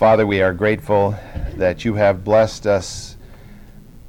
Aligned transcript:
Father, 0.00 0.26
we 0.26 0.40
are 0.40 0.54
grateful 0.54 1.14
that 1.56 1.84
you 1.84 1.92
have 1.92 2.24
blessed 2.24 2.66
us 2.66 3.18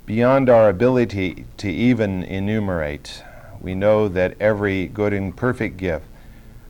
beyond 0.06 0.50
our 0.50 0.70
ability 0.70 1.46
to 1.58 1.70
even 1.70 2.24
enumerate. 2.24 3.22
We 3.60 3.76
know 3.76 4.08
that 4.08 4.38
every 4.40 4.88
good 4.88 5.12
and 5.12 5.36
perfect 5.36 5.76
gift 5.76 6.06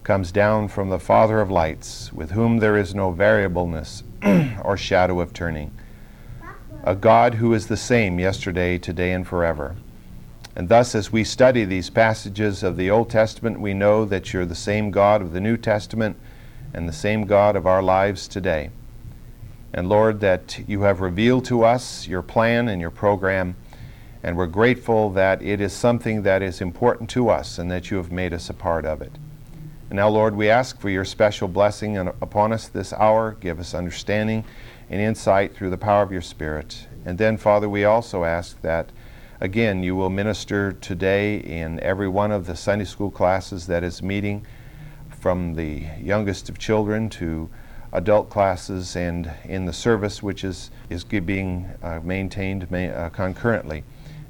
comes 0.02 0.32
down 0.32 0.70
from 0.70 0.90
the 0.90 0.98
Father 0.98 1.40
of 1.40 1.52
lights, 1.52 2.12
with 2.12 2.32
whom 2.32 2.58
there 2.58 2.76
is 2.76 2.96
no 2.96 3.12
variableness 3.12 4.02
or 4.64 4.76
shadow 4.76 5.20
of 5.20 5.34
turning. 5.34 5.72
A 6.84 6.96
God 6.96 7.36
who 7.36 7.54
is 7.54 7.68
the 7.68 7.78
same 7.78 8.18
yesterday, 8.18 8.80
today, 8.80 9.12
and 9.12 9.28
forever. 9.28 9.76
And 10.56 10.68
thus, 10.68 10.96
as 10.96 11.12
we 11.12 11.24
study 11.24 11.64
these 11.64 11.92
passages 11.92 12.64
of 12.64 12.76
the 12.76 12.90
Old 12.90 13.12
Testament, 13.12 13.62
we 13.62 13.76
know 13.76 14.04
that 14.04 14.34
you're 14.34 14.48
the 14.48 14.56
same 14.56 14.90
God 14.90 15.22
of 15.22 15.32
the 15.32 15.40
New 15.40 15.58
Testament 15.58 16.18
and 16.74 16.90
the 16.90 16.92
same 16.92 17.28
God 17.28 17.56
of 17.56 17.68
our 17.68 17.84
lives 17.84 18.28
today. 18.28 18.72
And 19.74 19.88
Lord, 19.88 20.20
that 20.20 20.60
you 20.68 20.82
have 20.82 21.00
revealed 21.00 21.46
to 21.46 21.64
us 21.64 22.08
your 22.08 22.22
plan 22.22 22.68
and 22.68 22.82
your 22.82 22.92
program, 22.92 23.56
and 24.22 24.36
we're 24.36 24.48
grateful 24.48 25.10
that 25.12 25.42
it 25.42 25.62
is 25.62 25.74
something 25.74 26.24
that 26.24 26.42
is 26.42 26.62
important 26.62 27.10
to 27.12 27.30
us 27.30 27.58
and 27.58 27.72
that 27.72 27.90
you 27.90 27.98
have 27.98 28.12
made 28.12 28.34
us 28.34 28.50
a 28.50 28.54
part 28.54 28.86
of 28.86 29.02
it. 29.02 29.14
And 29.90 29.98
now, 29.98 30.10
Lord, 30.10 30.36
we 30.36 30.50
ask 30.50 30.80
for 30.80 30.90
your 30.90 31.06
special 31.06 31.48
blessing 31.48 31.98
upon 31.98 32.54
us 32.54 32.68
this 32.68 32.94
hour. 32.94 33.36
Give 33.40 33.60
us 33.60 33.74
understanding 33.74 34.44
and 34.90 35.02
insight 35.02 35.56
through 35.56 35.70
the 35.70 35.78
power 35.78 36.04
of 36.04 36.12
your 36.12 36.22
Spirit. 36.22 36.88
And 37.06 37.18
then, 37.18 37.38
Father, 37.38 37.68
we 37.68 37.84
also 37.84 38.24
ask 38.24 38.62
that, 38.62 38.90
again, 39.40 39.84
you 39.84 39.96
will 39.96 40.10
minister 40.10 40.72
today 40.74 41.38
in 41.38 41.80
every 41.80 42.08
one 42.08 42.32
of 42.32 42.46
the 42.46 42.56
Sunday 42.56 42.86
school 42.86 43.10
classes 43.10 43.68
that 43.68 43.84
is 43.84 44.04
meeting, 44.04 44.46
from 45.10 45.54
the 45.54 45.86
youngest 46.02 46.50
of 46.50 46.58
children 46.58 47.10
to 47.10 47.50
adult 47.94 48.30
classes 48.30 48.96
and 48.96 49.32
in 49.46 49.66
the 49.66 49.74
service 49.74 50.24
which 50.24 50.44
is, 50.44 50.72
is 50.90 51.04
being 51.04 51.70
uh, 51.84 52.00
maintained 52.04 52.70
ma- 52.72 52.78
uh, 52.78 53.10
concurrently. 53.10 53.84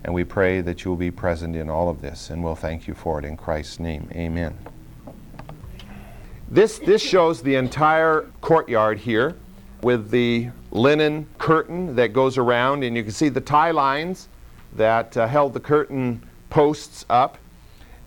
And 0.04 0.14
we 0.14 0.24
pray 0.24 0.62
that 0.62 0.84
you 0.84 0.90
will 0.90 0.98
be 0.98 1.12
present 1.12 1.56
in 1.56 1.70
all 1.70 1.88
of 1.88 2.02
this, 2.02 2.32
and 2.32 2.44
we'll 2.44 2.56
thank 2.56 2.88
you 2.88 2.96
for 2.96 3.20
it 3.20 3.26
in 3.26 3.38
Christ's 3.38 3.80
name. 3.80 4.10
Amen. 4.14 4.58
This, 6.50 6.80
this 6.80 7.02
shows 7.02 7.42
the 7.42 7.56
entire 7.56 8.28
courtyard 8.42 8.98
here 8.98 9.36
with 9.84 10.10
the 10.10 10.50
linen 10.72 11.28
curtain 11.38 11.96
that 11.96 12.14
goes 12.14 12.38
around, 12.38 12.84
and 12.84 12.98
you 12.98 13.04
can 13.04 13.12
see 13.12 13.30
the 13.30 13.42
tie 13.42 13.72
lines 13.72 14.28
that 14.74 15.16
uh, 15.18 15.28
held 15.28 15.54
the 15.54 15.60
curtain 15.60 16.22
posts 16.50 17.06
up. 17.10 17.38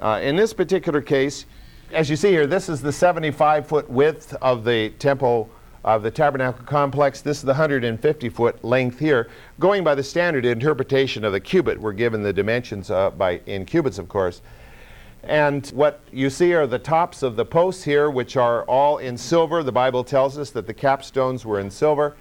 Uh, 0.01 0.21
in 0.23 0.35
this 0.35 0.53
particular 0.53 1.01
case, 1.01 1.47
as 1.95 2.11
you 2.11 2.17
see 2.17 2.31
here, 2.31 2.47
this 2.47 2.69
is 2.69 2.83
the 2.83 2.93
75 2.93 3.67
foot 3.67 3.89
width 3.89 4.35
of 4.43 4.65
the 4.65 4.91
temple 4.99 5.49
of 5.85 6.03
the 6.03 6.11
tabernacle 6.11 6.65
complex. 6.65 7.21
This 7.21 7.39
is 7.39 7.43
the 7.45 7.53
150 7.53 8.29
foot 8.31 8.65
length 8.65 8.99
here. 8.99 9.29
Going 9.61 9.85
by 9.85 9.95
the 9.95 10.03
standard 10.03 10.45
interpretation 10.45 11.25
of 11.25 11.33
the 11.33 11.41
cubit, 11.41 11.81
we're 11.81 11.93
given 11.93 12.23
the 12.23 12.33
dimensions 12.33 12.91
uh, 12.91 13.11
by 13.11 13.41
in 13.47 13.65
cubits, 13.65 13.99
of 13.99 14.09
course. 14.09 14.43
And 15.23 15.67
what 15.69 16.01
you 16.13 16.31
see 16.31 16.53
are 16.55 16.67
the 16.67 16.79
tops 16.79 17.23
of 17.23 17.37
the 17.37 17.45
posts 17.45 17.85
here, 17.85 18.11
which 18.11 18.37
are 18.37 18.65
all 18.65 18.99
in 18.99 19.17
silver. 19.17 19.63
The 19.63 19.73
Bible 19.73 20.03
tells 20.03 20.37
us 20.37 20.51
that 20.51 20.67
the 20.67 20.75
capstones 20.75 21.45
were 21.45 21.61
in 21.61 21.71
silver. 21.71 22.17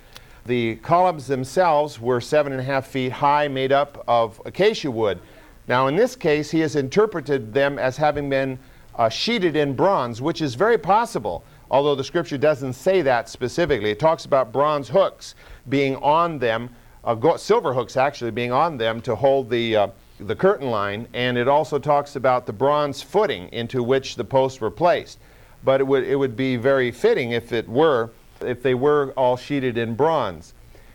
The 0.46 0.76
columns 0.78 1.26
themselves 1.26 2.00
were 2.00 2.22
seven 2.22 2.52
and 2.52 2.62
a 2.62 2.66
half 2.66 2.88
feet 2.88 3.12
high, 3.12 3.48
made 3.48 3.72
up 3.72 4.04
of 4.08 4.40
acacia 4.46 4.92
wood. 4.92 5.20
Now, 5.68 5.88
in 5.88 5.96
this 5.96 6.16
case, 6.16 6.52
he 6.52 6.60
has 6.60 6.76
interpreted 6.76 7.54
them 7.54 7.80
as 7.80 7.98
having 7.98 8.30
been 8.30 8.60
uh, 8.96 9.10
sheeted 9.10 9.56
in 9.56 9.76
bronze, 9.76 10.22
which 10.22 10.42
is 10.42 10.56
very 10.56 10.78
possible, 10.78 11.44
although 11.72 11.96
the 11.96 12.04
scripture 12.04 12.38
doesn't 12.38 12.74
say 12.74 13.02
that 13.02 13.30
specifically. 13.30 13.92
It 13.92 14.00
talks 14.00 14.26
about 14.26 14.52
bronze 14.52 14.90
hooks 14.90 15.36
being 15.70 15.96
on 15.98 16.40
them, 16.40 16.70
uh, 17.04 17.38
silver 17.38 17.74
hooks 17.74 17.98
actually 17.98 18.32
being 18.32 18.52
on 18.52 18.78
them 18.78 19.02
to 19.02 19.16
hold 19.16 19.50
the. 19.50 19.76
Uh, 19.76 19.88
the 20.20 20.36
curtain 20.36 20.70
line, 20.70 21.08
and 21.14 21.38
it 21.38 21.48
also 21.48 21.80
talks 21.80 22.16
about 22.16 22.46
the 22.46 22.54
bronze 22.54 23.02
footing 23.02 23.50
into 23.52 23.84
which 23.84 24.16
the 24.16 24.24
posts 24.24 24.62
were 24.62 24.72
placed. 24.72 25.20
But 25.64 25.82
it 25.82 25.86
would, 25.86 26.04
it 26.04 26.16
would 26.16 26.36
be 26.36 26.56
very 26.56 26.92
fitting 26.92 27.32
if 27.32 27.52
it 27.52 27.68
were, 27.68 28.12
if 28.42 28.62
they 28.62 28.74
were 28.74 29.12
all 29.18 29.38
sheeted 29.38 29.78
in 29.78 29.96
bronze. 29.96 30.54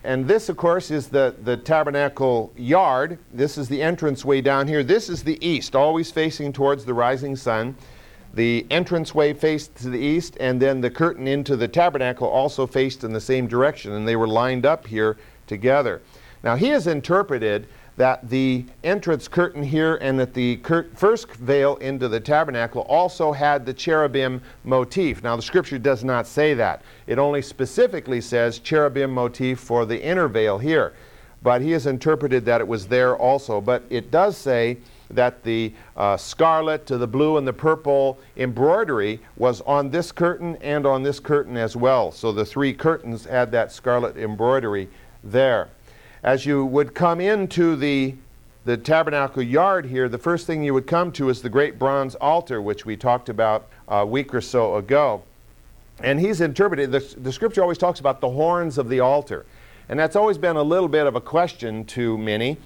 And 0.09 0.27
this, 0.27 0.49
of 0.49 0.57
course, 0.57 0.91
is 0.91 1.09
the, 1.09 1.35
the 1.45 1.59
tabernacle 1.59 2.51
yard. 2.57 3.19
This 3.31 3.59
is 3.59 3.69
the 3.69 3.83
entrance 3.83 4.25
way 4.25 4.41
down 4.41 4.67
here. 4.67 4.83
This 4.83 5.11
is 5.11 5.23
the 5.23 5.37
east, 5.47 5.77
always 5.77 6.11
facing 6.11 6.55
towards 6.55 6.87
the 6.87 6.95
rising 6.95 7.37
sun. 7.37 7.77
The 8.33 8.67
entranceway 8.71 9.35
faced 9.35 9.75
to 9.83 9.91
the 9.91 9.99
east, 9.99 10.39
and 10.41 10.63
then 10.63 10.81
the 10.81 10.89
curtain 10.89 11.29
into 11.29 11.57
the 11.57 11.69
tabernacle 11.69 12.27
also 12.27 12.67
faced 12.67 13.05
in 13.05 13.13
the 13.13 13.21
same 13.21 13.47
direction, 13.47 13.93
and 13.93 14.09
they 14.09 14.17
were 14.17 14.27
lined 14.27 14.65
up 14.65 14.87
here 14.87 15.19
together. 15.47 16.01
Now, 16.43 16.57
he 16.57 16.69
has 16.69 16.87
interpreted 16.87 17.69
that 17.99 18.31
the 18.31 18.65
entrance 18.85 19.27
curtain 19.27 19.63
here 19.63 19.97
and 19.97 20.19
that 20.21 20.33
the 20.33 20.57
first 20.95 21.29
veil 21.33 21.77
into 21.77 22.07
the 22.07 22.21
tabernacle 22.21 22.83
also 22.83 23.33
had 23.33 23.67
the 23.67 23.75
cherubim 23.75 24.41
motif. 24.63 25.23
Now, 25.25 25.35
the 25.35 25.43
scripture 25.43 25.79
does 25.79 26.05
not 26.05 26.27
say 26.29 26.55
that. 26.55 26.83
It 27.09 27.19
only 27.19 27.43
specifically 27.43 28.21
says 28.21 28.61
cherubim 28.61 29.11
motif 29.11 29.59
for 29.59 29.85
the 29.85 30.01
inner 30.01 30.29
veil 30.29 30.59
here. 30.59 30.95
But 31.43 31.61
he 31.61 31.73
has 31.73 31.87
interpreted 31.87 32.45
that 32.45 32.61
it 32.61 32.69
was 32.69 32.87
there 32.87 33.17
also. 33.17 33.61
But 33.61 33.83
it 33.91 34.13
does 34.13 34.37
say 34.37 34.79
that 35.11 35.43
the 35.43 35.73
uh, 35.97 36.17
scarlet 36.17 36.87
to 36.87 36.99
the 36.99 37.07
blue 37.07 37.37
and 37.37 37.47
the 37.49 37.53
purple 37.53 38.19
embroidery 38.37 39.19
was 39.37 39.61
on 39.63 39.91
this 39.91 40.13
curtain 40.13 40.57
and 40.61 40.87
on 40.87 41.03
this 41.03 41.19
curtain 41.19 41.57
as 41.57 41.75
well. 41.75 42.13
So 42.13 42.31
the 42.31 42.45
three 42.45 42.73
curtains 42.73 43.25
had 43.25 43.51
that 43.53 43.73
scarlet 43.73 44.17
embroidery 44.17 44.89
there 45.25 45.69
as 46.23 46.45
you 46.47 46.65
would 46.65 46.95
come 46.95 47.21
into 47.21 47.77
the, 47.77 48.15
the 48.65 48.77
tabernacle 48.77 49.43
yard 49.43 49.87
here, 49.87 50.09
the 50.09 50.19
first 50.19 50.47
thing 50.47 50.63
you 50.63 50.75
would 50.75 50.87
come 50.87 51.13
to 51.13 51.29
is 51.29 51.43
the 51.43 51.49
great 51.49 51.79
bronze 51.79 52.15
altar, 52.17 52.61
which 52.61 52.85
we 52.85 52.97
talked 52.97 53.29
about 53.29 53.69
a 53.89 54.05
week 54.05 54.35
or 54.35 54.41
so 54.41 54.77
ago. 54.77 55.23
And 56.01 56.21
he's 56.21 56.41
interpreted, 56.41 56.93
the, 56.93 57.01
the 57.19 57.33
scripture 57.33 57.63
always 57.63 57.79
talks 57.79 58.01
about 58.01 58.21
the 58.21 58.31
horns 58.31 58.79
of 58.79 58.89
the 58.89 59.01
altar. 59.01 59.47
And 59.89 59.99
that's 59.99 60.17
always 60.17 60.39
been 60.39 60.57
a 60.57 60.63
little 60.63 60.89
bit 60.89 61.07
of 61.07 61.17
a 61.17 61.21
question 61.21 61.85
to 61.87 62.19
many. 62.19 62.59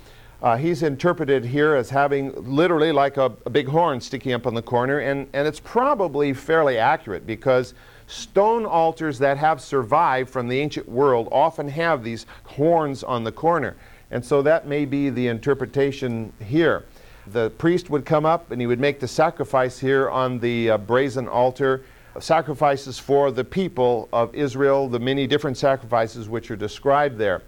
Uh, 0.43 0.57
he's 0.57 0.83
interpreted 0.83 1.45
here 1.45 1.77
as 1.77 1.89
having 1.89 2.33
literally 2.35 2.91
like 2.91 3.17
a, 3.17 3.33
a, 3.47 3.51
big 3.51 3.69
horn 3.69 4.01
sticking 4.01 4.33
up 4.33 4.45
on 4.45 4.55
the 4.55 4.63
corner, 4.63 4.99
and, 4.99 5.29
and 5.33 5.47
it's 5.47 5.61
probably 5.61 6.35
fairly 6.35 6.79
accurate 6.79 7.25
because 7.25 7.75
Stone 8.13 8.67
altars 8.67 9.19
that 9.21 9.39
have 9.39 9.63
survived 9.63 10.29
from 10.29 10.47
the 10.47 10.61
ancient 10.61 10.87
world 10.87 11.29
often 11.33 11.67
have 11.69 12.05
these 12.05 12.27
horns 12.45 13.03
on 13.03 13.25
the 13.25 13.33
corner. 13.33 13.75
And 14.11 14.23
so 14.23 14.43
that 14.43 14.67
may 14.67 14.85
be 14.85 15.09
the 15.09 15.29
interpretation 15.29 16.31
here. 16.45 16.85
The 17.29 17.51
priest 17.51 17.89
would 17.89 18.05
come 18.05 18.27
up 18.27 18.51
and 18.51 18.61
he 18.61 18.67
would 18.67 18.81
make 18.81 19.01
the 19.01 19.09
sacrifice 19.09 19.79
here 19.79 20.11
on 20.11 20.39
the 20.41 20.73
uh, 20.73 20.79
brazen 20.79 21.27
altar, 21.27 21.85
sacrifices 22.21 22.99
for 22.99 23.31
the 23.31 23.45
people 23.45 24.11
of 24.13 24.35
Israel, 24.35 24.89
the 24.89 24.99
many 24.99 25.27
different 25.27 25.57
sacrifices 25.57 26.29
which 26.29 26.51
are 26.51 26.57
described 26.57 27.17
there. 27.17 27.41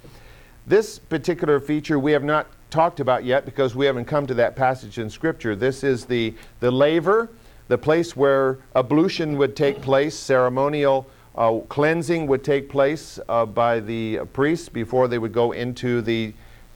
This 0.67 0.99
particular 0.99 1.61
feature 1.61 1.99
we 1.99 2.13
have 2.13 2.25
not 2.25 2.47
talked 2.71 3.01
about 3.01 3.25
yet 3.25 3.45
because 3.45 3.75
we 3.75 3.85
haven't 3.85 4.07
come 4.07 4.27
to 4.27 4.35
that 4.35 4.57
passage 4.57 4.97
in 4.97 5.11
Scripture. 5.11 5.55
This 5.55 5.85
is 5.85 6.07
the, 6.07 6.35
the 6.61 6.71
laver 6.71 7.29
the 7.69 7.79
place 7.79 8.15
where 8.15 8.59
ablution 8.75 9.39
would 9.39 9.57
take 9.57 9.81
place, 9.81 10.15
ceremonial 10.15 11.09
uh, 11.37 11.59
cleansing 11.69 12.27
would 12.27 12.45
take 12.45 12.69
place 12.69 13.19
uh, 13.29 13.45
by 13.45 13.81
the 13.81 14.21
priests 14.33 14.69
before 14.69 15.09
they 15.09 15.19
would 15.19 15.33
go 15.33 15.53
into 15.53 16.01
the 16.03 16.33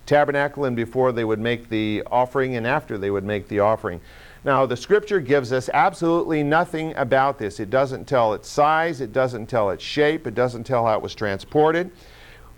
tabernacle 0.07 0.65
and 0.65 0.75
before 0.75 1.13
they 1.13 1.25
would 1.25 1.39
make 1.39 1.69
the 1.69 2.03
offering 2.11 2.57
and 2.57 2.67
after 2.67 2.99
they 2.99 3.11
would 3.11 3.25
make 3.25 3.47
the 3.49 3.61
offering. 3.61 4.01
Now, 4.45 4.67
the 4.67 4.77
scripture 4.77 5.21
gives 5.21 5.53
us 5.53 5.69
absolutely 5.75 6.43
nothing 6.43 6.95
about 6.97 7.39
this. 7.39 7.61
It 7.61 7.71
doesn't 7.71 8.07
tell 8.07 8.33
its 8.33 8.49
size, 8.49 9.01
it 9.01 9.13
doesn't 9.13 9.47
tell 9.47 9.71
its 9.71 9.85
shape, 9.85 10.27
it 10.27 10.35
doesn't 10.35 10.65
tell 10.65 10.87
how 10.87 10.97
it 10.97 11.03
was 11.03 11.15
transported. 11.15 11.91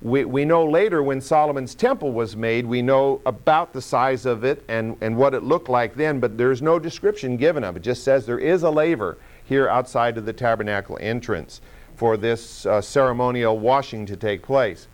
We, 0.02 0.25
we 0.25 0.47
know 0.47 0.64
later 0.64 1.02
when 1.02 1.20
Solomon's 1.20 1.75
temple 1.75 2.12
was 2.12 2.35
made, 2.35 2.64
we 2.64 2.81
know 2.81 3.20
about 3.26 3.75
the 3.75 3.82
size 3.82 4.25
of 4.25 4.44
it 4.44 4.64
and, 4.69 4.97
and 5.02 5.17
what 5.17 5.35
it 5.35 5.43
looked 5.43 5.69
like 5.69 5.94
then, 5.94 6.20
but 6.20 6.38
there's 6.38 6.62
no 6.62 6.79
description 6.79 7.37
given 7.37 7.64
of 7.64 7.76
it. 7.76 7.81
It 7.81 7.82
just 7.82 8.02
says 8.02 8.25
there 8.25 8.38
is 8.38 8.62
a 8.62 8.70
laver 8.70 9.19
here 9.44 9.69
outside 9.69 10.17
of 10.17 10.25
the 10.25 10.32
tabernacle 10.32 10.97
entrance 11.00 11.61
for 11.97 12.17
this 12.17 12.64
uh, 12.64 12.81
ceremonial 12.81 13.58
washing 13.58 14.06
to 14.06 14.17
take 14.17 14.43
place. 14.43 14.88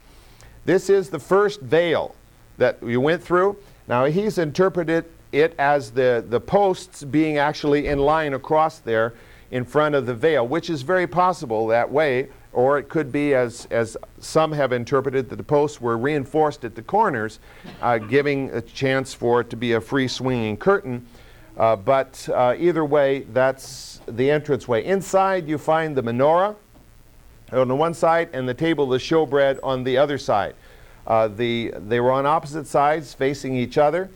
This 0.64 0.91
is 0.91 1.11
the 1.11 1.20
first 1.20 1.61
veil 1.61 2.17
that 2.58 2.82
we 2.82 2.97
went 2.97 3.23
through. 3.23 3.56
Now, 3.87 4.06
he's 4.06 4.38
interpreted 4.38 5.05
it 5.31 5.55
as 5.56 5.93
the, 5.93 6.25
the 6.29 6.41
posts 6.41 7.05
being 7.05 7.38
actually 7.38 7.87
in 7.87 8.00
line 8.00 8.35
across 8.35 8.81
there 8.81 9.14
in 9.53 9.64
front 9.64 9.94
of 9.94 10.06
the 10.06 10.14
veil, 10.14 10.49
which 10.49 10.69
is 10.69 10.82
very 10.82 11.06
possible 11.06 11.69
that 11.69 11.88
way 11.88 12.29
or 12.56 12.79
it 12.79 12.88
could 12.88 13.12
be, 13.12 13.35
as, 13.35 13.69
as 13.70 13.99
some 14.19 14.50
have 14.50 14.73
interpreted, 14.73 15.29
that 15.29 15.37
the 15.37 15.44
posts 15.44 15.79
were 15.79 15.99
reinforced 15.99 16.64
at 16.64 16.75
the 16.75 16.81
corners, 16.81 17.38
uh, 17.82 17.99
giving 17.99 18.50
a 18.50 18.62
chance 18.62 19.12
for 19.12 19.43
it 19.43 19.50
to 19.50 19.56
be 19.56 19.75
a 19.75 19.81
free 19.81 20.08
swinging 20.08 20.56
curtain. 20.56 21.06
Uh, 21.58 21.76
but 21.76 22.26
uh, 22.32 22.55
either 22.58 22.82
way, 22.82 23.26
that's 23.35 24.00
the 24.08 24.31
entranceway. 24.31 24.82
Inside, 24.87 25.47
you 25.47 25.58
find 25.58 25.94
the 25.94 26.03
menorah. 26.03 26.56
on 27.53 27.69
the 27.69 27.76
one 27.76 27.93
side 27.93 28.31
and 28.32 28.49
the 28.49 28.55
table 28.55 28.85
of 28.85 28.91
the 28.91 28.97
showbread 28.97 29.58
on 29.62 29.85
the 29.85 29.99
other 29.99 30.17
side. 30.17 30.55
Uh, 31.06 31.29
the, 31.29 31.75
they 31.87 32.00
were 32.00 32.11
on 32.11 32.25
opposite 32.25 32.67
sides 32.67 33.12
facing 33.12 33.55
each 33.55 33.76
other. 33.76 34.08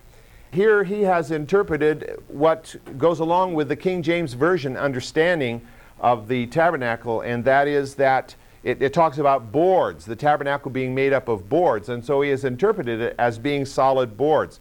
Here 0.51 0.83
he 0.83 1.03
has 1.03 1.31
interpreted 1.31 2.23
what 2.27 2.75
goes 2.97 3.21
along 3.21 3.53
with 3.53 3.69
the 3.69 3.77
King 3.77 4.03
James 4.03 4.33
Version 4.33 4.79
understanding 4.79 5.61
of 6.00 6.29
the 6.29 6.47
tabernacle, 6.47 7.20
and 7.20 7.44
that 7.44 7.69
is 7.69 7.94
that 7.97 8.35
it, 8.62 8.82
it, 8.82 8.93
talks 8.93 9.19
about 9.19 9.52
boards, 9.52 10.05
the 10.05 10.17
tabernacle 10.17 10.70
being 10.70 10.94
made 10.94 11.12
up 11.12 11.29
of 11.29 11.49
boards, 11.49 11.88
and 11.88 12.05
so 12.05 12.20
he 12.20 12.31
has 12.31 12.44
interpreted 12.44 13.00
it 13.00 13.14
as 13.19 13.38
being 13.38 13.64
solid 13.64 14.17
boards. 14.17 14.61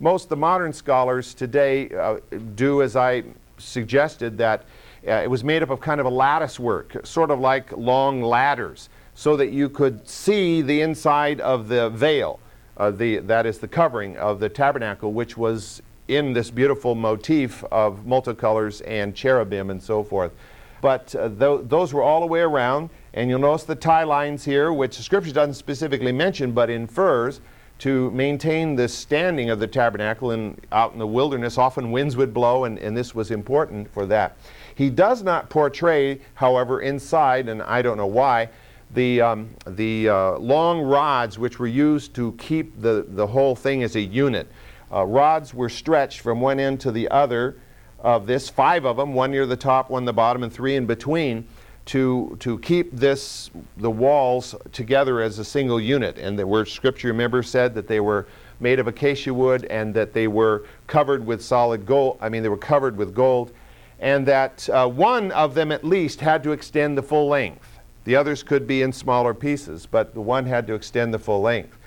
Most 0.00 0.24
of 0.24 0.28
the 0.30 0.36
modern 0.36 0.72
scholars 0.72 1.34
today 1.34 1.88
uh, 1.90 2.18
do 2.54 2.82
as 2.82 2.94
I 2.94 3.24
suggested, 3.58 4.38
that 4.38 4.64
uh, 5.06 5.12
it 5.12 5.30
was 5.30 5.44
made 5.44 5.62
up 5.62 5.70
of 5.70 5.80
kind 5.80 6.00
of 6.00 6.06
a 6.06 6.10
lattice 6.10 6.58
work, 6.58 6.96
sort 7.04 7.30
of 7.30 7.40
like 7.40 7.72
long 7.72 8.22
ladders, 8.22 8.88
so 9.14 9.36
that 9.36 9.50
you 9.50 9.68
could 9.68 10.08
see 10.08 10.62
the 10.62 10.80
inside 10.80 11.40
of 11.40 11.68
the 11.68 11.90
veil. 11.90 12.40
Uh, 12.76 12.92
the, 12.92 13.18
that 13.18 13.44
is 13.44 13.58
the 13.58 13.66
covering 13.66 14.16
of 14.18 14.38
the 14.38 14.48
tabernacle, 14.48 15.12
which 15.12 15.36
was 15.36 15.82
in 16.06 16.32
this 16.32 16.50
beautiful 16.50 16.94
motif 16.94 17.64
of 17.64 18.04
multicolors 18.06 18.80
and 18.86 19.14
cherubim 19.14 19.70
and 19.70 19.82
so 19.82 20.02
forth. 20.02 20.32
But 20.80 21.14
uh, 21.14 21.28
th- 21.28 21.60
those 21.64 21.92
were 21.92 22.02
all 22.02 22.20
the 22.20 22.26
way 22.26 22.40
around, 22.40 22.90
and 23.14 23.28
you'll 23.28 23.40
notice 23.40 23.64
the 23.64 23.74
tie 23.74 24.04
lines 24.04 24.44
here, 24.44 24.72
which 24.72 24.96
the 24.96 25.02
scripture 25.02 25.32
doesn't 25.32 25.54
specifically 25.54 26.12
mention 26.12 26.52
but 26.52 26.70
infers 26.70 27.40
to 27.78 28.10
maintain 28.10 28.74
the 28.74 28.88
standing 28.88 29.50
of 29.50 29.60
the 29.60 29.66
tabernacle 29.66 30.32
in, 30.32 30.58
out 30.72 30.92
in 30.92 30.98
the 30.98 31.06
wilderness. 31.06 31.58
Often 31.58 31.92
winds 31.92 32.16
would 32.16 32.34
blow, 32.34 32.64
and, 32.64 32.78
and 32.78 32.96
this 32.96 33.14
was 33.14 33.30
important 33.30 33.92
for 33.92 34.04
that. 34.06 34.36
He 34.74 34.90
does 34.90 35.22
not 35.22 35.48
portray, 35.48 36.20
however, 36.34 36.80
inside, 36.80 37.48
and 37.48 37.62
I 37.62 37.82
don't 37.82 37.96
know 37.96 38.06
why, 38.06 38.48
the, 38.94 39.20
um, 39.20 39.50
the 39.66 40.08
uh, 40.08 40.38
long 40.38 40.80
rods 40.80 41.38
which 41.38 41.58
were 41.58 41.66
used 41.66 42.14
to 42.14 42.32
keep 42.32 42.80
the, 42.80 43.04
the 43.08 43.26
whole 43.26 43.54
thing 43.54 43.82
as 43.82 43.96
a 43.96 44.00
unit. 44.00 44.50
Uh, 44.90 45.04
rods 45.04 45.52
were 45.52 45.68
stretched 45.68 46.20
from 46.20 46.40
one 46.40 46.58
end 46.58 46.80
to 46.80 46.90
the 46.90 47.08
other 47.10 47.60
of 47.98 48.26
this, 48.26 48.48
five 48.48 48.84
of 48.84 48.96
them, 48.96 49.14
one 49.14 49.30
near 49.30 49.46
the 49.46 49.56
top, 49.56 49.90
one 49.90 50.04
the 50.04 50.12
bottom, 50.12 50.42
and 50.42 50.52
three 50.52 50.76
in 50.76 50.86
between, 50.86 51.46
to, 51.86 52.36
to 52.40 52.58
keep 52.58 52.92
this, 52.92 53.50
the 53.78 53.90
walls 53.90 54.54
together 54.72 55.20
as 55.20 55.38
a 55.38 55.44
single 55.44 55.80
unit. 55.80 56.18
And 56.18 56.38
the 56.38 56.46
word 56.46 56.68
scripture, 56.68 57.08
remember, 57.08 57.42
said 57.42 57.74
that 57.74 57.88
they 57.88 58.00
were 58.00 58.28
made 58.60 58.78
of 58.78 58.88
acacia 58.88 59.32
wood 59.32 59.64
and 59.66 59.94
that 59.94 60.12
they 60.12 60.28
were 60.28 60.64
covered 60.86 61.24
with 61.24 61.42
solid 61.42 61.86
gold. 61.86 62.18
I 62.20 62.28
mean, 62.28 62.42
they 62.42 62.48
were 62.48 62.56
covered 62.56 62.96
with 62.96 63.14
gold. 63.14 63.52
And 64.00 64.26
that 64.26 64.68
uh, 64.68 64.86
one 64.88 65.32
of 65.32 65.54
them 65.54 65.72
at 65.72 65.82
least 65.82 66.20
had 66.20 66.42
to 66.44 66.52
extend 66.52 66.96
the 66.96 67.02
full 67.02 67.28
length. 67.28 67.80
The 68.04 68.16
others 68.16 68.42
could 68.42 68.66
be 68.66 68.82
in 68.82 68.92
smaller 68.92 69.34
pieces, 69.34 69.86
but 69.86 70.14
the 70.14 70.20
one 70.20 70.46
had 70.46 70.66
to 70.68 70.74
extend 70.74 71.12
the 71.12 71.18
full 71.18 71.40
length. 71.40 71.78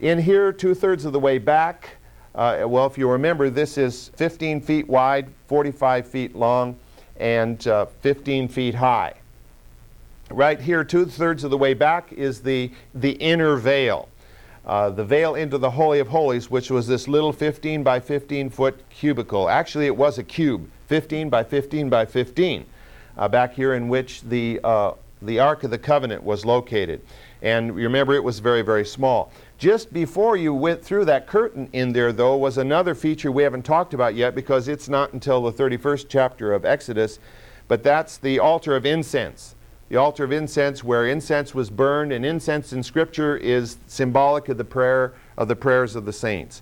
In 0.00 0.18
here, 0.18 0.52
two 0.52 0.74
thirds 0.74 1.04
of 1.04 1.12
the 1.12 1.20
way 1.20 1.38
back, 1.38 1.96
uh, 2.36 2.66
well, 2.68 2.86
if 2.86 2.98
you 2.98 3.10
remember, 3.10 3.48
this 3.48 3.78
is 3.78 4.10
15 4.16 4.60
feet 4.60 4.86
wide, 4.86 5.28
45 5.48 6.06
feet 6.06 6.36
long, 6.36 6.76
and 7.18 7.66
uh, 7.66 7.86
15 7.86 8.48
feet 8.48 8.74
high. 8.74 9.14
Right 10.30 10.60
here, 10.60 10.84
two 10.84 11.06
thirds 11.06 11.44
of 11.44 11.50
the 11.50 11.56
way 11.56 11.72
back, 11.72 12.12
is 12.12 12.42
the, 12.42 12.70
the 12.94 13.12
inner 13.12 13.56
veil. 13.56 14.08
Uh, 14.66 14.90
the 14.90 15.04
veil 15.04 15.36
into 15.36 15.56
the 15.56 15.70
Holy 15.70 15.98
of 15.98 16.08
Holies, 16.08 16.50
which 16.50 16.70
was 16.70 16.86
this 16.86 17.08
little 17.08 17.32
15 17.32 17.82
by 17.82 18.00
15 18.00 18.50
foot 18.50 18.82
cubicle. 18.90 19.48
Actually, 19.48 19.86
it 19.86 19.96
was 19.96 20.18
a 20.18 20.24
cube, 20.24 20.68
15 20.88 21.30
by 21.30 21.42
15 21.42 21.88
by 21.88 22.04
15, 22.04 22.66
uh, 23.16 23.28
back 23.28 23.54
here 23.54 23.74
in 23.74 23.88
which 23.88 24.22
the, 24.22 24.60
uh, 24.62 24.92
the 25.22 25.38
Ark 25.38 25.64
of 25.64 25.70
the 25.70 25.78
Covenant 25.78 26.22
was 26.22 26.44
located. 26.44 27.00
And 27.40 27.74
remember, 27.76 28.14
it 28.14 28.24
was 28.24 28.40
very, 28.40 28.62
very 28.62 28.84
small. 28.84 29.30
Just 29.58 29.90
before 29.90 30.36
you 30.36 30.52
went 30.52 30.84
through 30.84 31.06
that 31.06 31.26
curtain 31.26 31.70
in 31.72 31.94
there, 31.94 32.12
though, 32.12 32.36
was 32.36 32.58
another 32.58 32.94
feature 32.94 33.32
we 33.32 33.42
haven't 33.42 33.64
talked 33.64 33.94
about 33.94 34.14
yet 34.14 34.34
because 34.34 34.68
it's 34.68 34.86
not 34.86 35.14
until 35.14 35.40
the 35.42 35.52
31st 35.52 36.06
chapter 36.10 36.52
of 36.52 36.66
Exodus, 36.66 37.18
but 37.66 37.82
that's 37.82 38.18
the 38.18 38.38
altar 38.38 38.76
of 38.76 38.84
incense. 38.84 39.54
The 39.88 39.96
altar 39.96 40.24
of 40.24 40.32
incense 40.32 40.84
where 40.84 41.06
incense 41.06 41.54
was 41.54 41.70
burned 41.70 42.12
and 42.12 42.26
incense 42.26 42.74
in 42.74 42.82
scripture 42.82 43.38
is 43.38 43.78
symbolic 43.86 44.50
of 44.50 44.58
the 44.58 44.64
prayer 44.64 45.14
of 45.38 45.48
the 45.48 45.56
prayers 45.56 45.96
of 45.96 46.04
the 46.04 46.12
saints. 46.12 46.60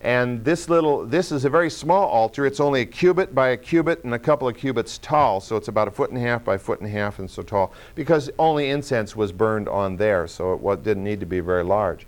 And 0.00 0.44
this 0.44 0.68
little 0.68 1.04
this 1.04 1.32
is 1.32 1.44
a 1.44 1.50
very 1.50 1.70
small 1.70 2.06
altar. 2.08 2.46
It's 2.46 2.60
only 2.60 2.82
a 2.82 2.86
cubit 2.86 3.34
by 3.34 3.48
a 3.48 3.56
cubit 3.56 4.04
and 4.04 4.14
a 4.14 4.18
couple 4.18 4.46
of 4.46 4.56
cubits 4.56 4.98
tall 4.98 5.40
so 5.40 5.56
it's 5.56 5.68
about 5.68 5.88
a 5.88 5.90
foot 5.90 6.10
and 6.10 6.18
a 6.18 6.22
half 6.22 6.44
by 6.44 6.54
a 6.54 6.58
foot 6.58 6.80
and 6.80 6.88
a 6.88 6.92
half 6.92 7.18
and 7.18 7.30
so 7.30 7.42
tall 7.42 7.72
because 7.94 8.30
only 8.38 8.70
incense 8.70 9.16
was 9.16 9.32
burned 9.32 9.68
on 9.68 9.96
there 9.96 10.26
so 10.26 10.52
it 10.70 10.82
didn't 10.82 11.04
need 11.04 11.20
to 11.20 11.26
be 11.26 11.40
very 11.40 11.64
large 11.64 12.06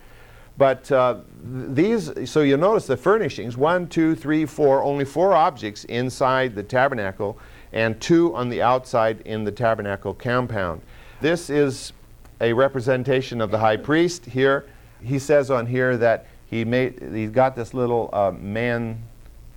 but 0.59 0.91
uh, 0.91 1.19
these 1.43 2.11
so 2.31 2.43
you'll 2.43 2.59
notice 2.59 2.87
the 2.87 2.97
furnishings 2.97 3.57
one 3.57 3.87
two 3.87 4.15
three 4.15 4.47
four 4.47 4.83
only 4.83 5.05
four 5.05 5.35
objects 5.35 5.85
inside 5.85 6.55
the 6.55 6.63
tabernacle 6.63 7.39
and 7.73 8.01
two 8.01 8.35
on 8.35 8.49
the 8.49 8.63
outside 8.63 9.21
in 9.27 9.45
the 9.45 9.53
tabernacle 9.53 10.15
compound. 10.15 10.81
This 11.21 11.51
is 11.51 11.93
a 12.41 12.53
representation 12.53 13.41
of 13.41 13.51
the 13.51 13.59
high 13.59 13.77
priest 13.77 14.25
here. 14.25 14.67
He 15.03 15.19
says 15.19 15.51
on 15.51 15.67
here 15.67 15.97
that 15.99 16.27
he 16.47 16.65
made, 16.65 17.03
he's 17.13 17.31
got 17.31 17.57
this 17.57 17.75
little 17.75 18.09
uh, 18.13 18.33
man 18.33 19.03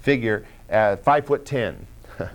figure 0.01 0.45
at 0.69 1.03
five 1.03 1.25
foot 1.25 1.45
ten. 1.45 1.85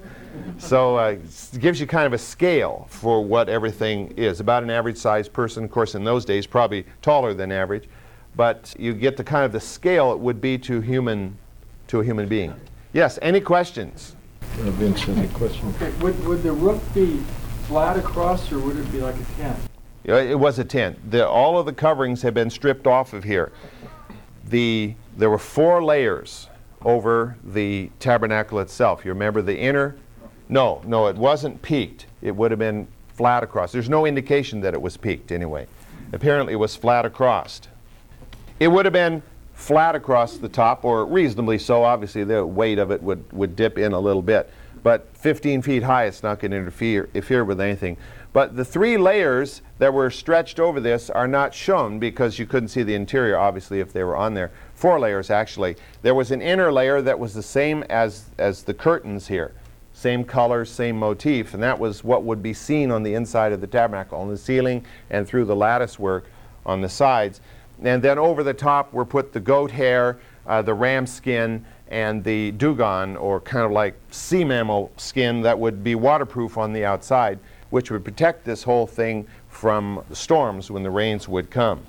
so 0.59 0.97
uh, 0.97 1.17
it 1.53 1.59
gives 1.61 1.81
you 1.81 1.87
kind 1.87 2.07
of 2.07 2.13
a 2.13 2.19
scale 2.19 2.87
for 2.89 3.23
what 3.23 3.49
everything 3.49 4.13
is. 4.17 4.41
About 4.41 4.63
an 4.63 4.71
average 4.71 4.97
sized 4.97 5.33
person, 5.33 5.65
of 5.65 5.71
course, 5.71 5.95
in 5.95 6.05
those 6.05 6.25
days, 6.25 6.47
probably 6.47 6.87
taller 7.03 7.35
than 7.35 7.53
average, 7.53 7.89
but 8.37 8.75
you 8.79 8.93
get 8.93 9.17
the 9.17 9.25
kind 9.25 9.45
of 9.45 9.53
the 9.53 9.61
scale 9.61 10.13
it 10.13 10.19
would 10.19 10.41
be 10.41 10.59
to 10.59 10.81
human 10.81 11.37
to 11.89 12.01
a 12.01 12.05
human 12.05 12.29
being. 12.29 12.55
Yes, 12.93 13.19
any 13.23 13.41
questions? 13.41 14.17
Uh, 14.43 14.71
Vince, 14.71 15.09
any 15.09 15.29
question? 15.29 15.69
Okay, 15.77 15.91
would, 16.01 16.25
would 16.25 16.43
the 16.43 16.53
roof 16.53 16.83
be 16.95 17.21
flat 17.67 17.97
across 17.97 18.51
or 18.53 18.59
would 18.59 18.77
it 18.77 18.91
be 18.93 19.01
like 19.01 19.17
a 19.17 19.25
tent? 19.37 19.59
Yeah, 20.05 20.19
It 20.19 20.39
was 20.39 20.59
a 20.59 20.65
tent. 20.65 21.11
The, 21.11 21.27
all 21.27 21.59
of 21.59 21.67
the 21.67 21.73
coverings 21.73 22.23
have 22.23 22.35
been 22.35 22.51
stripped 22.51 22.87
off 22.87 23.13
of 23.13 23.25
here. 23.25 23.53
The, 24.49 24.95
there 25.17 25.31
were 25.31 25.39
four 25.39 25.83
layers 25.83 26.49
over 26.83 27.37
the 27.43 27.91
tabernacle 27.99 28.61
itself. 28.61 29.05
You 29.05 29.11
remember 29.11 29.43
the 29.43 29.59
inner? 29.59 29.97
No, 30.49 30.83
no, 30.87 31.07
it 31.07 31.17
wasn't 31.17 31.61
peaked. 31.63 32.07
It 32.21 32.37
would 32.37 32.51
have 32.51 32.59
been 32.59 32.87
flat 33.15 33.43
across. 33.43 33.73
There's 33.73 33.89
no 33.89 34.05
indication 34.05 34.61
that 34.61 34.75
it 34.75 34.81
was 34.81 34.97
peaked 34.97 35.33
anyway. 35.33 35.67
Apparently, 36.13 36.53
it 36.53 36.57
was 36.57 36.77
flat 36.77 37.07
across. 37.07 37.63
It 38.65 38.69
would 38.69 38.87
have 38.87 38.95
been 38.95 39.23
flat 39.53 39.95
across 39.95 40.39
the 40.39 40.49
top, 40.49 40.87
or 40.87 41.05
reasonably 41.05 41.59
so. 41.59 41.85
Obviously, 41.85 42.25
the 42.25 42.47
weight 42.47 42.79
of 42.79 42.91
it 42.91 43.03
would, 43.03 43.31
would 43.31 43.57
dip 43.57 43.77
in 43.77 43.93
a 43.93 44.01
little 44.01 44.23
bit. 44.23 44.49
But 44.83 45.07
15 45.19 45.61
feet 45.61 45.83
high, 45.83 46.07
it's 46.07 46.23
not 46.23 46.41
going 46.41 46.53
to 46.53 46.57
interfere, 46.57 47.11
interfere 47.13 47.45
with 47.45 47.61
anything. 47.61 47.99
But 48.33 48.57
the 48.57 48.65
three 48.65 48.97
layers 48.97 49.61
that 49.81 49.93
were 49.93 50.09
stretched 50.09 50.59
over 50.59 50.81
this 50.81 51.11
are 51.11 51.29
not 51.29 51.53
shown 51.53 51.99
because 51.99 52.39
you 52.39 52.47
couldn't 52.47 52.71
see 52.71 52.83
the 52.83 52.95
interior, 52.95 53.37
obviously, 53.37 53.81
if 53.81 53.93
they 53.93 54.03
were 54.03 54.17
on 54.17 54.33
there. 54.33 54.51
Four 54.75 54.99
layers, 54.99 55.29
actually. 55.29 55.77
There 56.01 56.15
was 56.15 56.31
an 56.31 56.41
inner 56.41 56.73
layer 56.73 57.03
that 57.03 57.19
was 57.19 57.35
the 57.35 57.43
same 57.43 57.83
as, 57.91 58.31
as 58.39 58.63
the 58.63 58.73
curtains 58.73 59.29
here. 59.29 59.53
Same 59.93 60.25
color, 60.25 60.65
same 60.65 60.99
motif, 60.99 61.53
and 61.53 61.63
that 61.63 61.79
was 61.79 62.03
what 62.03 62.25
would 62.25 62.43
be 62.43 62.55
seen 62.55 62.91
on 62.91 63.03
the 63.03 63.13
inside 63.13 63.53
of 63.53 63.61
the 63.61 63.67
tabernacle, 63.67 64.19
on 64.19 64.31
the 64.31 64.39
ceiling 64.39 64.87
and 65.11 65.29
through 65.29 65.45
the 65.45 65.55
lattice 65.55 65.99
work 65.99 66.31
on 66.65 66.81
the 66.81 66.89
sides. 66.89 67.43
And 67.83 68.03
then 68.03 68.19
over 68.19 68.43
the 68.43 68.55
top 68.55 68.93
were 68.93 69.05
put 69.05 69.33
the 69.33 69.41
goat 69.41 69.71
hair, 69.71 70.19
uh, 70.47 70.63
the 70.63 70.75
ram 70.75 71.07
skin, 71.07 71.65
and 71.89 72.25
the 72.25 72.53
dugong, 72.53 73.17
or 73.17 73.41
kind 73.41 73.65
of 73.65 73.73
like 73.73 73.95
sea 74.11 74.45
mammal 74.45 74.91
skin 74.97 75.43
that 75.43 75.59
would 75.59 75.85
be 75.85 75.95
waterproof 75.95 76.57
on 76.57 76.73
the 76.73 76.85
outside, 76.85 77.39
which 77.71 77.91
would 77.91 78.05
protect 78.05 78.45
this 78.45 78.63
whole 78.63 78.87
thing 78.87 79.27
from 79.49 80.05
storms 80.13 80.71
when 80.71 80.83
the 80.83 80.91
rains 80.91 81.29
would 81.29 81.51
come. 81.51 81.83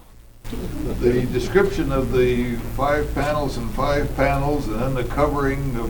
The 1.00 1.26
description 1.34 1.92
of 1.92 2.12
the 2.12 2.56
five 2.76 3.12
panels 3.16 3.58
and 3.58 3.72
five 3.74 4.16
panels, 4.16 4.68
and 4.68 4.80
then 4.80 4.94
the 4.94 5.04
covering 5.04 5.76
of 5.76 5.90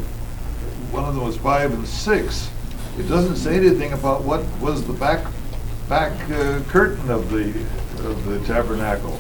one 0.94 1.04
of 1.04 1.16
them 1.16 1.26
was 1.26 1.36
five 1.36 1.74
and 1.74 1.86
six. 1.86 2.50
It 2.98 3.10
doesn't 3.10 3.36
say 3.36 3.58
anything 3.58 3.92
about 3.92 4.24
what 4.24 4.46
was 4.62 4.86
the 4.88 4.94
back 4.94 5.26
back 5.90 6.14
uh, 6.32 6.62
curtain 6.70 7.10
of 7.12 7.30
the 7.30 7.50
of 8.08 8.26
the 8.26 8.40
tabernacle. 8.46 9.20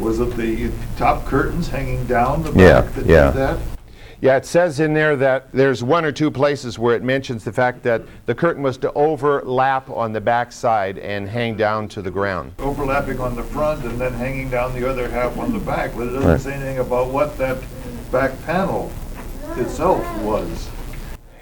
Was 0.00 0.20
it 0.20 0.36
the 0.36 0.70
top 0.96 1.24
curtains 1.24 1.68
hanging 1.68 2.04
down 2.06 2.42
the 2.42 2.52
Yeah, 2.52 2.80
back 2.82 2.94
that 2.94 3.06
yeah. 3.06 3.24
did 3.26 3.34
that? 3.34 3.58
Yeah, 4.20 4.36
it 4.36 4.46
says 4.46 4.80
in 4.80 4.94
there 4.94 5.16
that 5.16 5.52
there's 5.52 5.82
one 5.84 6.04
or 6.04 6.12
two 6.12 6.30
places 6.30 6.78
where 6.78 6.94
it 6.96 7.02
mentions 7.02 7.44
the 7.44 7.52
fact 7.52 7.82
that 7.82 8.02
the 8.24 8.34
curtain 8.34 8.62
was 8.62 8.78
to 8.78 8.92
overlap 8.94 9.90
on 9.90 10.12
the 10.12 10.20
back 10.20 10.50
side 10.50 10.98
and 10.98 11.28
hang 11.28 11.56
down 11.56 11.88
to 11.88 12.00
the 12.00 12.10
ground. 12.10 12.52
Overlapping 12.58 13.20
on 13.20 13.36
the 13.36 13.42
front 13.42 13.84
and 13.84 14.00
then 14.00 14.14
hanging 14.14 14.48
down 14.48 14.72
the 14.74 14.88
other 14.88 15.10
half 15.10 15.36
on 15.36 15.52
the 15.52 15.58
back, 15.58 15.92
but 15.94 16.04
it 16.06 16.12
doesn't 16.12 16.30
Right. 16.30 16.40
say 16.40 16.54
anything 16.54 16.78
about 16.78 17.08
what 17.08 17.36
that 17.36 17.58
back 18.10 18.32
panel 18.46 18.90
itself 19.56 20.00
was. 20.22 20.70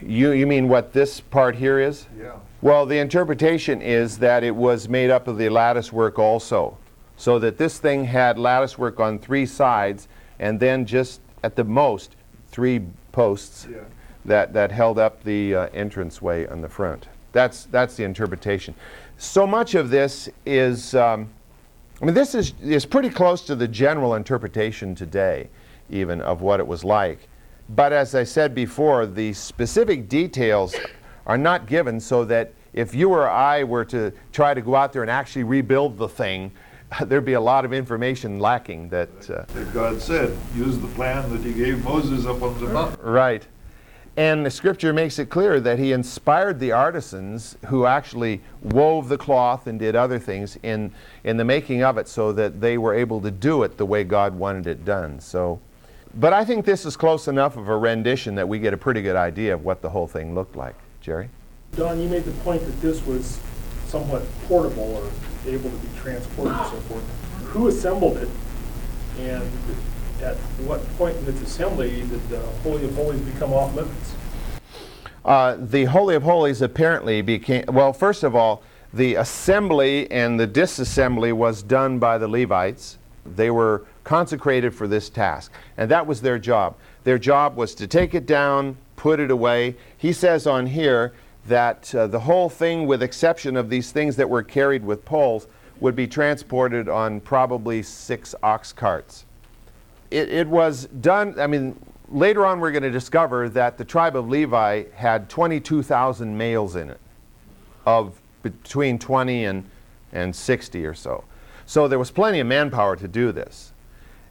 You, 0.00 0.32
you 0.32 0.46
mean 0.48 0.68
what 0.68 0.92
this 0.92 1.20
part 1.20 1.54
here 1.54 1.78
is? 1.78 2.06
Yeah. 2.18 2.32
Well, 2.62 2.86
the 2.86 2.98
interpretation 2.98 3.80
is 3.80 4.18
that 4.18 4.42
it 4.42 4.56
was 4.56 4.88
made 4.88 5.10
up 5.10 5.28
of 5.28 5.38
the 5.38 5.48
lattice 5.50 5.92
work 5.92 6.18
also. 6.18 6.78
So 7.22 7.38
that 7.38 7.56
this 7.56 7.78
thing 7.78 8.06
had 8.06 8.36
lattice 8.36 8.76
work 8.76 8.98
on 8.98 9.16
three 9.20 9.46
sides 9.46 10.08
and 10.40 10.58
then 10.58 10.84
just 10.84 11.20
at 11.44 11.54
the 11.54 11.62
most 11.62 12.16
three 12.48 12.80
posts 13.12 13.68
Yeah. 13.70 13.78
that, 14.24 14.52
that 14.54 14.72
held 14.72 14.98
up 14.98 15.22
the 15.22 15.54
uh, 15.54 15.68
entranceway 15.68 16.48
on 16.48 16.62
the 16.62 16.68
front. 16.68 17.06
That's, 17.30 17.66
that's 17.66 17.94
the 17.94 18.02
interpretation. 18.02 18.74
So 19.18 19.46
much 19.46 19.76
of 19.76 19.88
this 19.88 20.30
is, 20.44 20.96
um, 20.96 21.28
I 22.00 22.06
mean, 22.06 22.14
this 22.14 22.34
is, 22.34 22.54
is 22.60 22.84
pretty 22.84 23.08
close 23.08 23.46
to 23.46 23.54
the 23.54 23.68
general 23.68 24.16
interpretation 24.16 24.96
today, 24.96 25.48
even 25.90 26.20
of 26.22 26.40
what 26.40 26.58
it 26.58 26.66
was 26.66 26.82
like. 26.82 27.28
But 27.68 27.92
as 27.92 28.16
I 28.16 28.24
said 28.24 28.52
before, 28.52 29.06
the 29.06 29.32
specific 29.32 30.08
details 30.08 30.74
are 31.26 31.38
not 31.38 31.66
given 31.68 32.00
so 32.00 32.24
that 32.24 32.52
if 32.72 32.96
you 32.96 33.10
or 33.10 33.30
I 33.30 33.62
were 33.62 33.84
to 33.84 34.12
try 34.32 34.54
to 34.54 34.60
go 34.60 34.74
out 34.74 34.92
there 34.92 35.02
and 35.02 35.10
actually 35.10 35.44
rebuild 35.44 35.98
the 35.98 36.08
thing, 36.08 36.50
there'd 37.04 37.24
be 37.24 37.34
a 37.34 37.40
lot 37.40 37.64
of 37.64 37.72
information 37.72 38.38
lacking 38.38 38.88
that. 38.90 39.30
Uh, 39.30 39.44
That 39.54 39.72
God 39.72 40.00
said, 40.00 40.36
use 40.54 40.78
the 40.78 40.88
plan 40.88 41.30
that 41.30 41.42
he 41.42 41.52
gave 41.52 41.84
Moses 41.84 42.26
up 42.26 42.42
on 42.42 42.58
the 42.60 42.66
mountain. 42.66 43.00
Right. 43.04 43.46
And 44.14 44.44
the 44.44 44.50
scripture 44.50 44.92
makes 44.92 45.18
it 45.18 45.30
clear 45.30 45.58
that 45.60 45.78
he 45.78 45.92
inspired 45.92 46.60
the 46.60 46.72
artisans 46.72 47.56
who 47.68 47.86
actually 47.86 48.42
wove 48.62 49.08
the 49.08 49.16
cloth 49.16 49.66
and 49.66 49.78
did 49.78 49.96
other 49.96 50.18
things 50.18 50.58
in, 50.62 50.92
in 51.24 51.38
the 51.38 51.44
making 51.46 51.82
of 51.82 51.96
it 51.96 52.08
so 52.08 52.30
that 52.32 52.60
they 52.60 52.76
were 52.76 52.92
able 52.92 53.22
to 53.22 53.30
do 53.30 53.62
it 53.62 53.78
the 53.78 53.86
way 53.86 54.04
God 54.04 54.34
wanted 54.34 54.66
it 54.66 54.84
done. 54.84 55.18
So, 55.18 55.60
but 56.14 56.34
I 56.34 56.44
think 56.44 56.66
this 56.66 56.84
is 56.84 56.94
close 56.94 57.26
enough 57.26 57.56
of 57.56 57.68
a 57.68 57.76
rendition 57.76 58.34
that 58.34 58.46
we 58.46 58.58
get 58.58 58.74
a 58.74 58.76
pretty 58.76 59.00
good 59.00 59.16
idea 59.16 59.54
of 59.54 59.64
what 59.64 59.80
the 59.80 59.88
whole 59.88 60.06
thing 60.06 60.34
looked 60.34 60.56
like. 60.56 60.74
Jerry? 61.00 61.30
Don, 61.74 61.98
you 61.98 62.06
made 62.06 62.24
the 62.24 62.32
point 62.42 62.62
that 62.66 62.80
this 62.82 63.04
was 63.06 63.40
somewhat 63.86 64.22
portable 64.46 64.94
or 64.96 65.10
able 65.46 65.70
to 65.70 65.76
be 65.76 65.88
transported 65.98 66.54
and 66.54 66.70
so 66.70 66.76
forth. 66.80 67.04
Who 67.46 67.68
assembled 67.68 68.16
it? 68.18 68.28
And 69.18 69.42
at 70.22 70.36
what 70.66 70.86
point 70.96 71.16
in 71.18 71.28
its 71.28 71.42
assembly 71.42 71.90
did 71.90 72.28
the 72.28 72.40
Holy 72.62 72.84
of 72.84 72.94
Holies 72.94 73.20
become 73.20 73.52
off 73.52 73.74
limits? 73.74 74.14
Uh, 75.24 75.56
the 75.58 75.84
Holy 75.84 76.14
of 76.14 76.22
Holies 76.22 76.62
apparently 76.62 77.22
became, 77.22 77.64
well, 77.68 77.92
first 77.92 78.22
of 78.22 78.34
all, 78.34 78.62
the 78.92 79.14
assembly 79.14 80.10
and 80.10 80.38
the 80.38 80.46
disassembly 80.46 81.32
was 81.32 81.62
done 81.62 81.98
by 81.98 82.18
the 82.18 82.28
Levites. 82.28 82.98
They 83.24 83.50
were 83.50 83.84
consecrated 84.04 84.74
for 84.74 84.88
this 84.88 85.08
task, 85.08 85.52
and 85.76 85.90
that 85.90 86.06
was 86.06 86.20
their 86.20 86.38
job. 86.38 86.74
Their 87.04 87.18
job 87.18 87.56
was 87.56 87.74
to 87.76 87.86
take 87.86 88.14
it 88.14 88.26
down, 88.26 88.76
put 88.96 89.20
it 89.20 89.30
away. 89.30 89.76
He 89.96 90.12
says 90.12 90.46
on 90.46 90.66
here 90.66 91.12
that 91.46 91.94
uh, 91.94 92.06
the 92.06 92.20
whole 92.20 92.48
thing, 92.48 92.86
with 92.86 93.02
exception 93.02 93.56
of 93.56 93.68
these 93.68 93.92
things 93.92 94.16
that 94.16 94.28
were 94.28 94.42
carried 94.42 94.84
with 94.84 95.04
poles, 95.04 95.46
would 95.80 95.96
be 95.96 96.06
transported 96.06 96.88
on 96.88 97.20
probably 97.20 97.82
six 97.82 98.34
ox 98.42 98.72
carts 98.72 99.24
it, 100.12 100.28
it 100.28 100.48
was 100.48 100.86
done, 101.00 101.38
I 101.40 101.46
mean, 101.46 101.78
later 102.08 102.44
on 102.44 102.60
we're 102.60 102.70
going 102.70 102.82
to 102.82 102.90
discover 102.90 103.48
that 103.48 103.78
the 103.78 103.84
tribe 103.84 104.14
of 104.14 104.28
Levi 104.28 104.84
had 104.94 105.28
22,000 105.28 106.36
males 106.36 106.76
in 106.76 106.90
it, 106.90 107.00
of 107.86 108.20
between 108.42 108.98
20 108.98 109.44
and, 109.46 109.64
and 110.12 110.36
60 110.36 110.84
or 110.84 110.94
so. 110.94 111.24
So 111.64 111.88
there 111.88 111.98
was 111.98 112.10
plenty 112.10 112.40
of 112.40 112.46
manpower 112.46 112.96
to 112.96 113.08
do 113.08 113.32
this. 113.32 113.72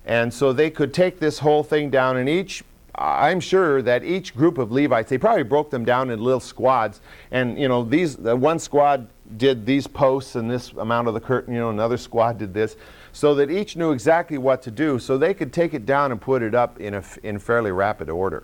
And 0.05 0.33
so 0.33 0.53
they 0.53 0.69
could 0.69 0.93
take 0.93 1.19
this 1.19 1.39
whole 1.39 1.63
thing 1.63 1.89
down, 1.89 2.17
and 2.17 2.29
each, 2.29 2.63
I'm 3.01 3.39
sure 3.39 3.81
that 3.81 4.03
each 4.03 4.35
group 4.35 4.57
of 4.59 4.71
Levites, 4.71 5.09
they 5.09 5.17
probably 5.17 5.43
broke 5.43 5.71
them 5.71 5.83
down 5.83 6.11
in 6.11 6.21
little 6.21 6.39
squads. 6.39 7.01
And, 7.31 7.57
you 7.57 7.67
know, 7.67 7.83
these, 7.83 8.15
the 8.15 8.35
one 8.35 8.59
squad 8.59 9.07
did 9.37 9.65
these 9.65 9.87
posts 9.87 10.35
and 10.35 10.49
this 10.49 10.71
amount 10.73 11.07
of 11.07 11.15
the 11.15 11.19
curtain, 11.19 11.53
you 11.53 11.59
know, 11.59 11.71
another 11.71 11.97
squad 11.97 12.37
did 12.37 12.53
this 12.53 12.75
so 13.11 13.33
that 13.35 13.49
each 13.49 13.75
knew 13.75 13.91
exactly 13.91 14.37
what 14.37 14.61
to 14.61 14.71
do 14.71 14.99
so 14.99 15.17
they 15.17 15.33
could 15.33 15.51
take 15.51 15.73
it 15.73 15.85
down 15.85 16.11
and 16.11 16.21
put 16.21 16.41
it 16.41 16.53
up 16.53 16.79
in, 16.79 16.93
a, 16.93 17.03
in 17.23 17.39
fairly 17.39 17.71
rapid 17.71 18.09
order. 18.09 18.43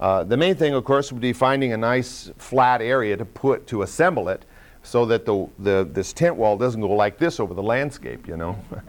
Uh, 0.00 0.24
the 0.24 0.36
main 0.36 0.54
thing, 0.54 0.74
of 0.74 0.84
course, 0.84 1.12
would 1.12 1.20
be 1.20 1.32
finding 1.32 1.72
a 1.72 1.76
nice 1.76 2.30
flat 2.36 2.80
area 2.80 3.16
to 3.16 3.24
put 3.24 3.66
to 3.66 3.82
assemble 3.82 4.28
it 4.28 4.44
so 4.82 5.06
that 5.06 5.24
the, 5.24 5.48
the, 5.58 5.88
this 5.92 6.12
tent 6.12 6.36
wall 6.36 6.56
doesn't 6.56 6.80
go 6.80 6.88
like 6.88 7.18
this 7.18 7.38
over 7.38 7.54
the 7.54 7.62
landscape, 7.62 8.26
you 8.26 8.36
know. 8.36 8.58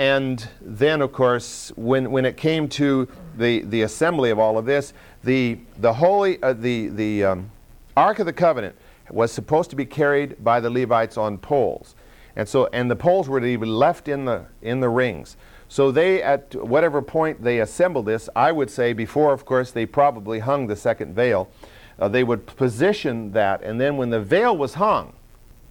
and 0.00 0.48
then, 0.62 1.02
of 1.02 1.12
course, 1.12 1.72
when, 1.76 2.10
when 2.10 2.24
it 2.24 2.38
came 2.38 2.70
to 2.70 3.06
the, 3.36 3.60
the 3.64 3.82
assembly 3.82 4.30
of 4.30 4.38
all 4.38 4.56
of 4.56 4.64
this, 4.64 4.94
the, 5.24 5.58
the, 5.76 5.92
holy, 5.92 6.42
uh, 6.42 6.54
the, 6.54 6.88
the 6.88 7.24
um, 7.24 7.50
Ark 7.98 8.18
of 8.18 8.24
the 8.24 8.32
Covenant 8.32 8.76
was 9.10 9.30
supposed 9.30 9.68
to 9.68 9.76
be 9.76 9.84
carried 9.84 10.42
by 10.42 10.58
the 10.58 10.70
Levites 10.70 11.18
on 11.18 11.36
poles. 11.36 11.96
And 12.34 12.48
so, 12.48 12.70
and 12.72 12.90
the 12.90 12.96
poles 12.96 13.28
were 13.28 13.40
to 13.40 13.58
be 13.58 13.66
left 13.66 14.08
in 14.08 14.24
the, 14.24 14.46
in 14.62 14.80
the 14.80 14.88
rings. 14.88 15.36
So 15.68 15.92
they, 15.92 16.22
at 16.22 16.54
whatever 16.54 17.02
point 17.02 17.44
they 17.44 17.60
assembled 17.60 18.06
this, 18.06 18.30
I 18.34 18.52
would 18.52 18.70
say 18.70 18.94
before, 18.94 19.34
of 19.34 19.44
course, 19.44 19.70
they 19.70 19.84
probably 19.84 20.38
hung 20.38 20.66
the 20.66 20.76
second 20.76 21.14
veil, 21.14 21.50
uh, 21.98 22.08
they 22.08 22.24
would 22.24 22.46
position 22.46 23.32
that, 23.32 23.62
and 23.62 23.78
then 23.78 23.98
when 23.98 24.08
the 24.08 24.20
veil 24.22 24.56
was 24.56 24.72
hung, 24.72 25.12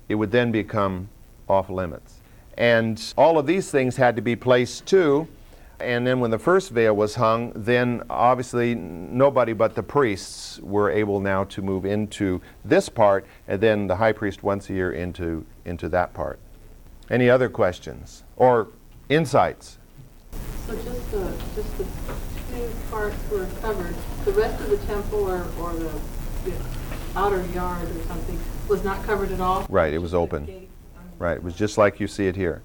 it 0.07 0.13
would 0.13 0.29
then 0.29 0.51
become 0.51 1.09
off 1.48 1.71
limits. 1.71 2.18
And 2.59 3.01
all 3.17 3.39
of 3.39 3.47
these 3.47 3.71
things 3.71 3.95
had 3.95 4.17
to 4.17 4.21
be 4.21 4.35
placed 4.35 4.85
too. 4.85 5.27
And 5.79 6.05
then 6.05 6.19
when 6.19 6.29
the 6.29 6.37
first 6.37 6.71
veil 6.71 6.93
was 6.93 7.15
hung, 7.15 7.53
then 7.55 8.03
obviously 8.09 8.75
nobody 8.75 9.53
but 9.53 9.75
the 9.75 9.83
priests 9.83 10.59
were 10.59 10.91
able 10.91 11.21
now 11.21 11.45
to 11.45 11.61
move 11.61 11.85
into 11.85 12.41
this 12.65 12.89
part, 12.89 13.25
and 13.47 13.61
then 13.61 13.87
the 13.87 13.95
high 13.95 14.11
priest 14.11 14.43
once 14.43 14.69
a 14.69 14.73
year 14.73 14.91
into, 14.91 15.45
into 15.63 15.87
that 15.87 16.13
part. 16.13 16.37
Any 17.09 17.29
other 17.29 17.47
questions 17.47 18.25
or 18.35 18.67
insights? 19.07 19.77
So 20.67 20.75
just 20.75 21.11
the, 21.11 21.33
just 21.55 21.77
the 21.77 21.85
two 22.51 22.69
parts 22.91 23.15
were 23.31 23.47
covered, 23.61 23.95
the 24.25 24.33
rest 24.33 24.61
of 24.61 24.69
the 24.69 24.77
temple 24.85 25.29
or, 25.29 25.47
or 25.61 25.73
the, 25.75 25.89
the 26.43 26.53
outer 27.15 27.45
yard 27.53 27.89
or 27.89 28.03
something 28.03 28.37
was 28.67 28.83
not 28.83 29.01
covered 29.05 29.31
at 29.31 29.39
all? 29.39 29.65
Right, 29.69 29.93
it 29.93 29.99
was 29.99 30.13
open. 30.13 30.68
Right, 31.19 31.38
it 31.38 31.43
was 31.43 31.55
just 31.55 31.77
like 31.77 31.99
you 31.99 32.07
see 32.07 32.27
it 32.27 32.38
here. 32.38 32.61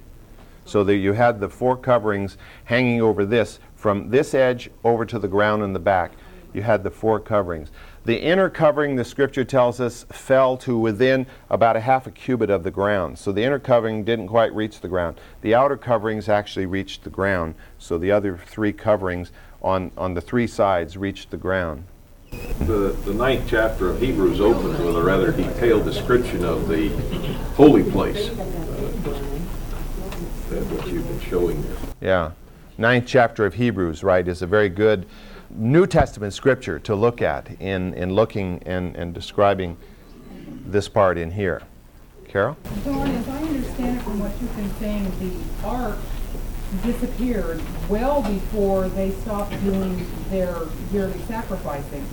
So 0.64 0.84
that 0.84 0.96
you 0.96 1.12
had 1.12 1.40
the 1.40 1.50
four 1.50 1.76
coverings 1.76 2.38
hanging 2.64 3.02
over 3.02 3.26
this, 3.26 3.58
from 3.74 4.08
this 4.10 4.32
edge 4.32 4.70
over 4.82 5.04
to 5.04 5.18
the 5.18 5.28
ground 5.28 5.62
in 5.62 5.72
the 5.72 5.78
back. 5.80 6.12
You 6.54 6.62
had 6.62 6.84
the 6.84 6.90
four 6.90 7.18
coverings. 7.18 7.70
The 8.04 8.16
inner 8.16 8.48
covering, 8.48 8.94
the 8.94 9.04
scripture 9.04 9.44
tells 9.44 9.80
us, 9.80 10.06
fell 10.12 10.56
to 10.58 10.78
within 10.78 11.26
about 11.50 11.76
a 11.76 11.80
half 11.80 12.06
a 12.06 12.12
cubit 12.12 12.48
of 12.48 12.62
the 12.62 12.70
ground. 12.70 13.18
So 13.18 13.32
the 13.32 13.42
inner 13.42 13.58
covering 13.58 14.04
didn't 14.04 14.28
quite 14.28 14.54
reach 14.54 14.80
the 14.80 14.88
ground. 14.88 15.20
The 15.40 15.54
outer 15.54 15.76
coverings 15.76 16.28
actually 16.28 16.66
reached 16.66 17.02
the 17.02 17.10
ground. 17.10 17.56
So 17.78 17.98
the 17.98 18.12
other 18.12 18.38
three 18.46 18.72
coverings 18.72 19.32
on, 19.62 19.90
on 19.98 20.14
the 20.14 20.20
three 20.20 20.46
sides 20.46 20.96
reached 20.96 21.32
the 21.32 21.36
ground. 21.36 21.84
The, 22.60 22.96
the 23.04 23.14
ninth 23.14 23.44
chapter 23.48 23.90
of 23.90 24.00
Hebrews 24.00 24.40
opens 24.40 24.78
with 24.78 24.96
a 24.96 25.02
rather 25.02 25.32
detailed 25.32 25.84
description 25.84 26.44
of 26.44 26.68
the 26.68 26.88
holy 27.56 27.88
place. 27.90 28.30
uh, 28.30 28.34
That 30.50 30.64
what 30.70 30.86
you've 30.88 31.06
been 31.06 31.20
showing 31.20 31.62
there. 31.62 31.76
Yeah. 32.00 32.30
Ninth 32.78 33.04
chapter 33.06 33.44
of 33.46 33.54
Hebrews, 33.54 34.02
right, 34.02 34.26
is 34.26 34.42
a 34.42 34.46
very 34.46 34.68
good 34.68 35.06
New 35.50 35.86
Testament 35.86 36.32
scripture 36.32 36.78
to 36.80 36.94
look 36.94 37.22
at 37.22 37.50
in, 37.60 37.94
in 37.94 38.14
looking 38.14 38.62
and, 38.66 38.96
and 38.96 39.14
describing 39.14 39.76
this 40.66 40.88
part 40.88 41.18
in 41.18 41.30
here. 41.30 41.62
Carol? 42.28 42.56
Don, 42.84 43.08
as 43.10 43.28
I 43.28 43.38
understand 43.42 43.98
it 43.98 44.02
from 44.02 44.18
what 44.18 44.32
you've 44.40 44.56
been 44.56 44.74
saying, 44.80 45.12
the 45.20 45.66
ark 45.66 45.98
disappeared 46.82 47.62
well 47.88 48.22
before 48.22 48.88
they 48.88 49.12
stopped 49.12 49.52
doing 49.62 50.04
their 50.30 50.56
yearly 50.92 51.20
sacrificing. 51.28 52.04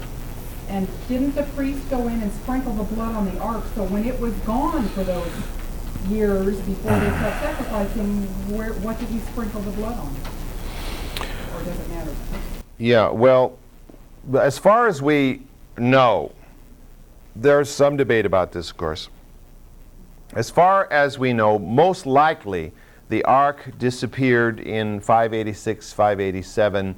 And 0.71 0.87
didn't 1.09 1.35
the 1.35 1.43
priest 1.43 1.89
go 1.89 2.07
in 2.07 2.21
and 2.21 2.31
sprinkle 2.31 2.71
the 2.71 2.85
blood 2.95 3.13
on 3.13 3.25
the 3.25 3.37
ark? 3.39 3.65
So 3.75 3.83
when 3.83 4.05
it 4.05 4.17
was 4.21 4.33
gone 4.45 4.87
for 4.89 5.03
those 5.03 5.29
years 6.07 6.57
before 6.61 6.97
they 6.97 7.09
stopped 7.09 7.41
sacrificing, 7.41 8.23
where, 8.55 8.71
what 8.75 8.97
did 8.97 9.09
he 9.09 9.19
sprinkle 9.19 9.59
the 9.59 9.71
blood 9.71 9.99
on? 9.99 10.15
Or 11.53 11.63
does 11.65 11.77
it 11.77 11.89
matter? 11.89 12.15
Yeah, 12.77 13.09
well, 13.09 13.57
as 14.39 14.57
far 14.57 14.87
as 14.87 15.01
we 15.01 15.41
know, 15.77 16.31
there's 17.35 17.69
some 17.69 17.97
debate 17.97 18.25
about 18.25 18.53
this, 18.53 18.71
of 18.71 18.77
course. 18.77 19.09
As 20.33 20.49
far 20.49 20.87
as 20.89 21.19
we 21.19 21.33
know, 21.33 21.59
most 21.59 22.05
likely 22.05 22.71
the 23.09 23.25
ark 23.25 23.77
disappeared 23.77 24.61
in 24.61 25.01
586, 25.01 25.91
587 25.91 26.95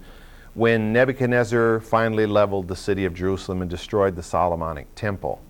when 0.54 0.94
Nebuchadnezzar 0.94 1.80
finally 1.80 2.26
leveled 2.26 2.68
the 2.68 2.76
city 2.76 3.06
of 3.06 3.14
Jerusalem 3.14 3.62
and 3.62 3.70
destroyed 3.70 4.16
the 4.16 4.24
Solomonic 4.24 4.94
temple. 4.96 5.42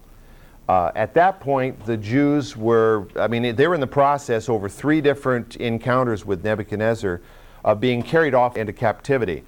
Uh, 0.70 0.92
at 0.96 1.14
that 1.14 1.42
point, 1.42 1.86
the 1.86 1.98
Jews 1.98 2.56
were, 2.56 3.08
I 3.18 3.28
mean, 3.28 3.56
they 3.56 3.68
were 3.68 3.76
in 3.76 3.82
the 3.82 3.88
process 3.88 4.48
over 4.48 4.70
three 4.70 5.02
different 5.02 5.58
encounters 5.58 6.26
with 6.26 6.44
Nebuchadnezzar 6.44 7.22
of 7.66 7.80
being 7.82 8.02
carried 8.02 8.34
off 8.34 8.56
into 8.56 8.72
captivity. 8.72 9.44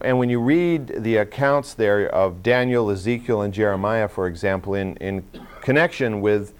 And 0.00 0.18
when 0.18 0.28
you 0.28 0.40
read 0.40 1.02
the 1.02 1.16
accounts 1.16 1.74
there 1.74 2.08
of 2.08 2.42
Daniel, 2.42 2.90
Ezekiel, 2.90 3.42
and 3.42 3.52
Jeremiah, 3.52 4.08
for 4.08 4.26
example, 4.26 4.74
in, 4.74 4.96
in 4.96 5.24
connection 5.60 6.20
with 6.20 6.54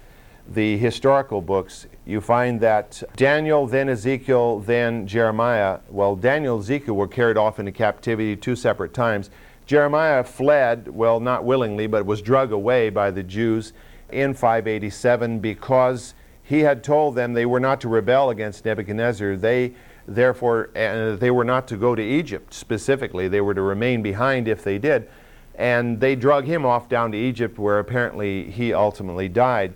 the 0.47 0.77
historical 0.77 1.41
books, 1.41 1.87
you 2.05 2.19
find 2.19 2.59
that 2.61 3.01
Daniel, 3.15 3.65
then 3.65 3.89
Ezekiel, 3.89 4.59
then 4.59 5.07
Jeremiah, 5.07 5.79
well, 5.89 6.15
Daniel 6.15 6.55
and 6.55 6.63
Ezekiel 6.63 6.95
were 6.95 7.07
carried 7.07 7.37
off 7.37 7.59
into 7.59 7.71
captivity 7.71 8.35
two 8.35 8.55
separate 8.55 8.93
times. 8.93 9.29
Jeremiah 9.65 10.23
fled, 10.23 10.89
well, 10.89 11.19
not 11.19 11.45
willingly, 11.45 11.87
but 11.87 12.05
was 12.05 12.21
drug 12.21 12.51
away 12.51 12.89
by 12.89 13.09
the 13.11 13.23
Jews 13.23 13.71
in 14.11 14.33
587 14.33 15.39
because 15.39 16.13
he 16.43 16.59
had 16.59 16.83
told 16.83 17.15
them 17.15 17.33
they 17.33 17.45
were 17.45 17.59
not 17.59 17.79
to 17.81 17.87
rebel 17.87 18.29
against 18.29 18.65
Nebuchadnezzar. 18.65 19.37
They, 19.37 19.73
therefore, 20.05 20.69
uh, 20.75 21.15
they 21.15 21.31
were 21.31 21.45
not 21.45 21.67
to 21.69 21.77
go 21.77 21.95
to 21.95 22.03
Egypt 22.03 22.53
specifically. 22.53 23.29
They 23.29 23.39
were 23.39 23.53
to 23.53 23.61
remain 23.61 24.01
behind 24.01 24.49
if 24.49 24.63
they 24.63 24.77
did. 24.77 25.09
And 25.55 26.01
they 26.01 26.15
drug 26.15 26.45
him 26.45 26.65
off 26.65 26.89
down 26.89 27.11
to 27.13 27.17
Egypt, 27.17 27.57
where 27.57 27.79
apparently 27.79 28.51
he 28.51 28.73
ultimately 28.73 29.29
died. 29.29 29.73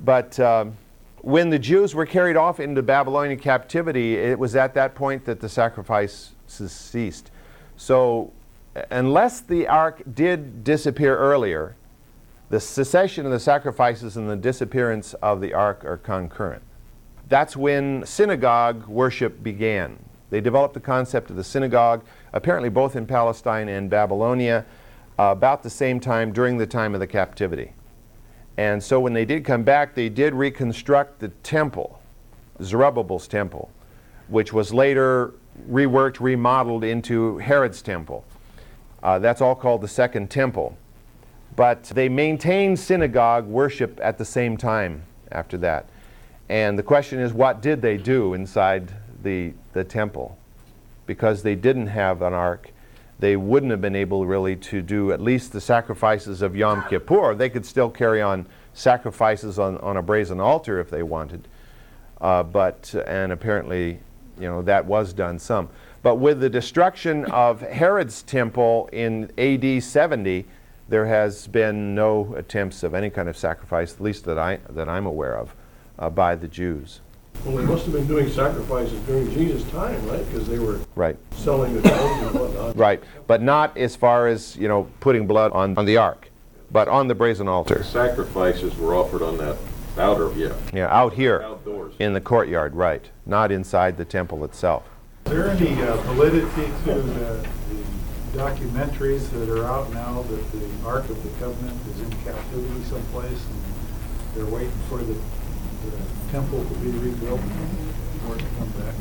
But 0.00 0.38
um, 0.40 0.76
when 1.22 1.50
the 1.50 1.58
Jews 1.58 1.94
were 1.94 2.06
carried 2.06 2.36
off 2.36 2.60
into 2.60 2.82
Babylonian 2.82 3.38
captivity, 3.38 4.16
it 4.16 4.38
was 4.38 4.56
at 4.56 4.74
that 4.74 4.94
point 4.94 5.24
that 5.24 5.40
the 5.40 5.48
sacrifices 5.48 6.32
ceased. 6.46 7.30
So, 7.76 8.32
unless 8.90 9.40
the 9.40 9.66
ark 9.66 10.02
did 10.14 10.64
disappear 10.64 11.16
earlier, 11.16 11.74
the 12.50 12.60
cessation 12.60 13.26
of 13.26 13.32
the 13.32 13.40
sacrifices 13.40 14.16
and 14.16 14.28
the 14.30 14.36
disappearance 14.36 15.14
of 15.14 15.40
the 15.40 15.52
ark 15.52 15.84
are 15.84 15.96
concurrent. 15.96 16.62
That's 17.28 17.56
when 17.56 18.06
synagogue 18.06 18.86
worship 18.86 19.42
began. 19.42 19.98
They 20.30 20.40
developed 20.40 20.74
the 20.74 20.80
concept 20.80 21.30
of 21.30 21.36
the 21.36 21.44
synagogue, 21.44 22.04
apparently 22.32 22.70
both 22.70 22.96
in 22.96 23.06
Palestine 23.06 23.68
and 23.68 23.90
Babylonia, 23.90 24.64
uh, 25.18 25.24
about 25.24 25.62
the 25.62 25.70
same 25.70 26.00
time 26.00 26.32
during 26.32 26.58
the 26.58 26.66
time 26.66 26.94
of 26.94 27.00
the 27.00 27.06
captivity. 27.06 27.72
And 28.58 28.82
so 28.82 28.98
when 28.98 29.12
they 29.12 29.24
did 29.24 29.44
come 29.44 29.62
back, 29.62 29.94
they 29.94 30.08
did 30.08 30.34
reconstruct 30.34 31.20
the 31.20 31.28
temple, 31.28 32.02
Zerubbabel's 32.60 33.28
temple, 33.28 33.70
which 34.26 34.52
was 34.52 34.74
later 34.74 35.32
reworked, 35.70 36.18
remodeled 36.18 36.82
into 36.82 37.38
Herod's 37.38 37.80
temple. 37.80 38.24
Uh, 39.00 39.20
that's 39.20 39.40
all 39.40 39.54
called 39.54 39.80
the 39.80 39.88
Second 39.88 40.28
Temple. 40.28 40.76
But 41.54 41.84
they 41.84 42.08
maintained 42.08 42.80
synagogue 42.80 43.46
worship 43.46 44.00
at 44.02 44.18
the 44.18 44.24
same 44.24 44.56
time 44.56 45.04
after 45.30 45.56
that. 45.58 45.88
And 46.48 46.76
the 46.76 46.82
question 46.82 47.20
is, 47.20 47.32
what 47.32 47.62
did 47.62 47.80
they 47.80 47.96
do 47.96 48.34
inside 48.34 48.92
the, 49.22 49.52
the 49.72 49.84
temple? 49.84 50.36
Because 51.06 51.44
they 51.44 51.54
didn't 51.54 51.86
have 51.86 52.22
an 52.22 52.32
ark, 52.32 52.72
they 53.18 53.36
wouldn't 53.36 53.70
have 53.70 53.80
been 53.80 53.96
able 53.96 54.26
really 54.26 54.54
to 54.56 54.80
do 54.80 55.12
at 55.12 55.20
least 55.20 55.52
the 55.52 55.60
sacrifices 55.60 56.40
of 56.42 56.54
Yom 56.54 56.84
Kippur. 56.88 57.34
They 57.34 57.48
could 57.48 57.66
still 57.66 57.90
carry 57.90 58.22
on 58.22 58.46
sacrifices 58.74 59.58
on, 59.58 59.78
on 59.78 59.96
a 59.96 60.02
brazen 60.02 60.40
altar 60.40 60.78
if 60.78 60.88
they 60.88 61.02
wanted. 61.02 61.48
Uh, 62.20 62.42
but, 62.42 62.94
and 63.06 63.32
apparently, 63.32 64.00
you 64.38 64.48
know, 64.48 64.62
that 64.62 64.86
was 64.86 65.12
done 65.12 65.38
some. 65.38 65.68
But 66.02 66.16
with 66.16 66.40
the 66.40 66.48
destruction 66.48 67.24
of 67.26 67.60
Herod's 67.60 68.22
temple 68.22 68.88
in 68.92 69.32
AD 69.36 69.82
70, 69.82 70.46
there 70.88 71.06
has 71.06 71.46
been 71.48 71.94
no 71.94 72.34
attempts 72.36 72.82
of 72.82 72.94
any 72.94 73.10
kind 73.10 73.28
of 73.28 73.36
sacrifice, 73.36 73.94
at 73.94 74.00
least 74.00 74.24
that, 74.24 74.38
I, 74.38 74.56
that 74.70 74.88
I'm 74.88 75.06
aware 75.06 75.36
of, 75.36 75.54
uh, 75.98 76.08
by 76.08 76.36
the 76.36 76.48
Jews. 76.48 77.00
Well, 77.44 77.56
they 77.56 77.64
must 77.64 77.84
have 77.84 77.94
been 77.94 78.06
doing 78.06 78.28
sacrifices 78.30 78.98
during 79.06 79.30
Jesus' 79.32 79.62
time, 79.70 80.04
right? 80.06 80.24
Because 80.30 80.48
they 80.48 80.58
were 80.58 80.80
Right, 80.94 81.16
selling 81.32 81.74
the 81.80 81.88
gold 81.88 81.94
and 82.22 82.34
whatnot. 82.40 82.76
right. 82.76 83.02
But 83.26 83.42
not 83.42 83.76
as 83.76 83.96
far 83.96 84.26
as, 84.26 84.56
you 84.56 84.68
know, 84.68 84.88
putting 85.00 85.26
blood 85.26 85.52
on, 85.52 85.76
on 85.78 85.84
the 85.86 85.96
ark, 85.96 86.30
but 86.70 86.88
on 86.88 87.08
the 87.08 87.14
brazen 87.14 87.48
altar. 87.48 87.82
Sacrifices 87.84 88.76
were 88.76 88.94
offered 88.94 89.22
on 89.22 89.38
that 89.38 89.56
outer, 89.98 90.30
yeah, 90.36 90.52
Yeah, 90.72 90.88
out 90.94 91.14
here 91.14 91.42
outdoors. 91.42 91.94
in 91.98 92.12
the 92.12 92.20
courtyard, 92.20 92.74
right, 92.74 93.04
not 93.24 93.50
inside 93.52 93.96
the 93.96 94.04
temple 94.04 94.44
itself. 94.44 94.84
Is 95.26 95.32
there 95.32 95.48
any 95.48 95.80
uh, 95.82 95.96
validity 96.02 96.46
to 96.84 96.94
the 96.94 97.46
the 98.32 98.38
documentaries 98.38 99.30
that 99.30 99.48
are 99.48 99.64
out 99.64 99.90
now 99.92 100.22
that 100.22 100.52
the 100.52 100.86
Ark 100.86 101.08
of 101.08 101.22
the 101.22 101.30
Covenant 101.44 101.80
is 101.88 102.00
in 102.02 102.10
captivity 102.24 102.82
someplace 102.84 103.30
and 103.30 103.62
they're 104.34 104.46
waiting 104.54 104.70
for 104.88 104.98
the 104.98 105.14
the 105.14 105.20
temple 106.30 106.64
to 106.64 106.74
be 106.74 106.90
rebuilt 106.90 107.40
for 108.24 108.34
it 108.34 108.38
to 108.38 108.44
come 108.58 108.68
back? 108.78 108.94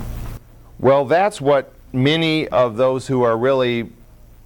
Well, 0.80 1.06
that's 1.06 1.42
what 1.42 1.74
many 1.94 2.48
of 2.50 2.78
those 2.78 3.08
who 3.08 3.24
are 3.24 3.38
really 3.38 3.90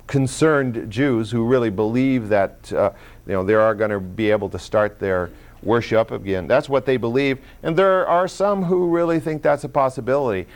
concerned 0.08 0.90
Jews 0.92 1.32
who 1.32 1.46
really 1.46 1.70
believe 1.70 2.30
that 2.30 2.72
uh, 2.74 2.92
you 3.26 3.34
know 3.34 3.44
they 3.44 3.54
are 3.54 3.76
going 3.76 3.92
to 3.92 4.00
be 4.00 4.32
able 4.32 4.50
to 4.50 4.60
start 4.60 5.00
their 5.00 5.30
worship 5.64 6.12
again. 6.12 6.48
That's 6.48 6.68
what 6.68 6.86
they 6.86 6.98
believe, 6.98 7.40
and 7.64 7.78
there 7.78 8.08
are 8.08 8.28
some 8.28 8.64
who 8.64 8.90
really 8.90 9.20
think 9.20 9.42
that's 9.42 9.64
a 9.64 9.70
possibility. 9.70 10.48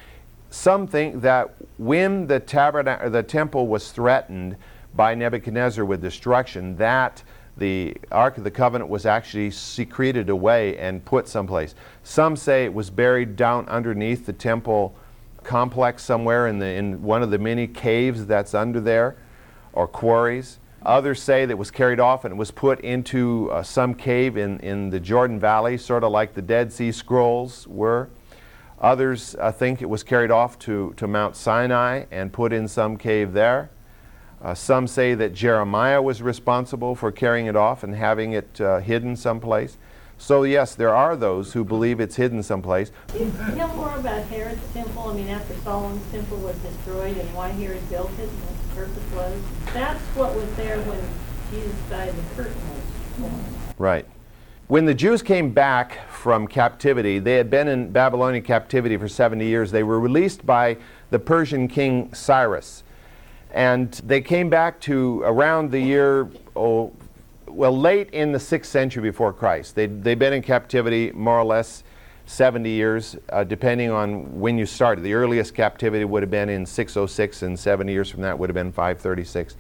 Some 0.50 0.88
think 0.88 1.22
that 1.22 1.54
when 1.78 2.28
the 2.28 2.40
tabernacle, 2.40 3.10
the 3.10 3.24
temple 3.24 3.68
was 3.68 3.92
threatened 3.92 4.56
by 4.96 5.14
Nebuchadnezzar 5.14 5.84
with 5.84 6.02
destruction, 6.02 6.78
that 6.78 7.22
the 7.58 7.96
Ark 8.12 8.38
of 8.38 8.44
the 8.44 8.52
Covenant 8.52 8.90
was 8.90 9.06
actually 9.06 9.52
secreted 9.52 10.30
away 10.30 10.78
and 10.78 11.04
put 11.06 11.28
someplace. 11.28 11.74
Some 12.04 12.36
say 12.36 12.66
it 12.66 12.74
was 12.74 12.90
buried 12.90 13.36
down 13.36 13.68
underneath 13.68 14.26
the 14.26 14.34
temple 14.34 14.96
complex 15.44 16.04
somewhere 16.04 16.48
in, 16.48 16.60
the, 16.60 16.66
in 16.66 17.02
one 17.02 17.24
of 17.24 17.32
the 17.32 17.38
many 17.38 17.68
caves 17.68 18.26
that's 18.26 18.54
under 18.54 18.82
there 18.82 19.16
or 19.74 19.88
quarries. 19.88 20.60
Others 20.86 21.22
say 21.22 21.46
that 21.46 21.52
it 21.52 21.58
was 21.58 21.72
carried 21.72 22.00
off 22.00 22.26
and 22.26 22.34
it 22.34 22.38
was 22.38 22.52
put 22.52 22.80
into 22.82 23.50
uh, 23.52 23.64
some 23.64 23.96
cave 23.96 24.38
in, 24.38 24.60
in 24.60 24.90
the 24.90 25.00
Jordan 25.00 25.40
Valley, 25.40 25.78
sort 25.78 26.04
of 26.04 26.12
like 26.12 26.34
the 26.34 26.42
Dead 26.42 26.72
Sea 26.72 26.92
Scrolls 26.92 27.68
were. 27.68 28.10
Others 28.80 29.36
uh, 29.40 29.52
think 29.52 29.82
it 29.82 29.90
was 29.90 30.04
carried 30.04 30.32
off 30.32 30.60
to, 30.60 30.94
to 30.98 31.08
Mount 31.08 31.36
Sinai 31.36 32.06
and 32.12 32.32
put 32.32 32.52
in 32.54 32.68
some 32.68 32.98
cave 32.98 33.34
there. 33.34 33.72
Uh, 34.46 34.54
some 34.54 34.86
say 34.86 35.16
that 35.16 35.34
Jeremiah 35.34 36.00
was 36.00 36.22
responsible 36.22 36.94
for 36.94 37.12
carrying 37.12 37.48
it 37.48 37.56
off 37.56 37.84
and 37.84 37.96
having 37.96 38.34
it 38.34 38.62
uh, 38.62 38.78
hidden 38.78 39.16
someplace. 39.16 39.76
So, 40.20 40.44
yes, 40.44 40.76
there 40.76 40.94
are 40.94 41.16
those 41.16 41.54
who 41.54 41.66
believe 41.66 42.00
it's 42.00 42.16
hidden 42.16 42.44
someplace. 42.44 42.92
You 43.18 43.26
know 43.56 43.68
more 43.70 43.96
about 43.96 44.24
Herod's 44.28 44.62
temple, 44.72 45.10
I 45.10 45.14
mean, 45.16 45.30
after 45.30 45.56
Solomon's 45.64 46.12
temple 46.12 46.38
was 46.38 46.56
destroyed 46.58 47.18
and 47.18 47.34
why 47.34 47.50
Herod 47.50 47.90
built 47.90 48.12
it 48.20 48.30
and 48.30 48.40
what 48.44 48.70
the 48.70 48.76
purpose 48.76 49.14
was? 49.16 49.74
That's 49.74 50.00
what 50.16 50.36
was 50.36 50.56
there 50.58 50.80
when 50.82 51.02
Jesus 51.50 51.76
died 51.90 52.10
and 52.10 52.18
the 52.20 52.36
curtain 52.36 52.62
was 52.70 53.32
torn. 53.32 53.46
Right. 53.80 54.06
When 54.68 54.86
the 54.86 54.94
Jews 54.94 55.24
came 55.24 55.54
back 55.54 56.08
from 56.08 56.48
captivity, 56.48 57.18
they 57.18 57.34
had 57.34 57.50
been 57.50 57.68
in 57.68 57.92
Babylonian 57.92 58.44
captivity 58.44 58.96
for 58.98 59.08
70 59.08 59.44
years. 59.44 59.72
They 59.72 59.82
were 59.82 60.00
released 60.00 60.46
by 60.46 60.78
the 61.10 61.18
Persian 61.18 61.68
king 61.68 62.14
Cyrus. 62.14 62.84
And 63.56 63.94
they 64.06 64.22
came 64.22 64.50
back 64.50 64.80
to 64.82 65.22
around 65.24 65.72
the 65.72 65.80
year, 65.80 66.30
oh, 66.56 66.92
well, 67.48 67.76
late 67.76 68.10
in 68.12 68.34
the 68.34 68.38
6th 68.38 68.66
century 68.66 69.02
before 69.02 69.32
Christ. 69.32 69.76
They'd, 69.76 70.04
they'd 70.04 70.20
been 70.20 70.34
in 70.34 70.42
captivity 70.42 71.12
more 71.14 71.40
or 71.40 71.46
less 71.46 71.84
70 72.26 72.70
years, 72.70 73.16
uh, 73.30 73.46
depending 73.46 73.92
on 73.92 74.40
when 74.40 74.58
you 74.58 74.66
started. 74.66 75.04
The 75.04 75.14
earliest 75.14 75.56
captivity 75.56 76.04
would 76.04 76.22
have 76.22 76.30
been 76.30 76.50
in 76.50 76.66
606, 76.66 77.44
and 77.44 77.58
70 77.58 77.94
years 77.94 78.12
from 78.12 78.22
that 78.22 78.38
would 78.38 78.50
have 78.50 78.56
been 78.56 78.74
536 78.74 79.56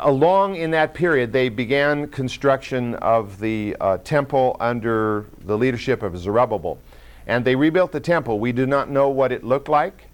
along 0.00 0.56
in 0.56 0.70
that 0.72 0.94
period, 0.94 1.32
they 1.32 1.48
began 1.48 2.08
construction 2.08 2.94
of 2.96 3.38
the 3.38 3.76
uh, 3.80 3.98
temple 3.98 4.56
under 4.60 5.26
the 5.44 5.56
leadership 5.56 6.02
of 6.02 6.16
Zerubbabel. 6.18 6.78
And 7.26 7.44
they 7.44 7.54
rebuilt 7.54 7.92
the 7.92 8.00
temple. 8.00 8.40
We 8.40 8.52
do 8.52 8.66
not 8.66 8.90
know 8.90 9.08
what 9.08 9.32
it 9.32 9.44
looked 9.44 9.68
like. 9.68 10.04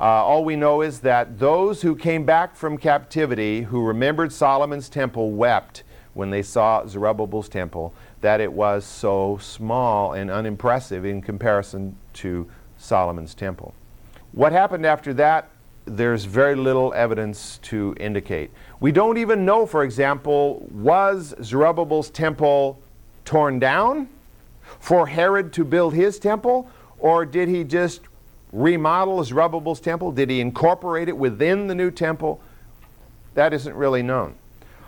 Uh, 0.00 0.04
all 0.04 0.44
we 0.44 0.56
know 0.56 0.82
is 0.82 1.00
that 1.00 1.38
those 1.38 1.82
who 1.82 1.94
came 1.94 2.24
back 2.24 2.56
from 2.56 2.76
captivity, 2.76 3.62
who 3.62 3.84
remembered 3.84 4.32
Solomon's 4.32 4.88
temple, 4.88 5.30
wept 5.30 5.84
when 6.14 6.30
they 6.30 6.42
saw 6.42 6.84
Zerubbabel's 6.86 7.48
temple, 7.48 7.94
that 8.20 8.40
it 8.40 8.52
was 8.52 8.84
so 8.84 9.38
small 9.40 10.12
and 10.12 10.30
unimpressive 10.30 11.04
in 11.04 11.22
comparison 11.22 11.96
to 12.14 12.48
Solomon's 12.76 13.34
temple. 13.34 13.74
What 14.32 14.52
happened 14.52 14.84
after 14.84 15.14
that, 15.14 15.48
there's 15.84 16.24
very 16.24 16.56
little 16.56 16.92
evidence 16.94 17.58
to 17.62 17.94
indicate. 18.00 18.50
We 18.80 18.90
don't 18.90 19.18
even 19.18 19.44
know, 19.44 19.66
for 19.66 19.84
example, 19.84 20.66
was 20.72 21.34
Zerubbabel's 21.42 22.10
temple 22.10 22.80
torn 23.24 23.58
down 23.58 24.08
for 24.80 25.06
Herod 25.06 25.52
to 25.52 25.64
build 25.64 25.94
his 25.94 26.18
temple, 26.18 26.68
or 26.98 27.24
did 27.26 27.48
he 27.48 27.64
just 27.64 28.00
remodel 28.54 29.22
Zerubbabel's 29.24 29.80
temple? 29.80 30.12
Did 30.12 30.30
he 30.30 30.40
incorporate 30.40 31.08
it 31.08 31.16
within 31.16 31.66
the 31.66 31.74
new 31.74 31.90
temple? 31.90 32.40
That 33.34 33.52
isn't 33.52 33.74
really 33.74 34.02
known. 34.02 34.36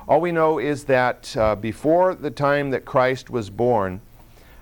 All 0.09 0.21
we 0.21 0.31
know 0.31 0.59
is 0.59 0.85
that 0.85 1.37
uh, 1.37 1.57
before 1.57 2.15
the 2.15 2.31
time 2.31 2.71
that 2.71 2.85
Christ 2.85 3.29
was 3.29 3.51
born, 3.51 4.01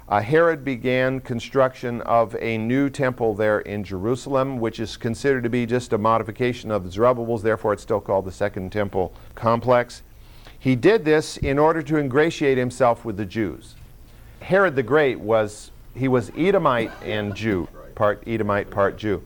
uh, 0.08 0.20
Herod 0.20 0.64
began 0.64 1.20
construction 1.20 2.00
of 2.02 2.34
a 2.40 2.56
new 2.58 2.88
temple 2.88 3.34
there 3.34 3.60
in 3.60 3.84
Jerusalem, 3.84 4.58
which 4.58 4.80
is 4.80 4.96
considered 4.96 5.42
to 5.44 5.50
be 5.50 5.66
just 5.66 5.92
a 5.92 5.98
modification 5.98 6.70
of 6.70 6.90
Zerubbabel's, 6.90 7.42
therefore 7.42 7.74
it's 7.74 7.82
still 7.82 8.00
called 8.00 8.24
the 8.24 8.32
Second 8.32 8.72
Temple 8.72 9.12
Complex. 9.34 10.02
He 10.58 10.76
did 10.76 11.04
this 11.04 11.36
in 11.36 11.58
order 11.58 11.82
to 11.82 11.98
ingratiate 11.98 12.56
himself 12.56 13.04
with 13.04 13.18
the 13.18 13.26
Jews. 13.26 13.74
Herod 14.40 14.76
the 14.76 14.82
Great 14.82 15.20
was 15.20 15.70
he 15.94 16.08
was 16.08 16.30
Edomite 16.36 16.92
and 17.02 17.34
Jew, 17.34 17.68
part 17.94 18.22
Edomite, 18.26 18.70
part 18.70 18.96
Jew. 18.96 19.22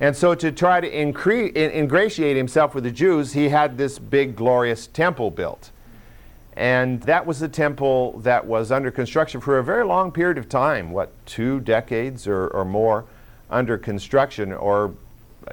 And 0.00 0.14
so 0.14 0.34
to 0.34 0.52
try 0.52 0.80
to 0.80 0.90
incre- 0.90 1.56
ingratiate 1.56 2.36
himself 2.36 2.74
with 2.74 2.84
the 2.84 2.90
Jews, 2.90 3.32
he 3.32 3.48
had 3.48 3.78
this 3.78 3.98
big 3.98 4.36
glorious 4.36 4.86
temple 4.86 5.30
built. 5.30 5.70
And 6.56 7.02
that 7.02 7.26
was 7.26 7.40
the 7.40 7.48
temple 7.48 8.18
that 8.20 8.46
was 8.46 8.72
under 8.72 8.90
construction 8.90 9.40
for 9.40 9.58
a 9.58 9.64
very 9.64 9.84
long 9.84 10.10
period 10.10 10.38
of 10.38 10.48
time 10.48 10.90
what, 10.90 11.12
two 11.26 11.60
decades 11.60 12.26
or, 12.26 12.48
or 12.48 12.64
more 12.64 13.04
under 13.50 13.78
construction, 13.78 14.52
or 14.52 14.94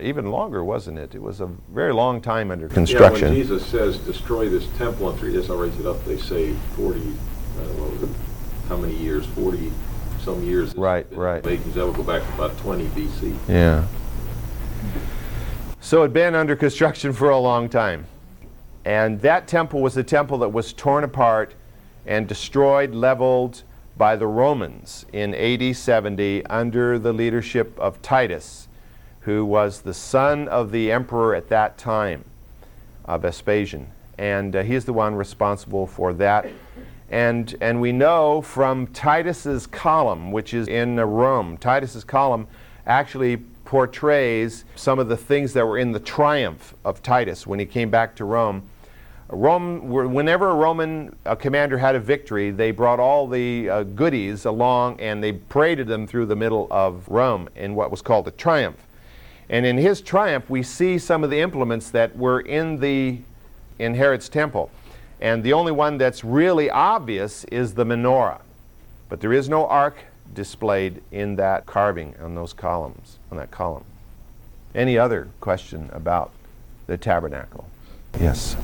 even 0.01 0.31
longer, 0.31 0.63
wasn't 0.63 0.97
it? 0.97 1.13
It 1.13 1.21
was 1.21 1.41
a 1.41 1.45
very 1.71 1.93
long 1.93 2.21
time 2.21 2.51
under 2.51 2.67
construction. 2.67 3.27
Yeah, 3.27 3.33
when 3.33 3.37
Jesus 3.37 3.65
says, 3.65 3.99
destroy 3.99 4.49
this 4.49 4.65
temple 4.77 5.11
in 5.11 5.17
three 5.17 5.33
days, 5.33 5.49
I'll 5.49 5.57
raise 5.57 5.77
it 5.79 5.85
up, 5.85 6.03
they 6.05 6.17
say 6.17 6.53
40, 6.75 6.99
uh, 6.99 7.03
what 7.03 7.91
was 7.91 8.09
it, 8.09 8.15
how 8.67 8.77
many 8.77 8.95
years? 8.95 9.25
40 9.27 9.71
some 10.23 10.43
years. 10.43 10.75
Right, 10.75 11.05
right. 11.11 11.43
That 11.43 11.85
would 11.85 11.95
go 11.95 12.03
back 12.03 12.21
to 12.21 12.33
about 12.33 12.57
20 12.59 12.85
BC. 12.87 13.37
Yeah. 13.47 13.85
So 15.79 15.99
it 15.99 16.05
had 16.05 16.13
been 16.13 16.35
under 16.35 16.55
construction 16.55 17.13
for 17.13 17.29
a 17.29 17.37
long 17.37 17.69
time. 17.69 18.07
And 18.85 19.21
that 19.21 19.47
temple 19.47 19.81
was 19.81 19.93
the 19.93 20.03
temple 20.03 20.37
that 20.39 20.49
was 20.49 20.73
torn 20.73 21.03
apart 21.03 21.55
and 22.05 22.27
destroyed, 22.27 22.93
leveled 22.93 23.63
by 23.95 24.15
the 24.15 24.27
Romans 24.27 25.05
in 25.13 25.35
AD 25.35 25.75
70 25.75 26.45
under 26.47 26.97
the 26.97 27.13
leadership 27.13 27.77
of 27.79 28.01
Titus, 28.01 28.67
who 29.21 29.45
was 29.45 29.81
the 29.81 29.93
son 29.93 30.47
of 30.47 30.71
the 30.71 30.91
emperor 30.91 31.35
at 31.35 31.49
that 31.49 31.77
time, 31.77 32.25
uh, 33.05 33.17
Vespasian. 33.17 33.87
And 34.17 34.55
uh, 34.55 34.63
he's 34.63 34.85
the 34.85 34.93
one 34.93 35.15
responsible 35.15 35.87
for 35.87 36.13
that. 36.13 36.47
And, 37.13 37.55
and 37.61 37.79
we 37.79 37.91
know 37.91 38.41
from 38.41 38.87
Titus's 38.87 39.67
column, 39.67 40.31
which 40.31 40.51
is 40.51 40.67
in 40.67 40.99
Rome, 40.99 41.57
Titus's 41.57 42.03
column 42.03 42.47
actually 42.87 43.37
portrays 43.65 44.65
some 44.75 44.97
of 44.97 45.09
the 45.09 45.15
things 45.15 45.53
that 45.53 45.63
were 45.63 45.77
in 45.77 45.91
the 45.91 45.99
triumph 45.99 46.73
of 46.83 47.03
Titus 47.03 47.45
when 47.45 47.59
he 47.59 47.67
came 47.67 47.91
back 47.91 48.15
to 48.15 48.25
Rome 48.25 48.63
Rome, 49.29 49.89
whenever 49.89 50.49
a 50.49 50.55
Roman 50.55 51.15
commander 51.39 51.77
had 51.77 51.95
a 51.95 51.99
victory, 51.99 52.51
they 52.51 52.71
brought 52.71 52.99
all 52.99 53.27
the 53.27 53.69
uh, 53.69 53.83
goodies 53.83 54.45
along 54.45 54.99
and 54.99 55.23
they 55.23 55.33
paraded 55.33 55.87
them 55.87 56.05
through 56.05 56.25
the 56.27 56.35
middle 56.35 56.67
of 56.69 57.07
Rome 57.07 57.49
in 57.55 57.73
what 57.75 57.89
was 57.89 58.01
called 58.01 58.27
a 58.27 58.31
triumph. 58.31 58.85
And 59.49 59.65
in 59.65 59.77
his 59.77 60.01
triumph, 60.01 60.49
we 60.49 60.63
see 60.63 60.97
some 60.97 61.23
of 61.23 61.29
the 61.29 61.39
implements 61.39 61.89
that 61.91 62.15
were 62.17 62.41
in 62.41 62.79
the 62.79 63.19
in 63.79 63.95
Herod's 63.95 64.29
temple. 64.29 64.69
And 65.23 65.41
the 65.41 65.53
only 65.53 65.71
one 65.71 65.97
that's 65.97 66.21
really 66.25 66.69
obvious 66.69 67.45
is 67.45 67.75
the 67.75 67.85
menorah. 67.85 68.41
But 69.07 69.21
there 69.21 69.31
is 69.31 69.47
no 69.47 69.65
ark 69.67 69.95
displayed 70.33 71.01
in 71.11 71.37
that 71.37 71.65
carving 71.65 72.13
on 72.21 72.35
those 72.35 72.51
columns, 72.51 73.19
on 73.31 73.37
that 73.37 73.49
column. 73.49 73.85
Any 74.75 74.97
other 74.97 75.29
question 75.39 75.89
about 75.93 76.31
the 76.87 76.97
tabernacle? 76.97 77.65
Yes. 78.19 78.57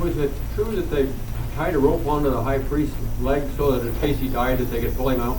Was 0.00 0.18
it 0.18 0.32
true 0.56 0.74
that 0.74 0.90
they 0.90 1.08
tied 1.54 1.76
a 1.76 1.78
rope 1.78 2.04
onto 2.06 2.28
the 2.28 2.42
high 2.42 2.58
priest's 2.58 2.96
leg 3.20 3.48
so 3.56 3.70
that 3.70 3.86
in 3.86 3.94
case 4.00 4.18
he 4.18 4.28
died, 4.28 4.58
that 4.58 4.64
they 4.64 4.80
could 4.80 4.96
pull 4.96 5.10
him 5.10 5.20
out? 5.20 5.38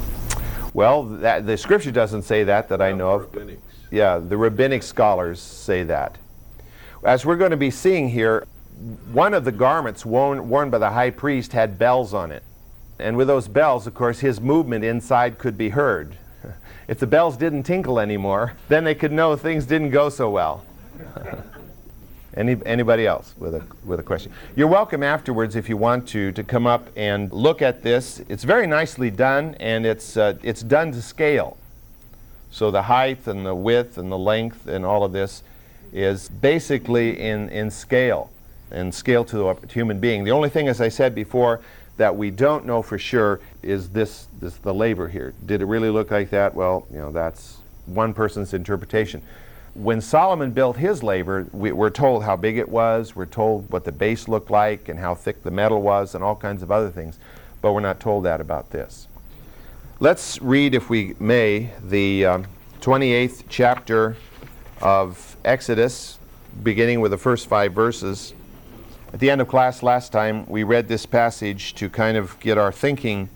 Well, 0.73 1.03
that, 1.03 1.45
the 1.47 1.57
scripture 1.57 1.91
doesn't 1.91 2.21
say 2.21 2.45
that 2.45 2.69
that 2.69 2.81
I 2.81 2.93
know 2.93 3.11
of. 3.11 3.31
Rabbinics. 3.33 3.57
Yeah, 3.91 4.19
the 4.19 4.37
rabbinic 4.37 4.83
scholars 4.83 5.41
say 5.41 5.83
that. 5.83 6.17
As 7.03 7.25
we're 7.25 7.35
going 7.35 7.51
to 7.51 7.57
be 7.57 7.71
seeing 7.71 8.07
here, 8.07 8.47
one 9.11 9.33
of 9.33 9.43
the 9.43 9.51
garments 9.51 10.05
worn, 10.05 10.49
worn 10.49 10.69
by 10.69 10.77
the 10.77 10.91
high 10.91 11.09
priest 11.09 11.51
had 11.51 11.77
bells 11.77 12.13
on 12.13 12.31
it. 12.31 12.43
And 12.97 13.17
with 13.17 13.27
those 13.27 13.47
bells, 13.47 13.87
of 13.87 13.93
course, 13.93 14.19
his 14.19 14.39
movement 14.39 14.83
inside 14.83 15.37
could 15.37 15.57
be 15.57 15.69
heard. 15.69 16.15
If 16.87 16.97
the 16.97 17.05
bells 17.05 17.37
didn't 17.37 17.63
tinkle 17.63 17.99
anymore, 17.99 18.53
then 18.67 18.83
they 18.83 18.95
could 18.95 19.11
know 19.11 19.35
things 19.35 19.67
didn't 19.67 19.91
go 19.91 20.09
so 20.09 20.27
well. 20.31 20.65
Any, 22.33 22.57
anybody 22.65 23.05
else 23.05 23.35
with 23.37 23.53
a, 23.53 23.63
with 23.85 23.99
a 23.99 24.03
question? 24.03 24.31
You're 24.55 24.67
welcome 24.67 25.03
afterwards 25.03 25.55
if 25.55 25.69
you 25.69 25.77
want 25.77 26.07
to 26.09 26.31
to 26.31 26.43
come 26.43 26.65
up 26.65 26.89
and 26.95 27.31
look 27.31 27.61
at 27.61 27.83
this. 27.83 28.23
It's 28.27 28.43
very 28.43 28.65
nicely 28.65 29.11
done 29.11 29.53
and 29.59 29.85
it's, 29.85 30.17
uh, 30.17 30.37
it's 30.41 30.63
done 30.63 30.91
to 30.93 31.01
scale. 31.03 31.57
So 32.49 32.71
the 32.71 32.81
height 32.81 33.27
and 33.27 33.45
the 33.45 33.53
width 33.53 33.99
and 33.99 34.11
the 34.11 34.17
length 34.17 34.67
and 34.67 34.83
all 34.83 35.03
of 35.03 35.11
this 35.11 35.43
is 35.93 36.27
basically 36.29 37.19
in, 37.19 37.49
in 37.49 37.69
scale 37.69 38.31
and 38.71 38.93
scale 38.93 39.25
to 39.25 39.49
a 39.49 39.57
human 39.67 39.99
being. 39.99 40.23
The 40.23 40.31
only 40.31 40.49
thing, 40.49 40.67
as 40.67 40.81
I 40.81 40.89
said 40.89 41.15
before, 41.15 41.61
that 41.97 42.15
we 42.15 42.31
don't 42.31 42.65
know 42.65 42.81
for 42.81 42.97
sure 42.97 43.41
is 43.61 43.89
this, 43.89 44.27
this 44.39 44.55
the 44.57 44.73
laver 44.73 45.07
here. 45.09 45.33
Did 45.45 45.61
it 45.61 45.65
really 45.65 45.89
look 45.89 46.11
like 46.11 46.29
that? 46.29 46.55
Well, 46.55 46.87
you 46.91 46.97
know, 46.97 47.11
that's 47.11 47.57
one 47.85 48.13
person's 48.13 48.53
interpretation 48.53 49.21
when 49.73 50.01
Solomon 50.01 50.51
built 50.51 50.77
his 50.77 51.03
laver, 51.03 51.47
we, 51.53 51.71
are 51.71 51.89
told 51.89 52.23
how 52.23 52.35
big 52.35 52.57
it 52.57 52.67
was, 52.67 53.15
we're 53.15 53.25
told 53.25 53.69
what 53.71 53.85
the 53.85 53.91
base 53.91 54.27
looked 54.27 54.49
like 54.49 54.89
and 54.89 54.99
how 54.99 55.15
thick 55.15 55.43
the 55.43 55.51
metal 55.51 55.81
was 55.81 56.15
and 56.15 56.23
all 56.23 56.35
kinds 56.35 56.63
of 56.63 56.71
other 56.71 56.89
things, 56.89 57.19
but 57.61 57.73
we're 57.73 57.79
not 57.79 57.99
told 57.99 58.25
that 58.25 58.41
about 58.41 58.71
this. 58.71 59.07
Let's 59.99 60.41
read, 60.41 60.75
if 60.75 60.89
we 60.89 61.15
may, 61.19 61.71
the 61.83 62.25
um, 62.25 62.45
28th 62.81 63.43
chapter 63.49 64.17
of 64.81 65.37
Exodus, 65.45 66.19
beginning 66.63 66.99
with 66.99 67.11
the 67.11 67.17
first 67.17 67.47
five 67.47 67.73
verses. 67.73 68.33
At 69.11 69.19
the 69.19 69.31
end 69.31 69.41
of 69.41 69.47
class 69.47 69.81
last 69.81 70.11
time, 70.11 70.45
we 70.45 70.61
read 70.61 70.87
this 70.87 71.07
passage 71.07 71.73
to 71.75 71.89
kind 71.89 72.15
of 72.15 72.39
get 72.39 72.59
our 72.59 72.71
thinking 72.71 73.29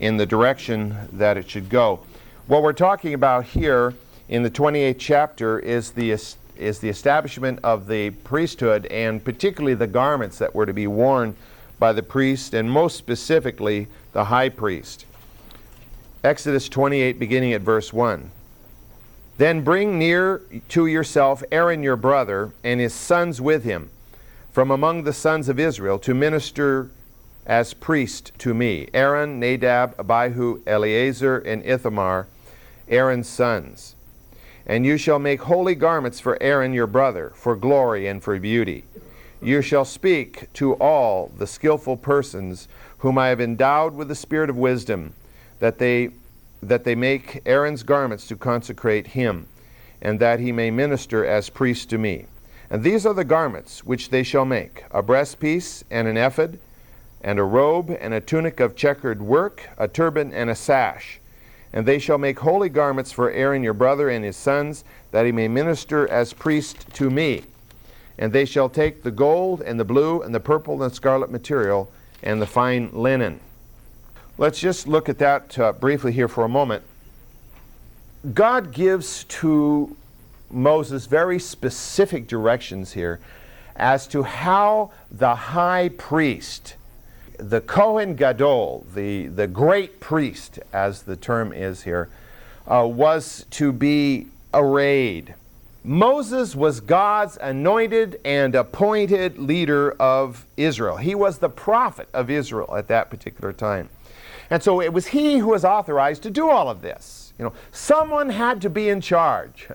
in 0.00 0.16
the 0.16 0.26
direction 0.26 0.96
that 1.12 1.36
it 1.36 1.48
should 1.48 1.68
go. 1.68 2.00
What 2.48 2.64
we're 2.64 2.72
talking 2.72 3.14
about 3.14 3.44
here 3.44 3.94
in 4.28 4.42
the 4.42 4.50
28th 4.50 4.98
chapter 4.98 5.60
is 5.60 5.92
the, 5.92 6.10
is 6.10 6.78
the 6.80 6.88
establishment 6.88 7.60
of 7.62 7.86
the 7.86 8.10
priesthood 8.10 8.86
and 8.86 9.24
particularly 9.24 9.74
the 9.74 9.86
garments 9.86 10.38
that 10.38 10.52
were 10.52 10.66
to 10.66 10.72
be 10.72 10.88
worn 10.88 11.36
by 11.78 11.92
the 11.92 12.02
priest 12.02 12.52
and 12.52 12.68
most 12.68 12.96
specifically 12.96 13.86
the 14.14 14.24
high 14.24 14.48
priest. 14.48 15.06
Exodus 16.24 16.68
28, 16.68 17.20
beginning 17.20 17.52
at 17.52 17.60
verse 17.60 17.92
1. 17.92 18.32
Then 19.38 19.62
bring 19.62 19.96
near 19.96 20.42
to 20.70 20.86
yourself 20.86 21.44
Aaron 21.52 21.84
your 21.84 21.96
brother 21.96 22.52
and 22.64 22.80
his 22.80 22.92
sons 22.92 23.40
with 23.40 23.62
him 23.62 23.90
from 24.54 24.70
among 24.70 25.02
the 25.02 25.12
sons 25.12 25.48
of 25.48 25.58
Israel 25.58 25.98
to 25.98 26.14
minister 26.14 26.88
as 27.44 27.74
priest 27.74 28.30
to 28.38 28.54
me. 28.54 28.88
Aaron, 28.94 29.40
Nadab, 29.40 29.96
Abihu, 29.98 30.62
Eleazar, 30.64 31.38
and 31.38 31.60
Ithamar, 31.66 32.28
Aaron's 32.88 33.28
sons. 33.28 33.96
And 34.64 34.86
you 34.86 34.96
shall 34.96 35.18
make 35.18 35.42
holy 35.42 35.74
garments 35.74 36.20
for 36.20 36.40
Aaron 36.40 36.72
your 36.72 36.86
brother, 36.86 37.32
for 37.34 37.56
glory 37.56 38.06
and 38.06 38.22
for 38.22 38.38
beauty. 38.38 38.84
You 39.42 39.60
shall 39.60 39.84
speak 39.84 40.46
to 40.52 40.74
all 40.74 41.32
the 41.36 41.48
skillful 41.48 41.96
persons 41.96 42.68
whom 42.98 43.18
I 43.18 43.30
have 43.30 43.40
endowed 43.40 43.96
with 43.96 44.06
the 44.06 44.14
spirit 44.14 44.50
of 44.50 44.56
wisdom, 44.56 45.14
that 45.58 45.78
they 45.78 46.10
that 46.62 46.84
they 46.84 46.94
make 46.94 47.42
Aaron's 47.44 47.82
garments 47.82 48.28
to 48.28 48.36
consecrate 48.36 49.08
him, 49.08 49.48
and 50.00 50.20
that 50.20 50.38
he 50.38 50.52
may 50.52 50.70
minister 50.70 51.26
as 51.26 51.50
priest 51.50 51.90
to 51.90 51.98
me. 51.98 52.26
And 52.74 52.82
these 52.82 53.06
are 53.06 53.14
the 53.14 53.22
garments 53.22 53.84
which 53.84 54.10
they 54.10 54.24
shall 54.24 54.44
make 54.44 54.82
a 54.90 55.00
breastpiece 55.00 55.84
and 55.92 56.08
an 56.08 56.16
ephod, 56.16 56.58
and 57.20 57.38
a 57.38 57.44
robe 57.44 57.96
and 58.00 58.12
a 58.12 58.20
tunic 58.20 58.58
of 58.58 58.74
checkered 58.74 59.22
work, 59.22 59.68
a 59.78 59.86
turban 59.86 60.32
and 60.32 60.50
a 60.50 60.56
sash. 60.56 61.20
And 61.72 61.86
they 61.86 62.00
shall 62.00 62.18
make 62.18 62.40
holy 62.40 62.68
garments 62.68 63.12
for 63.12 63.30
Aaron 63.30 63.62
your 63.62 63.74
brother 63.74 64.08
and 64.08 64.24
his 64.24 64.36
sons, 64.36 64.82
that 65.12 65.24
he 65.24 65.30
may 65.30 65.46
minister 65.46 66.10
as 66.10 66.32
priest 66.32 66.92
to 66.94 67.10
me. 67.10 67.44
And 68.18 68.32
they 68.32 68.44
shall 68.44 68.68
take 68.68 69.04
the 69.04 69.12
gold 69.12 69.62
and 69.62 69.78
the 69.78 69.84
blue 69.84 70.22
and 70.22 70.34
the 70.34 70.40
purple 70.40 70.82
and 70.82 70.90
the 70.90 70.96
scarlet 70.96 71.30
material 71.30 71.92
and 72.24 72.42
the 72.42 72.46
fine 72.46 72.90
linen. 72.92 73.38
Let's 74.36 74.58
just 74.58 74.88
look 74.88 75.08
at 75.08 75.18
that 75.18 75.56
uh, 75.60 75.74
briefly 75.74 76.10
here 76.10 76.26
for 76.26 76.42
a 76.42 76.48
moment. 76.48 76.82
God 78.34 78.72
gives 78.72 79.22
to 79.22 79.96
Moses 80.50 81.06
very 81.06 81.38
specific 81.38 82.26
directions 82.26 82.92
here 82.92 83.20
as 83.76 84.06
to 84.08 84.22
how 84.22 84.92
the 85.10 85.34
high 85.34 85.88
priest 85.88 86.76
the 87.38 87.60
Kohen 87.60 88.14
Gadol, 88.14 88.86
the, 88.94 89.26
the 89.26 89.46
great 89.46 90.00
priest, 90.00 90.58
as 90.72 91.02
the 91.02 91.16
term 91.16 91.52
is 91.52 91.82
here, 91.82 92.08
uh, 92.66 92.86
was 92.86 93.44
to 93.50 93.72
be 93.72 94.28
arrayed. 94.52 95.34
Moses 95.82 96.54
was 96.54 96.80
God's 96.80 97.36
anointed 97.40 98.20
and 98.24 98.54
appointed 98.54 99.38
leader 99.38 99.92
of 99.92 100.46
Israel. 100.56 100.96
He 100.96 101.14
was 101.14 101.38
the 101.38 101.50
prophet 101.50 102.08
of 102.14 102.30
Israel 102.30 102.74
at 102.76 102.88
that 102.88 103.10
particular 103.10 103.52
time. 103.52 103.90
And 104.48 104.62
so 104.62 104.80
it 104.80 104.92
was 104.92 105.08
he 105.08 105.38
who 105.38 105.48
was 105.48 105.64
authorized 105.64 106.22
to 106.22 106.30
do 106.30 106.48
all 106.48 106.70
of 106.70 106.80
this. 106.80 107.23
You 107.38 107.46
know, 107.46 107.52
someone 107.72 108.30
had 108.30 108.60
to 108.62 108.70
be 108.70 108.88
in 108.88 109.00
charge. 109.00 109.68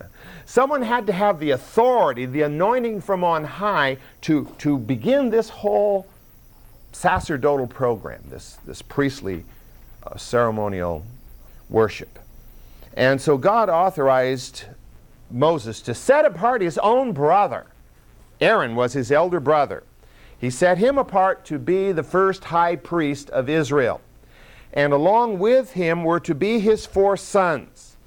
Someone 0.46 0.82
had 0.82 1.06
to 1.08 1.14
have 1.14 1.40
the 1.40 1.52
authority, 1.52 2.26
the 2.26 2.44
anointing 2.44 3.02
from 3.02 3.24
on 3.24 3.44
high 3.44 3.98
to, 4.22 4.54
to 4.60 4.78
begin 4.78 5.30
this 5.30 5.50
whole 5.50 6.08
sacerdotal 6.92 7.68
program, 7.68 8.22
this, 8.30 8.58
this 8.66 8.82
priestly 8.82 9.44
uh, 10.04 10.16
ceremonial 10.18 11.06
worship. 11.70 12.18
And 12.94 13.22
so 13.22 13.38
God 13.38 13.70
authorized 13.70 14.66
Moses 15.30 15.82
to 15.82 15.94
set 15.94 16.26
apart 16.26 16.62
his 16.62 16.78
own 16.80 17.12
brother. 17.12 17.68
Aaron 18.42 18.76
was 18.76 18.94
his 18.94 19.12
elder 19.12 19.40
brother. 19.40 19.84
He 20.40 20.50
set 20.50 20.78
him 20.78 20.98
apart 20.98 21.46
to 21.46 21.60
be 21.60 21.92
the 21.92 22.04
first 22.04 22.46
high 22.46 22.78
priest 22.78 23.30
of 23.30 23.50
Israel. 23.50 24.02
And 24.74 24.94
along 24.94 25.40
with 25.40 25.74
him 25.74 26.04
were 26.04 26.20
to 26.22 26.36
be 26.36 26.60
his 26.60 26.86
four 26.86 27.18
sons. 27.18 27.98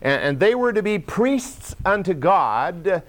And, 0.00 0.22
and 0.22 0.40
they 0.40 0.54
were 0.54 0.72
to 0.72 0.82
be 0.82 0.98
priests 0.98 1.74
unto 1.84 2.14
God 2.14 3.02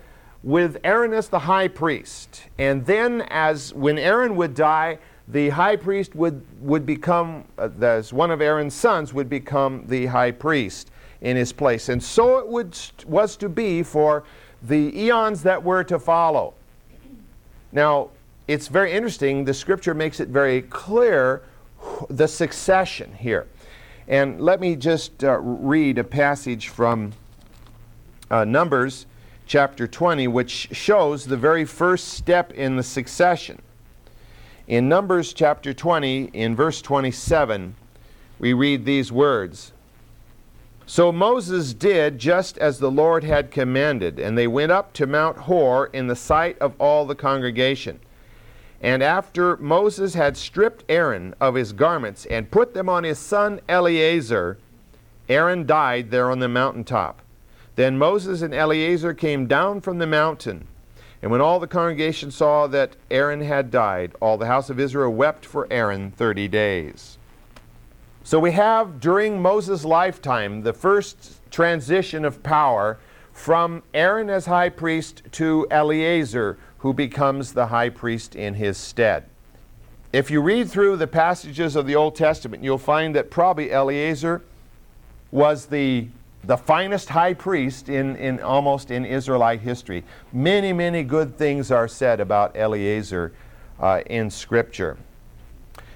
with 0.43 0.77
Aaron 0.83 1.13
as 1.13 1.29
the 1.29 1.39
high 1.39 1.67
priest. 1.67 2.43
And 2.57 2.85
then, 2.85 3.21
as 3.29 3.73
when 3.73 3.97
Aaron 3.97 4.35
would 4.35 4.53
die, 4.53 4.99
the 5.27 5.49
high 5.49 5.75
priest 5.75 6.15
would, 6.15 6.43
would 6.61 6.85
become, 6.85 7.45
uh, 7.57 7.69
as 7.81 8.13
one 8.13 8.31
of 8.31 8.41
Aaron's 8.41 8.73
sons, 8.73 9.13
would 9.13 9.29
become 9.29 9.85
the 9.87 10.07
high 10.07 10.31
priest 10.31 10.91
in 11.21 11.35
his 11.35 11.51
place. 11.51 11.89
And 11.89 12.01
so 12.01 12.37
it 12.39 12.47
would, 12.47 12.77
was 13.05 13.35
to 13.37 13.49
be 13.49 13.83
for 13.83 14.23
the 14.63 14.97
eons 14.97 15.43
that 15.43 15.63
were 15.63 15.83
to 15.83 15.99
follow. 15.99 16.53
Now, 17.71 18.09
it's 18.47 18.67
very 18.67 18.91
interesting. 18.91 19.45
The 19.45 19.53
scripture 19.53 19.93
makes 19.93 20.19
it 20.19 20.29
very 20.29 20.63
clear 20.63 21.43
the 22.09 22.27
succession 22.27 23.13
here. 23.13 23.47
And 24.07 24.41
let 24.41 24.59
me 24.59 24.75
just 24.75 25.23
uh, 25.23 25.39
read 25.39 25.97
a 25.97 26.03
passage 26.03 26.69
from 26.69 27.13
uh, 28.31 28.43
Numbers 28.43 29.05
chapter 29.45 29.87
20, 29.87 30.27
which 30.27 30.69
shows 30.71 31.25
the 31.25 31.37
very 31.37 31.65
first 31.65 32.09
step 32.09 32.51
in 32.53 32.75
the 32.75 32.83
succession. 32.83 33.61
In 34.67 34.87
Numbers 34.87 35.33
chapter 35.33 35.73
20, 35.73 36.25
in 36.33 36.55
verse 36.55 36.81
27, 36.81 37.75
we 38.37 38.53
read 38.53 38.85
these 38.85 39.11
words 39.11 39.73
So 40.85 41.11
Moses 41.11 41.73
did 41.73 42.19
just 42.19 42.57
as 42.59 42.77
the 42.77 42.91
Lord 42.91 43.23
had 43.23 43.49
commanded, 43.49 44.19
and 44.19 44.37
they 44.37 44.47
went 44.47 44.71
up 44.71 44.93
to 44.93 45.07
Mount 45.07 45.37
Hor 45.37 45.87
in 45.87 46.07
the 46.07 46.15
sight 46.15 46.57
of 46.59 46.73
all 46.79 47.05
the 47.05 47.15
congregation. 47.15 47.99
And 48.81 49.03
after 49.03 49.57
Moses 49.57 50.13
had 50.13 50.37
stripped 50.37 50.85
Aaron 50.87 51.35
of 51.39 51.55
his 51.55 51.73
garments 51.73 52.25
and 52.25 52.51
put 52.51 52.73
them 52.73 52.87
on 52.87 53.03
his 53.03 53.19
son 53.19 53.59
Eleazar, 53.67 54.57
Aaron 55.27 55.65
died 55.65 56.11
there 56.11 56.31
on 56.31 56.39
the 56.39 56.47
mountaintop. 56.47 57.21
Then 57.75 57.97
Moses 57.97 58.41
and 58.41 58.53
Eleazar 58.53 59.13
came 59.13 59.47
down 59.47 59.81
from 59.81 59.99
the 59.99 60.07
mountain. 60.07 60.67
And 61.21 61.31
when 61.31 61.41
all 61.41 61.59
the 61.59 61.67
congregation 61.67 62.31
saw 62.31 62.67
that 62.67 62.95
Aaron 63.11 63.41
had 63.41 63.71
died, 63.71 64.13
all 64.21 64.37
the 64.37 64.47
house 64.47 64.69
of 64.69 64.79
Israel 64.79 65.13
wept 65.13 65.45
for 65.45 65.67
Aaron 65.69 66.11
30 66.11 66.47
days. 66.47 67.17
So 68.23 68.39
we 68.39 68.51
have 68.51 68.99
during 68.99 69.41
Moses' 69.41 69.83
lifetime 69.83 70.61
the 70.61 70.73
first 70.73 71.39
transition 71.51 72.23
of 72.23 72.43
power 72.43 72.97
from 73.33 73.83
Aaron 73.93 74.29
as 74.29 74.45
high 74.45 74.69
priest 74.69 75.23
to 75.31 75.65
Eleazar, 75.71 76.57
who 76.79 76.93
becomes 76.93 77.53
the 77.53 77.67
high 77.67 77.89
priest 77.89 78.35
in 78.35 78.55
his 78.55 78.77
stead. 78.77 79.25
If 80.11 80.31
you 80.31 80.41
read 80.41 80.69
through 80.69 80.97
the 80.97 81.07
passages 81.07 81.75
of 81.75 81.85
the 81.85 81.95
Old 81.95 82.15
Testament, 82.15 82.63
you'll 82.63 82.77
find 82.77 83.15
that 83.15 83.29
probably 83.29 83.71
Eleazar 83.71 84.41
was 85.31 85.67
the 85.67 86.07
the 86.43 86.57
finest 86.57 87.09
high 87.09 87.33
priest 87.33 87.89
in, 87.89 88.15
in 88.15 88.39
almost 88.39 88.91
in 88.91 89.05
Israelite 89.05 89.59
history. 89.59 90.03
Many, 90.31 90.71
many 90.71 91.03
good 91.03 91.37
things 91.37 91.69
are 91.69 91.87
said 91.87 92.21
about 92.21 92.55
Eleazar 92.55 93.33
uh, 93.79 94.01
in 94.05 94.29
Scripture. 94.29 94.97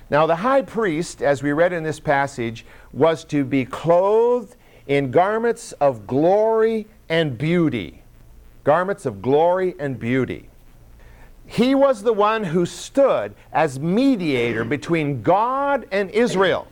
Now, 0.10 0.28
the 0.28 0.36
high 0.36 0.62
priest, 0.62 1.22
as 1.22 1.42
we 1.42 1.54
read 1.54 1.74
in 1.74 1.84
this 1.84 2.00
passage, 2.00 2.66
was 2.92 3.24
to 3.26 3.46
be 3.46 3.66
clothed 3.66 4.56
in 4.86 5.12
garments 5.12 5.72
of 5.74 6.06
glory 6.06 6.88
and 7.08 7.38
beauty. 7.38 8.04
Garments 8.64 9.06
of 9.06 9.22
glory 9.22 9.76
and 9.80 9.98
beauty. 9.98 10.50
He 11.46 11.76
was 11.76 12.04
the 12.04 12.14
one 12.14 12.44
who 12.44 12.66
stood 12.66 13.36
as 13.52 13.80
mediator 13.80 14.64
between 14.64 15.22
God 15.22 15.88
and 15.92 16.10
Israel. 16.12 16.68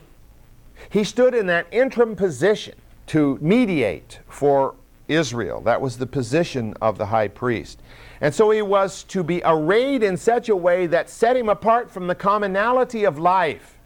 He 0.90 1.04
stood 1.04 1.36
in 1.36 1.48
that 1.48 1.68
interim 1.72 2.16
position 2.16 2.76
to 3.08 3.38
mediate 3.42 4.20
for 4.28 4.76
Israel. 5.08 5.62
That 5.62 5.82
was 5.82 5.98
the 5.98 6.08
position 6.08 6.74
of 6.82 6.98
the 6.98 7.08
high 7.08 7.28
priest. 7.28 7.82
And 8.22 8.34
so 8.34 8.52
he 8.52 8.62
was 8.62 9.04
to 9.06 9.24
be 9.24 9.42
arrayed 9.44 10.04
in 10.04 10.16
such 10.16 10.48
a 10.50 10.56
way 10.56 10.88
that 10.88 11.10
set 11.10 11.36
him 11.36 11.50
apart 11.50 11.92
from 11.92 12.08
the 12.08 12.16
commonality 12.16 13.04
of 13.04 13.20
life. 13.20 13.78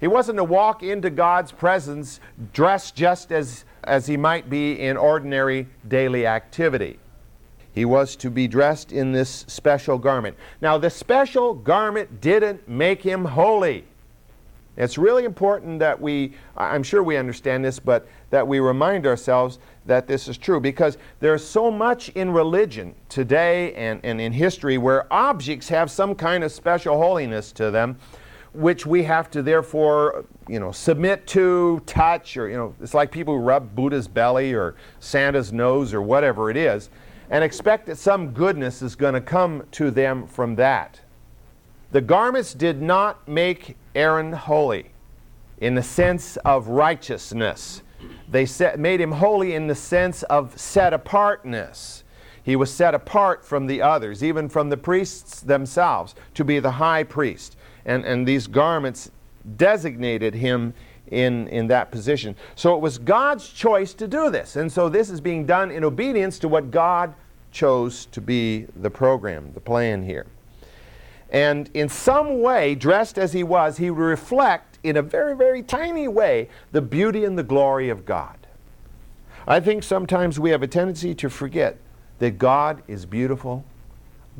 He 0.00 0.06
wasn't 0.06 0.38
to 0.38 0.44
walk 0.44 0.82
into 0.82 1.10
God's 1.10 1.52
presence 1.52 2.20
dressed 2.52 2.94
just 2.94 3.32
as, 3.32 3.64
as 3.84 4.06
he 4.06 4.16
might 4.16 4.48
be 4.48 4.80
in 4.80 4.96
ordinary 4.96 5.68
daily 5.86 6.26
activity. 6.26 6.98
He 7.74 7.84
was 7.84 8.14
to 8.16 8.30
be 8.30 8.46
dressed 8.46 8.92
in 8.92 9.12
this 9.12 9.44
special 9.48 9.98
garment. 9.98 10.36
Now, 10.60 10.78
the 10.78 10.90
special 10.90 11.54
garment 11.54 12.20
didn't 12.20 12.68
make 12.68 13.02
him 13.02 13.24
holy. 13.24 13.84
It's 14.76 14.98
really 14.98 15.24
important 15.24 15.78
that 15.80 16.00
we, 16.00 16.32
I'm 16.56 16.82
sure 16.82 17.02
we 17.02 17.16
understand 17.16 17.64
this, 17.64 17.78
but 17.78 18.08
that 18.30 18.46
we 18.46 18.58
remind 18.58 19.06
ourselves 19.06 19.58
that 19.86 20.06
this 20.06 20.26
is 20.26 20.36
true 20.38 20.60
because 20.60 20.98
there's 21.20 21.44
so 21.44 21.70
much 21.70 22.08
in 22.10 22.30
religion 22.30 22.94
today 23.08 23.72
and, 23.74 24.00
and 24.02 24.20
in 24.20 24.32
history 24.32 24.78
where 24.78 25.12
objects 25.12 25.68
have 25.68 25.90
some 25.90 26.14
kind 26.14 26.42
of 26.42 26.50
special 26.50 26.96
holiness 26.96 27.52
to 27.52 27.70
them 27.70 27.96
which 28.54 28.86
we 28.86 29.02
have 29.02 29.28
to 29.32 29.42
therefore 29.42 30.24
you 30.48 30.60
know 30.60 30.70
submit 30.70 31.26
to 31.26 31.82
touch 31.86 32.36
or 32.36 32.48
you 32.48 32.56
know 32.56 32.72
it's 32.80 32.94
like 32.94 33.10
people 33.10 33.34
who 33.34 33.40
rub 33.40 33.74
buddha's 33.74 34.06
belly 34.06 34.52
or 34.52 34.76
santa's 35.00 35.52
nose 35.52 35.92
or 35.92 36.00
whatever 36.00 36.50
it 36.50 36.56
is 36.56 36.88
and 37.30 37.42
expect 37.42 37.86
that 37.86 37.96
some 37.96 38.32
goodness 38.32 38.82
is 38.82 38.96
going 38.96 39.14
to 39.14 39.20
come 39.20 39.66
to 39.72 39.90
them 39.90 40.26
from 40.26 40.56
that 40.56 41.00
the 41.94 42.00
garments 42.00 42.54
did 42.54 42.82
not 42.82 43.28
make 43.28 43.76
Aaron 43.94 44.32
holy 44.32 44.90
in 45.58 45.76
the 45.76 45.82
sense 45.84 46.36
of 46.38 46.66
righteousness. 46.66 47.82
They 48.28 48.46
set, 48.46 48.80
made 48.80 49.00
him 49.00 49.12
holy 49.12 49.54
in 49.54 49.68
the 49.68 49.76
sense 49.76 50.24
of 50.24 50.58
set 50.58 50.92
apartness. 50.92 52.02
He 52.42 52.56
was 52.56 52.74
set 52.74 52.96
apart 52.96 53.44
from 53.44 53.68
the 53.68 53.80
others, 53.80 54.24
even 54.24 54.48
from 54.48 54.70
the 54.70 54.76
priests 54.76 55.40
themselves, 55.40 56.16
to 56.34 56.44
be 56.44 56.58
the 56.58 56.72
high 56.72 57.04
priest. 57.04 57.56
And, 57.84 58.04
and 58.04 58.26
these 58.26 58.48
garments 58.48 59.12
designated 59.56 60.34
him 60.34 60.74
in, 61.08 61.48
in 61.48 61.66
that 61.68 61.90
position. 61.90 62.34
So 62.54 62.74
it 62.74 62.80
was 62.80 62.98
God's 62.98 63.48
choice 63.48 63.94
to 63.94 64.08
do 64.08 64.30
this. 64.30 64.56
And 64.56 64.70
so 64.70 64.88
this 64.88 65.10
is 65.10 65.20
being 65.20 65.46
done 65.46 65.70
in 65.70 65.84
obedience 65.84 66.38
to 66.40 66.48
what 66.48 66.70
God 66.70 67.14
chose 67.52 68.06
to 68.06 68.20
be 68.20 68.66
the 68.76 68.90
program, 68.90 69.52
the 69.54 69.60
plan 69.60 70.02
here. 70.02 70.26
And 71.30 71.70
in 71.74 71.88
some 71.88 72.40
way, 72.42 72.74
dressed 72.74 73.18
as 73.18 73.32
he 73.32 73.42
was, 73.42 73.76
he 73.76 73.90
would 73.90 74.02
reflect 74.02 74.78
in 74.82 74.96
a 74.96 75.02
very, 75.02 75.34
very 75.34 75.62
tiny 75.62 76.06
way 76.06 76.48
the 76.72 76.82
beauty 76.82 77.24
and 77.24 77.38
the 77.38 77.42
glory 77.42 77.88
of 77.88 78.04
God. 78.04 78.38
I 79.46 79.60
think 79.60 79.82
sometimes 79.82 80.38
we 80.38 80.50
have 80.50 80.62
a 80.62 80.66
tendency 80.68 81.14
to 81.16 81.28
forget 81.28 81.78
that 82.18 82.38
God 82.38 82.82
is 82.86 83.04
beautiful, 83.04 83.64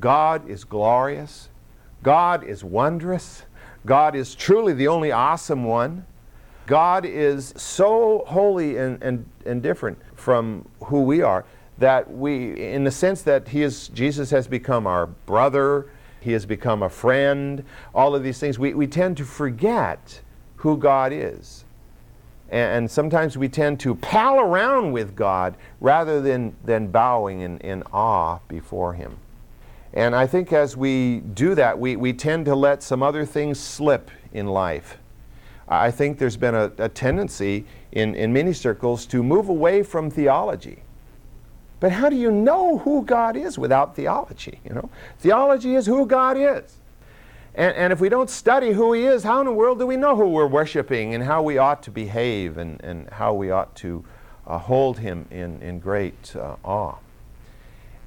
God 0.01 0.49
is 0.49 0.65
glorious, 0.65 1.49
God 2.03 2.45
is 2.45 2.65
wondrous, 2.65 3.43
God 3.85 4.15
is 4.15 4.35
truly 4.35 4.73
the 4.73 4.89
only 4.89 5.13
awesome 5.13 5.65
one. 5.65 6.07
God 6.67 7.05
is 7.05 7.53
so 7.57 8.25
holy 8.27 8.79
and, 8.79 9.03
and, 9.03 9.27
and 9.45 9.63
different 9.63 9.99
from 10.15 10.67
who 10.85 11.03
we 11.03 11.21
are 11.23 11.45
that 11.79 12.11
we, 12.11 12.73
in 12.73 12.85
the 12.85 12.91
sense 12.91 13.23
that 13.23 13.49
he 13.49 13.63
is, 13.63 13.89
Jesus 13.89 14.31
has 14.31 14.47
become 14.47 14.87
our 14.87 15.07
brother, 15.07 15.91
he 16.21 16.33
has 16.33 16.47
become 16.47 16.83
a 16.83 16.89
friend, 16.89 17.65
all 17.95 18.15
of 18.15 18.23
these 18.23 18.39
things. 18.39 18.59
We, 18.59 18.75
we 18.75 18.87
tend 18.87 19.17
to 19.19 19.25
forget 19.25 20.21
who 20.57 20.77
God 20.79 21.13
is. 21.13 21.65
And, 22.49 22.79
and 22.79 22.91
sometimes 22.91 23.37
we 23.37 23.49
tend 23.49 23.81
to 23.81 23.95
pal 23.97 24.39
around 24.39 24.93
with 24.93 25.15
God 25.15 25.57
rather 25.81 26.21
than, 26.21 26.57
than 26.65 26.87
bowing 26.87 27.41
in, 27.41 27.59
in 27.59 27.83
awe 27.93 28.39
before 28.49 28.95
Him. 28.95 29.19
And 29.93 30.17
I 30.17 30.27
think 30.27 30.53
as 30.53 30.77
we 30.77 31.21
do 31.21 31.55
that, 31.55 31.79
we, 31.79 31.97
we 31.97 32.13
tend 32.13 32.47
to 32.47 32.55
let 32.55 32.83
some 32.83 33.03
other 33.03 33.25
things 33.25 33.61
slip 33.61 34.11
in 34.33 34.47
life. 34.47 34.99
I 35.69 35.91
think 35.91 36.19
there's 36.19 36.37
been 36.37 36.55
a, 36.55 36.71
a 36.79 36.89
tendency 36.89 37.65
in, 37.93 38.15
in 38.15 38.33
many 38.33 38.53
circles 38.53 39.07
to 39.07 39.23
move 39.23 39.49
away 39.49 39.83
from 39.83 40.11
theology 40.11 40.83
but 41.85 41.93
how 41.93 42.09
do 42.09 42.17
you 42.17 42.31
know 42.31 42.79
who 42.79 43.05
God 43.05 43.37
is 43.37 43.59
without 43.59 43.95
theology? 43.95 44.59
You 44.65 44.75
know, 44.75 44.89
theology 45.19 45.75
is 45.75 45.85
who 45.85 46.07
God 46.07 46.39
is. 46.39 46.79
And, 47.55 47.77
and 47.77 47.93
if 47.93 48.01
we 48.01 48.09
don't 48.09 48.31
study 48.31 48.73
who 48.73 48.95
he 48.95 49.05
is, 49.05 49.23
how 49.23 49.41
in 49.41 49.45
the 49.45 49.53
world 49.53 49.79
do 49.79 49.87
we 49.87 49.99
know 49.99 50.17
who 50.17 50.29
we're 50.31 50.47
worshiping 50.47 51.15
and 51.15 51.23
how 51.23 51.43
we 51.43 51.59
ought 51.59 51.83
to 51.83 51.91
behave 51.91 52.57
and, 52.57 52.83
and 52.83 53.11
how 53.11 53.35
we 53.35 53.51
ought 53.51 53.75
to 53.77 54.03
uh, 54.47 54.57
hold 54.57 54.99
him 55.01 55.27
in, 55.31 55.61
in 55.61 55.79
great 55.79 56.35
uh, 56.37 56.57
awe? 56.65 56.95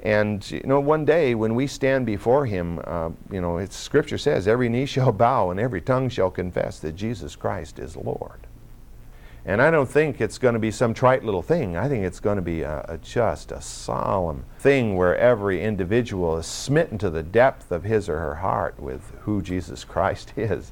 And 0.07 0.49
you 0.49 0.61
know, 0.63 0.79
one 0.79 1.03
day 1.03 1.35
when 1.35 1.53
we 1.53 1.67
stand 1.67 2.05
before 2.05 2.45
Him, 2.45 2.79
uh, 2.85 3.09
you 3.29 3.41
know, 3.41 3.57
it's 3.57 3.75
Scripture 3.75 4.17
says, 4.17 4.47
every 4.47 4.69
knee 4.69 4.85
shall 4.85 5.11
bow 5.25 5.49
and 5.51 5.59
every 5.59 5.81
tongue 5.81 6.07
shall 6.07 6.31
confess 6.31 6.79
that 6.79 6.95
Jesus 6.95 7.35
Christ 7.35 7.77
is 7.77 7.97
Lord. 7.97 8.47
And 9.43 9.61
I 9.61 9.69
don't 9.69 9.89
think 9.89 10.21
it's 10.21 10.37
going 10.37 10.53
to 10.53 10.61
be 10.61 10.71
some 10.71 10.93
trite 10.93 11.25
little 11.25 11.41
thing. 11.41 11.75
I 11.75 11.89
think 11.89 12.05
it's 12.05 12.21
going 12.21 12.37
to 12.37 12.41
be 12.41 12.61
a, 12.61 12.85
a 12.87 12.97
just 12.99 13.51
a 13.51 13.59
solemn 13.61 14.45
thing 14.59 14.95
where 14.95 15.17
every 15.17 15.61
individual 15.61 16.37
is 16.37 16.45
smitten 16.45 16.97
to 16.99 17.09
the 17.09 17.23
depth 17.23 17.69
of 17.69 17.83
his 17.83 18.07
or 18.07 18.17
her 18.17 18.35
heart 18.35 18.79
with 18.79 19.11
who 19.23 19.41
Jesus 19.41 19.83
Christ 19.93 20.31
is. 20.37 20.71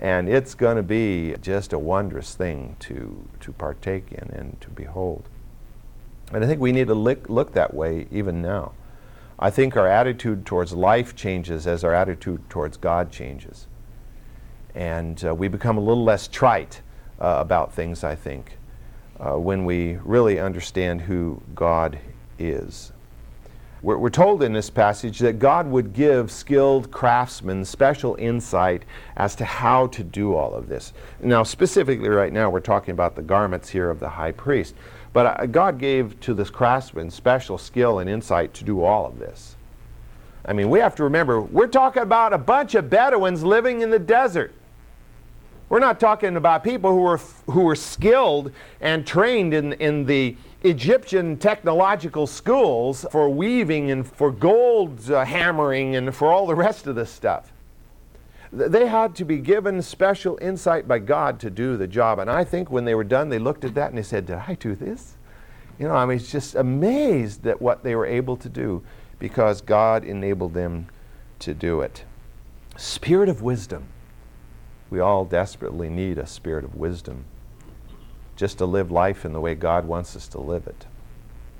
And 0.00 0.28
it's 0.28 0.54
going 0.54 0.76
to 0.76 0.82
be 0.82 1.36
just 1.40 1.72
a 1.72 1.78
wondrous 1.78 2.34
thing 2.34 2.74
to, 2.80 3.28
to 3.38 3.52
partake 3.52 4.10
in 4.10 4.28
and 4.30 4.60
to 4.60 4.70
behold. 4.70 5.28
And 6.32 6.44
I 6.44 6.46
think 6.46 6.60
we 6.60 6.72
need 6.72 6.86
to 6.86 6.94
look, 6.94 7.28
look 7.28 7.52
that 7.52 7.74
way 7.74 8.06
even 8.10 8.40
now. 8.40 8.72
I 9.38 9.50
think 9.50 9.76
our 9.76 9.88
attitude 9.88 10.46
towards 10.46 10.72
life 10.72 11.14
changes 11.16 11.66
as 11.66 11.84
our 11.84 11.92
attitude 11.92 12.48
towards 12.48 12.76
God 12.76 13.10
changes. 13.10 13.66
And 14.74 15.22
uh, 15.24 15.34
we 15.34 15.48
become 15.48 15.76
a 15.76 15.80
little 15.80 16.04
less 16.04 16.28
trite 16.28 16.80
uh, 17.20 17.36
about 17.38 17.74
things, 17.74 18.04
I 18.04 18.14
think, 18.14 18.56
uh, 19.18 19.38
when 19.38 19.64
we 19.64 19.96
really 20.04 20.38
understand 20.38 21.02
who 21.02 21.42
God 21.54 21.98
is. 22.38 22.92
We're, 23.82 23.98
we're 23.98 24.10
told 24.10 24.44
in 24.44 24.52
this 24.52 24.70
passage 24.70 25.18
that 25.18 25.40
God 25.40 25.66
would 25.66 25.92
give 25.92 26.30
skilled 26.30 26.90
craftsmen 26.92 27.64
special 27.64 28.14
insight 28.14 28.84
as 29.16 29.34
to 29.36 29.44
how 29.44 29.88
to 29.88 30.04
do 30.04 30.34
all 30.34 30.54
of 30.54 30.68
this. 30.68 30.92
Now, 31.20 31.42
specifically, 31.42 32.08
right 32.08 32.32
now, 32.32 32.48
we're 32.48 32.60
talking 32.60 32.92
about 32.92 33.16
the 33.16 33.22
garments 33.22 33.68
here 33.68 33.90
of 33.90 33.98
the 33.98 34.08
high 34.08 34.32
priest. 34.32 34.76
But 35.12 35.40
uh, 35.40 35.46
God 35.46 35.78
gave 35.78 36.18
to 36.20 36.34
this 36.34 36.50
craftsman 36.50 37.10
special 37.10 37.58
skill 37.58 37.98
and 37.98 38.08
insight 38.08 38.54
to 38.54 38.64
do 38.64 38.82
all 38.82 39.06
of 39.06 39.18
this. 39.18 39.56
I 40.44 40.52
mean, 40.52 40.70
we 40.70 40.80
have 40.80 40.94
to 40.96 41.04
remember, 41.04 41.40
we're 41.40 41.68
talking 41.68 42.02
about 42.02 42.32
a 42.32 42.38
bunch 42.38 42.74
of 42.74 42.90
Bedouins 42.90 43.44
living 43.44 43.82
in 43.82 43.90
the 43.90 43.98
desert. 43.98 44.52
We're 45.68 45.78
not 45.78 46.00
talking 46.00 46.36
about 46.36 46.64
people 46.64 46.90
who 46.90 47.00
were, 47.00 47.20
who 47.46 47.62
were 47.62 47.76
skilled 47.76 48.52
and 48.80 49.06
trained 49.06 49.54
in, 49.54 49.72
in 49.74 50.04
the 50.04 50.36
Egyptian 50.62 51.38
technological 51.38 52.26
schools 52.26 53.06
for 53.10 53.28
weaving 53.30 53.90
and 53.90 54.06
for 54.06 54.30
gold 54.30 55.10
uh, 55.10 55.24
hammering 55.24 55.96
and 55.96 56.14
for 56.14 56.32
all 56.32 56.46
the 56.46 56.54
rest 56.54 56.86
of 56.86 56.94
this 56.94 57.10
stuff. 57.10 57.52
They 58.52 58.86
had 58.86 59.14
to 59.16 59.24
be 59.24 59.38
given 59.38 59.80
special 59.80 60.38
insight 60.42 60.86
by 60.86 60.98
God 60.98 61.40
to 61.40 61.50
do 61.50 61.78
the 61.78 61.86
job. 61.86 62.18
And 62.18 62.30
I 62.30 62.44
think 62.44 62.70
when 62.70 62.84
they 62.84 62.94
were 62.94 63.04
done, 63.04 63.30
they 63.30 63.38
looked 63.38 63.64
at 63.64 63.74
that 63.74 63.88
and 63.88 63.96
they 63.96 64.02
said, 64.02 64.26
Did 64.26 64.36
I 64.46 64.54
do 64.54 64.74
this? 64.74 65.16
You 65.78 65.88
know, 65.88 65.94
I 65.94 66.12
it's 66.12 66.30
just 66.30 66.54
amazed 66.54 67.46
at 67.46 67.62
what 67.62 67.82
they 67.82 67.96
were 67.96 68.06
able 68.06 68.36
to 68.36 68.48
do 68.50 68.82
because 69.18 69.62
God 69.62 70.04
enabled 70.04 70.52
them 70.52 70.88
to 71.38 71.54
do 71.54 71.80
it. 71.80 72.04
Spirit 72.76 73.28
of 73.28 73.40
wisdom. 73.40 73.84
We 74.90 75.00
all 75.00 75.24
desperately 75.24 75.88
need 75.88 76.18
a 76.18 76.26
spirit 76.26 76.64
of 76.64 76.74
wisdom 76.74 77.24
just 78.36 78.58
to 78.58 78.66
live 78.66 78.90
life 78.90 79.24
in 79.24 79.32
the 79.32 79.40
way 79.40 79.54
God 79.54 79.86
wants 79.86 80.14
us 80.14 80.28
to 80.28 80.40
live 80.40 80.66
it. 80.66 80.86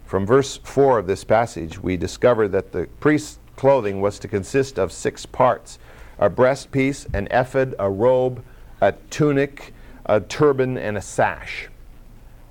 From 0.05 0.27
verse 0.27 0.59
4 0.59 0.99
of 0.99 1.07
this 1.07 1.25
passage, 1.25 1.79
we 1.79 1.97
discover 1.97 2.49
that 2.49 2.73
the 2.73 2.87
priest's 3.01 3.39
clothing 3.57 4.01
was 4.01 4.19
to 4.19 4.29
consist 4.29 4.79
of 4.79 4.93
six 4.93 5.25
parts 5.25 5.79
a 6.19 6.31
breastpiece, 6.31 7.07
an 7.15 7.29
ephod, 7.31 7.75
a 7.79 7.91
robe, 7.91 8.45
a 8.81 8.93
tunic, 9.11 9.73
a 10.07 10.21
turban, 10.21 10.77
and 10.77 10.97
a 10.97 11.01
sash. 11.01 11.69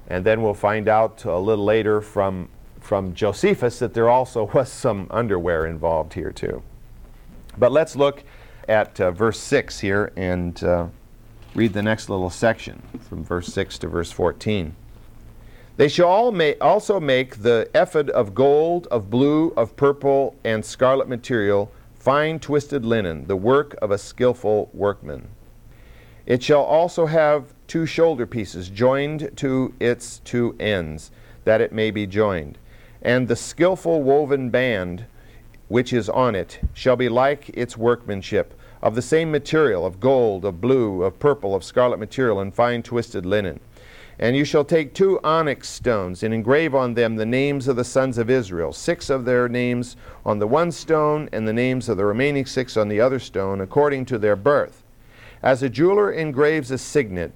And 0.07 0.25
then 0.25 0.41
we'll 0.41 0.53
find 0.53 0.87
out 0.87 1.23
a 1.25 1.37
little 1.37 1.65
later 1.65 2.01
from, 2.01 2.49
from 2.79 3.13
Josephus 3.13 3.79
that 3.79 3.93
there 3.93 4.09
also 4.09 4.45
was 4.53 4.71
some 4.71 5.07
underwear 5.09 5.65
involved 5.65 6.13
here 6.13 6.31
too. 6.31 6.61
But 7.57 7.71
let's 7.71 7.95
look 7.95 8.23
at 8.67 8.99
uh, 8.99 9.11
verse 9.11 9.39
6 9.39 9.79
here 9.79 10.11
and 10.15 10.63
uh, 10.63 10.87
read 11.55 11.73
the 11.73 11.81
next 11.81 12.09
little 12.09 12.29
section 12.29 12.81
from 13.09 13.23
verse 13.23 13.47
6 13.47 13.79
to 13.79 13.87
verse 13.87 14.11
14. 14.11 14.75
They 15.77 15.87
shall 15.87 16.07
all 16.07 16.31
ma- 16.31 16.53
also 16.61 16.99
make 16.99 17.41
the 17.41 17.69
ephod 17.73 18.09
of 18.11 18.35
gold, 18.35 18.87
of 18.87 19.09
blue, 19.09 19.49
of 19.57 19.75
purple, 19.75 20.35
and 20.43 20.63
scarlet 20.63 21.07
material, 21.07 21.71
fine 22.01 22.39
twisted 22.39 22.83
linen, 22.83 23.27
the 23.27 23.35
work 23.35 23.75
of 23.79 23.91
a 23.91 23.97
skillful 23.97 24.71
workman. 24.73 25.27
It 26.25 26.41
shall 26.41 26.63
also 26.63 27.05
have 27.05 27.53
two 27.67 27.85
shoulder 27.85 28.25
pieces 28.25 28.69
joined 28.69 29.29
to 29.37 29.75
its 29.79 30.17
two 30.19 30.55
ends, 30.59 31.11
that 31.43 31.61
it 31.61 31.71
may 31.71 31.91
be 31.91 32.07
joined. 32.07 32.57
And 33.03 33.27
the 33.27 33.35
skillful 33.35 34.01
woven 34.01 34.49
band 34.49 35.05
which 35.67 35.93
is 35.93 36.09
on 36.09 36.33
it 36.33 36.59
shall 36.73 36.95
be 36.95 37.07
like 37.07 37.49
its 37.53 37.77
workmanship, 37.77 38.59
of 38.81 38.95
the 38.95 39.01
same 39.01 39.29
material, 39.29 39.85
of 39.85 39.99
gold, 39.99 40.43
of 40.43 40.59
blue, 40.59 41.03
of 41.03 41.19
purple, 41.19 41.53
of 41.53 41.63
scarlet 41.63 41.99
material, 41.99 42.39
and 42.39 42.53
fine 42.53 42.81
twisted 42.81 43.27
linen. 43.27 43.59
And 44.21 44.35
you 44.35 44.45
shall 44.45 44.63
take 44.63 44.93
two 44.93 45.19
onyx 45.23 45.67
stones, 45.67 46.21
and 46.21 46.31
engrave 46.31 46.75
on 46.75 46.93
them 46.93 47.15
the 47.15 47.25
names 47.25 47.67
of 47.67 47.75
the 47.75 47.83
sons 47.83 48.19
of 48.19 48.29
Israel, 48.29 48.71
six 48.71 49.09
of 49.09 49.25
their 49.25 49.49
names 49.49 49.97
on 50.23 50.37
the 50.37 50.45
one 50.45 50.71
stone, 50.71 51.27
and 51.31 51.47
the 51.47 51.53
names 51.53 51.89
of 51.89 51.97
the 51.97 52.05
remaining 52.05 52.45
six 52.45 52.77
on 52.77 52.87
the 52.87 53.01
other 53.01 53.17
stone, 53.17 53.61
according 53.61 54.05
to 54.05 54.19
their 54.19 54.35
birth. 54.35 54.83
As 55.41 55.63
a 55.63 55.69
jeweler 55.69 56.11
engraves 56.11 56.69
a 56.69 56.77
signet, 56.77 57.31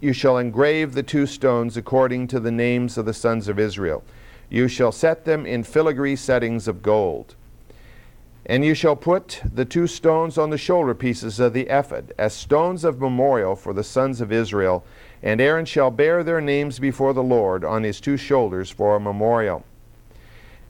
you 0.00 0.12
shall 0.12 0.38
engrave 0.38 0.92
the 0.92 1.04
two 1.04 1.24
stones 1.24 1.76
according 1.76 2.26
to 2.26 2.40
the 2.40 2.50
names 2.50 2.98
of 2.98 3.06
the 3.06 3.14
sons 3.14 3.46
of 3.46 3.60
Israel. 3.60 4.02
You 4.50 4.66
shall 4.66 4.90
set 4.90 5.24
them 5.24 5.46
in 5.46 5.62
filigree 5.62 6.16
settings 6.16 6.66
of 6.66 6.82
gold. 6.82 7.36
And 8.46 8.64
you 8.64 8.74
shall 8.74 8.96
put 8.96 9.40
the 9.50 9.64
two 9.64 9.86
stones 9.86 10.36
on 10.36 10.50
the 10.50 10.58
shoulder 10.58 10.94
pieces 10.94 11.40
of 11.40 11.52
the 11.52 11.68
ephod, 11.68 12.12
as 12.18 12.34
stones 12.34 12.84
of 12.84 13.00
memorial 13.00 13.56
for 13.56 13.72
the 13.72 13.84
sons 13.84 14.20
of 14.20 14.32
Israel. 14.32 14.84
And 15.24 15.40
Aaron 15.40 15.64
shall 15.64 15.90
bear 15.90 16.22
their 16.22 16.42
names 16.42 16.78
before 16.78 17.14
the 17.14 17.22
Lord 17.22 17.64
on 17.64 17.82
his 17.82 17.98
two 17.98 18.18
shoulders 18.18 18.68
for 18.68 18.94
a 18.94 19.00
memorial. 19.00 19.64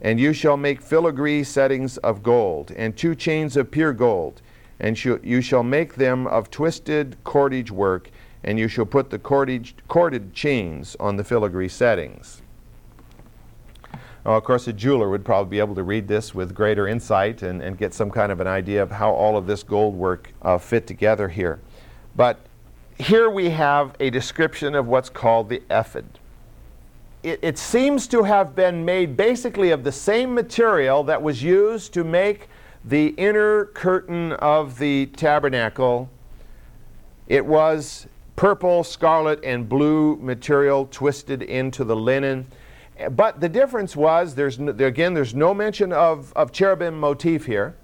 And 0.01 0.17
you 0.17 0.31
shall 0.31 0.55
make 0.55 0.81
filigree 0.81 1.43
settings 1.43 1.97
of 1.97 2.23
gold, 2.23 2.71
and 2.71 2.95
two 2.95 3.15
chains 3.15 3.57
of 3.57 3.69
pure 3.69 3.91
gold. 3.91 4.41
And 4.79 4.97
you 5.03 5.41
shall 5.41 5.63
make 5.63 5.95
them 5.95 6.25
of 6.27 6.49
twisted 6.49 7.17
cordage 7.25 7.69
work, 7.69 8.09
and 8.45 8.57
you 8.57 8.69
shall 8.69 8.85
put 8.85 9.09
the 9.09 9.19
cordage, 9.19 9.75
corded 9.89 10.33
chains 10.33 10.95
on 11.01 11.17
the 11.17 11.23
filigree 11.25 11.69
settings. 11.69 12.41
of 14.23 14.43
course, 14.45 14.67
a 14.69 14.73
jeweler 14.73 15.09
would 15.09 15.25
probably 15.25 15.49
be 15.49 15.59
able 15.59 15.75
to 15.75 15.83
read 15.83 16.07
this 16.07 16.33
with 16.33 16.55
greater 16.55 16.87
insight 16.87 17.41
and, 17.41 17.61
and 17.61 17.77
get 17.77 17.93
some 17.93 18.09
kind 18.09 18.31
of 18.31 18.39
an 18.39 18.47
idea 18.47 18.81
of 18.81 18.91
how 18.91 19.11
all 19.11 19.35
of 19.35 19.47
this 19.47 19.63
gold 19.63 19.95
work 19.95 20.33
uh, 20.41 20.57
fit 20.57 20.87
together 20.87 21.27
here. 21.27 21.59
But 22.15 22.39
here 22.97 23.29
we 23.29 23.49
have 23.49 23.95
a 23.99 24.09
description 24.09 24.75
of 24.75 24.87
what's 24.87 25.09
called 25.09 25.49
the 25.49 25.61
ephod. 25.69 26.05
It, 27.23 27.39
it, 27.41 27.57
seems 27.57 28.07
to 28.07 28.23
have 28.23 28.55
been 28.55 28.85
made 28.85 29.17
basically 29.17 29.71
of 29.71 29.83
the 29.83 29.91
same 29.91 30.33
material 30.33 31.03
that 31.05 31.21
was 31.21 31.41
used 31.41 31.93
to 31.93 32.03
make 32.03 32.49
the 32.83 33.07
inner 33.17 33.65
curtain 33.65 34.33
of 34.33 34.77
the 34.77 35.07
tabernacle. 35.07 36.09
It 37.27 37.43
was 37.43 38.07
purple, 38.35 38.83
scarlet, 38.83 39.43
and 39.43 39.67
blue 39.67 40.17
material 40.17 40.87
twisted 40.91 41.41
into 41.41 41.83
the 41.83 41.95
linen. 41.95 42.45
But 43.11 43.41
the 43.41 43.49
difference 43.49 43.95
was, 43.95 44.35
there's 44.35 44.59
no, 44.59 44.71
again, 44.71 45.13
there's 45.13 45.33
no 45.33 45.53
mention 45.53 45.91
of, 45.91 46.31
of 46.33 46.51
cherubim 46.51 46.99
motif 46.99 47.45
here, 47.45 47.75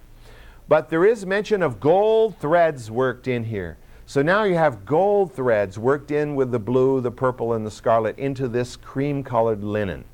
but 0.68 0.88
there 0.88 1.04
is 1.04 1.26
mention 1.26 1.62
of 1.62 1.80
gold 1.80 2.38
threads 2.38 2.90
worked 2.90 3.26
in 3.26 3.44
here. 3.44 3.76
So 4.06 4.20
now 4.20 4.44
you 4.44 4.56
have 4.56 4.84
gold 4.84 5.32
threads 5.32 5.78
worked 5.78 6.10
in 6.10 6.34
with 6.34 6.50
the 6.50 6.58
blue, 6.58 7.00
the 7.00 7.10
purple, 7.10 7.54
and 7.54 7.64
the 7.64 7.70
scarlet 7.70 8.18
into 8.18 8.48
this 8.48 8.76
cream 8.76 9.22
colored 9.22 9.62
linen. 9.62 10.04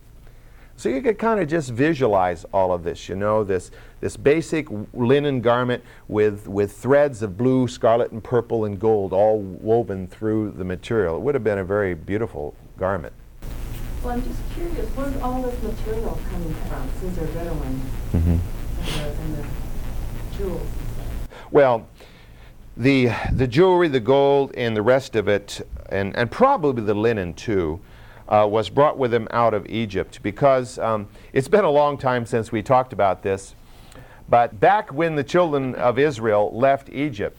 So 0.77 0.89
you 0.89 1.03
could 1.03 1.19
kind 1.19 1.41
of 1.41 1.49
just 1.49 1.71
visualize 1.71 2.45
all 2.53 2.73
of 2.73 2.85
this, 2.85 3.09
you 3.09 3.17
know, 3.17 3.43
this, 3.43 3.73
this 4.01 4.17
basic 4.17 4.69
linen 4.95 5.41
garment 5.41 5.83
with, 6.07 6.47
with 6.47 6.71
threads 6.71 7.21
of 7.23 7.37
blue, 7.37 7.67
scarlet, 7.67 8.13
and 8.13 8.23
purple 8.23 8.65
and 8.65 8.79
gold 8.79 9.13
all 9.13 9.41
woven 9.41 10.07
through 10.07 10.53
the 10.53 10.63
material. 10.65 11.17
It 11.17 11.23
would 11.23 11.35
have 11.35 11.43
been 11.43 11.59
a 11.59 11.65
very 11.65 11.95
beautiful 11.95 12.55
garment. 12.79 13.13
Well, 14.05 14.13
I'm 14.13 14.23
just 14.23 14.39
curious, 14.55 14.87
where's 14.91 15.21
all 15.21 15.43
this 15.43 15.61
material 15.61 16.21
coming 16.31 16.55
from, 16.69 16.89
since 17.01 17.17
they're 17.17 17.27
Bedouin 17.27 17.81
mm-hmm. 18.13 18.31
and, 18.31 18.41
the, 18.87 19.21
and 19.23 19.37
the 19.39 20.37
jewels? 20.39 20.69
Well, 21.51 21.89
the, 22.79 23.11
the 23.33 23.49
jewelry, 23.49 23.89
the 23.89 24.01
gold, 24.01 24.55
and 24.57 24.77
the 24.77 24.83
rest 24.83 25.17
of 25.17 25.27
it, 25.27 25.61
and, 25.89 26.17
and 26.17 26.31
probably 26.31 26.83
the 26.85 26.95
linen 26.95 27.35
too, 27.35 27.81
uh, 28.29 28.47
was 28.49 28.69
brought 28.69 28.97
with 28.97 29.11
them 29.11 29.27
out 29.33 29.53
of 29.53 29.67
Egypt 29.67 30.21
because 30.23 30.79
um, 30.79 31.09
it's 31.33 31.49
been 31.49 31.65
a 31.65 31.71
long 31.71 31.99
time 31.99 32.25
since 32.25 32.53
we 32.53 32.63
talked 32.63 32.93
about 32.93 33.23
this. 33.23 33.57
But 34.29 34.61
back 34.61 34.93
when 34.93 35.17
the 35.17 35.25
children 35.25 35.75
of 35.75 35.99
Israel 35.99 36.53
left 36.55 36.89
Egypt, 36.91 37.37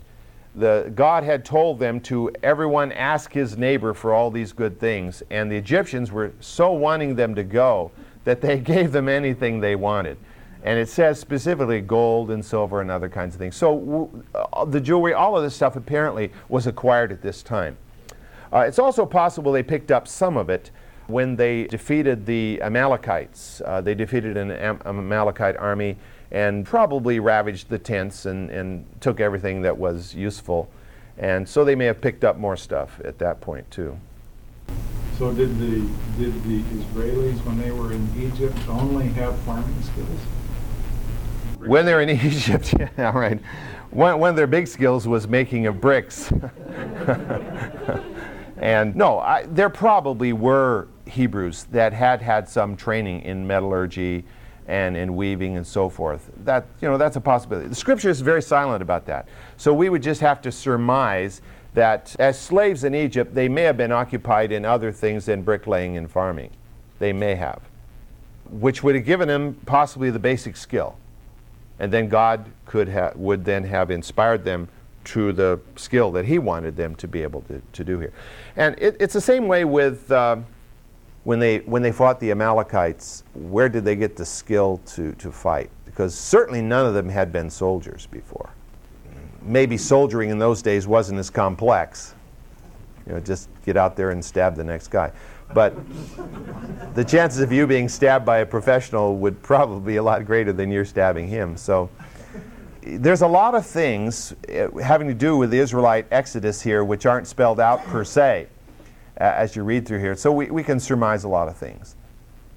the, 0.55 0.91
God 0.93 1.23
had 1.23 1.45
told 1.45 1.79
them 1.79 2.01
to 2.01 2.31
everyone 2.43 2.91
ask 2.91 3.31
his 3.31 3.57
neighbor 3.57 3.93
for 3.93 4.13
all 4.13 4.31
these 4.31 4.51
good 4.51 4.77
things. 4.77 5.23
And 5.29 5.49
the 5.49 5.55
Egyptians 5.55 6.11
were 6.11 6.33
so 6.41 6.73
wanting 6.73 7.15
them 7.15 7.33
to 7.35 7.43
go 7.43 7.91
that 8.25 8.41
they 8.41 8.57
gave 8.59 8.91
them 8.91 9.07
anything 9.07 9.61
they 9.61 9.77
wanted. 9.77 10.17
And 10.63 10.77
it 10.77 10.89
says 10.89 11.19
specifically 11.19 11.79
gold 11.79 12.31
and 12.31 12.43
silver 12.43 12.81
and 12.81 12.91
other 12.91 13.07
kinds 13.07 13.33
of 13.33 13.39
things. 13.39 13.55
So 13.55 14.09
uh, 14.35 14.65
the 14.65 14.81
jewelry, 14.81 15.13
all 15.13 15.37
of 15.37 15.43
this 15.43 15.55
stuff 15.55 15.75
apparently 15.75 16.31
was 16.49 16.67
acquired 16.67 17.11
at 17.11 17.21
this 17.21 17.41
time. 17.41 17.77
Uh, 18.51 18.59
it's 18.59 18.79
also 18.79 19.05
possible 19.05 19.51
they 19.51 19.63
picked 19.63 19.91
up 19.91 20.07
some 20.07 20.35
of 20.35 20.49
it 20.49 20.71
when 21.07 21.35
they 21.35 21.63
defeated 21.65 22.25
the 22.25 22.61
Amalekites. 22.61 23.61
Uh, 23.65 23.81
they 23.81 23.95
defeated 23.95 24.37
an 24.37 24.51
Am- 24.51 24.81
Amalekite 24.85 25.57
army 25.57 25.97
and 26.31 26.65
probably 26.65 27.19
ravaged 27.19 27.69
the 27.69 27.79
tents 27.79 28.25
and, 28.25 28.49
and 28.51 28.85
took 29.01 29.19
everything 29.19 29.61
that 29.61 29.77
was 29.77 30.13
useful. 30.13 30.69
And 31.17 31.47
so 31.47 31.65
they 31.65 31.75
may 31.75 31.85
have 31.85 32.01
picked 32.01 32.23
up 32.23 32.37
more 32.37 32.57
stuff 32.57 32.99
at 33.03 33.17
that 33.19 33.41
point 33.41 33.69
too. 33.71 33.97
So 35.17 35.33
did 35.33 35.57
the, 35.59 35.87
did 36.17 36.43
the 36.43 36.61
Israelis, 36.61 37.43
when 37.45 37.59
they 37.59 37.71
were 37.71 37.91
in 37.91 38.07
Egypt, 38.17 38.57
only 38.69 39.07
have 39.09 39.37
farming 39.39 39.81
skills? 39.81 40.19
When 41.65 41.85
they're 41.85 42.01
in 42.01 42.09
Egypt, 42.25 42.73
yeah, 42.79 43.17
right. 43.17 43.39
One, 43.91 44.19
one 44.19 44.29
of 44.29 44.35
their 44.35 44.47
big 44.47 44.67
skills 44.67 45.07
was 45.07 45.27
making 45.27 45.67
of 45.67 45.81
bricks. 45.81 46.31
and 48.57 48.95
no, 48.95 49.19
I, 49.19 49.45
there 49.47 49.69
probably 49.69 50.33
were 50.33 50.87
Hebrews 51.07 51.65
that 51.71 51.93
had 51.93 52.21
had 52.21 52.47
some 52.47 52.75
training 52.75 53.23
in 53.23 53.47
metallurgy 53.47 54.25
and 54.67 54.95
in 54.95 55.15
weaving 55.15 55.57
and 55.57 55.65
so 55.65 55.89
forth. 55.89 56.29
That, 56.45 56.67
you 56.79 56.87
know, 56.87 56.97
that's 56.97 57.15
a 57.15 57.21
possibility. 57.21 57.67
The 57.67 57.75
scripture 57.75 58.09
is 58.09 58.21
very 58.21 58.43
silent 58.43 58.83
about 58.83 59.07
that. 59.07 59.27
So 59.57 59.73
we 59.73 59.89
would 59.89 60.03
just 60.03 60.21
have 60.21 60.41
to 60.43 60.51
surmise 60.51 61.41
that 61.73 62.15
as 62.19 62.39
slaves 62.39 62.83
in 62.83 62.93
Egypt, 62.93 63.33
they 63.33 63.49
may 63.49 63.63
have 63.63 63.77
been 63.77 63.91
occupied 63.91 64.51
in 64.51 64.65
other 64.65 64.91
things 64.91 65.25
than 65.25 65.41
bricklaying 65.41 65.97
and 65.97 66.09
farming. 66.09 66.51
They 66.99 67.13
may 67.13 67.33
have, 67.35 67.61
which 68.49 68.83
would 68.83 68.93
have 68.93 69.05
given 69.05 69.27
them 69.27 69.57
possibly 69.65 70.11
the 70.11 70.19
basic 70.19 70.55
skill. 70.55 70.95
And 71.79 71.91
then 71.91 72.09
God 72.09 72.45
could 72.65 72.89
ha- 72.89 73.13
would 73.15 73.45
then 73.45 73.63
have 73.63 73.89
inspired 73.89 74.43
them 74.43 74.67
to 75.05 75.31
the 75.31 75.59
skill 75.75 76.11
that 76.11 76.25
He 76.25 76.37
wanted 76.39 76.75
them 76.75 76.95
to 76.95 77.07
be 77.07 77.23
able 77.23 77.41
to, 77.43 77.61
to 77.73 77.83
do 77.83 77.99
here. 77.99 78.13
And 78.55 78.75
it, 78.77 78.97
it's 78.99 79.13
the 79.13 79.21
same 79.21 79.47
way 79.47 79.65
with. 79.65 80.11
Uh, 80.11 80.37
when 81.23 81.37
they, 81.37 81.59
when 81.59 81.81
they 81.81 81.91
fought 81.91 82.19
the 82.19 82.31
Amalekites, 82.31 83.23
where 83.33 83.69
did 83.69 83.83
they 83.85 83.95
get 83.95 84.15
the 84.15 84.25
skill 84.25 84.81
to, 84.87 85.11
to 85.13 85.31
fight? 85.31 85.69
Because 85.85 86.15
certainly 86.15 86.61
none 86.61 86.85
of 86.85 86.93
them 86.93 87.09
had 87.09 87.31
been 87.31 87.49
soldiers 87.49 88.07
before. 88.07 88.49
Maybe 89.41 89.77
soldiering 89.77 90.29
in 90.29 90.39
those 90.39 90.61
days 90.61 90.87
wasn't 90.87 91.19
as 91.19 91.29
complex. 91.29 92.15
You 93.05 93.13
know, 93.13 93.19
just 93.19 93.49
get 93.65 93.77
out 93.77 93.95
there 93.95 94.11
and 94.11 94.23
stab 94.23 94.55
the 94.55 94.63
next 94.63 94.87
guy. 94.87 95.11
But 95.53 95.75
the 96.95 97.03
chances 97.03 97.41
of 97.41 97.51
you 97.51 97.65
being 97.65 97.89
stabbed 97.89 98.25
by 98.25 98.39
a 98.39 98.45
professional 98.45 99.17
would 99.17 99.41
probably 99.41 99.93
be 99.93 99.97
a 99.97 100.03
lot 100.03 100.25
greater 100.25 100.53
than 100.53 100.71
you're 100.71 100.85
stabbing 100.85 101.27
him. 101.27 101.57
So 101.57 101.89
there's 102.81 103.21
a 103.21 103.27
lot 103.27 103.55
of 103.55 103.65
things 103.65 104.33
uh, 104.47 104.69
having 104.77 105.07
to 105.07 105.13
do 105.13 105.37
with 105.37 105.51
the 105.51 105.59
Israelite 105.59 106.07
exodus 106.11 106.61
here 106.61 106.83
which 106.83 107.05
aren't 107.05 107.27
spelled 107.27 107.59
out 107.59 107.83
per 107.85 108.03
se 108.03 108.47
as 109.17 109.55
you 109.55 109.63
read 109.63 109.87
through 109.87 109.99
here. 109.99 110.15
So 110.15 110.31
we, 110.31 110.49
we 110.49 110.63
can 110.63 110.79
surmise 110.79 111.23
a 111.23 111.27
lot 111.27 111.47
of 111.47 111.57
things. 111.57 111.95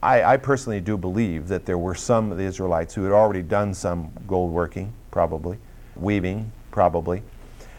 I, 0.03 0.22
I 0.22 0.36
personally 0.36 0.80
do 0.80 0.97
believe 0.97 1.49
that 1.49 1.64
there 1.64 1.78
were 1.78 1.95
some 1.95 2.32
of 2.32 2.38
the 2.38 2.45
Israelites 2.45 2.95
who 2.95 3.05
had 3.05 3.12
already 3.12 3.43
done 3.43 3.72
some 3.72 4.11
gold 4.26 4.53
working, 4.53 4.93
probably, 5.11 5.59
weaving, 5.97 6.51
probably. 6.70 7.22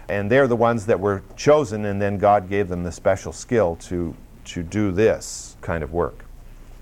And 0.10 0.30
they're 0.30 0.48
the 0.48 0.56
ones 0.56 0.86
that 0.86 1.00
were 1.00 1.24
chosen, 1.36 1.86
and 1.86 2.02
then 2.02 2.18
God 2.18 2.50
gave 2.50 2.68
them 2.68 2.84
the 2.84 2.92
special 2.92 3.34
skill 3.34 3.78
to, 3.84 4.16
to 4.46 4.64
do 4.64 4.92
this 4.92 5.56
kind 5.62 5.84
of 5.84 5.94
work. 5.94 6.26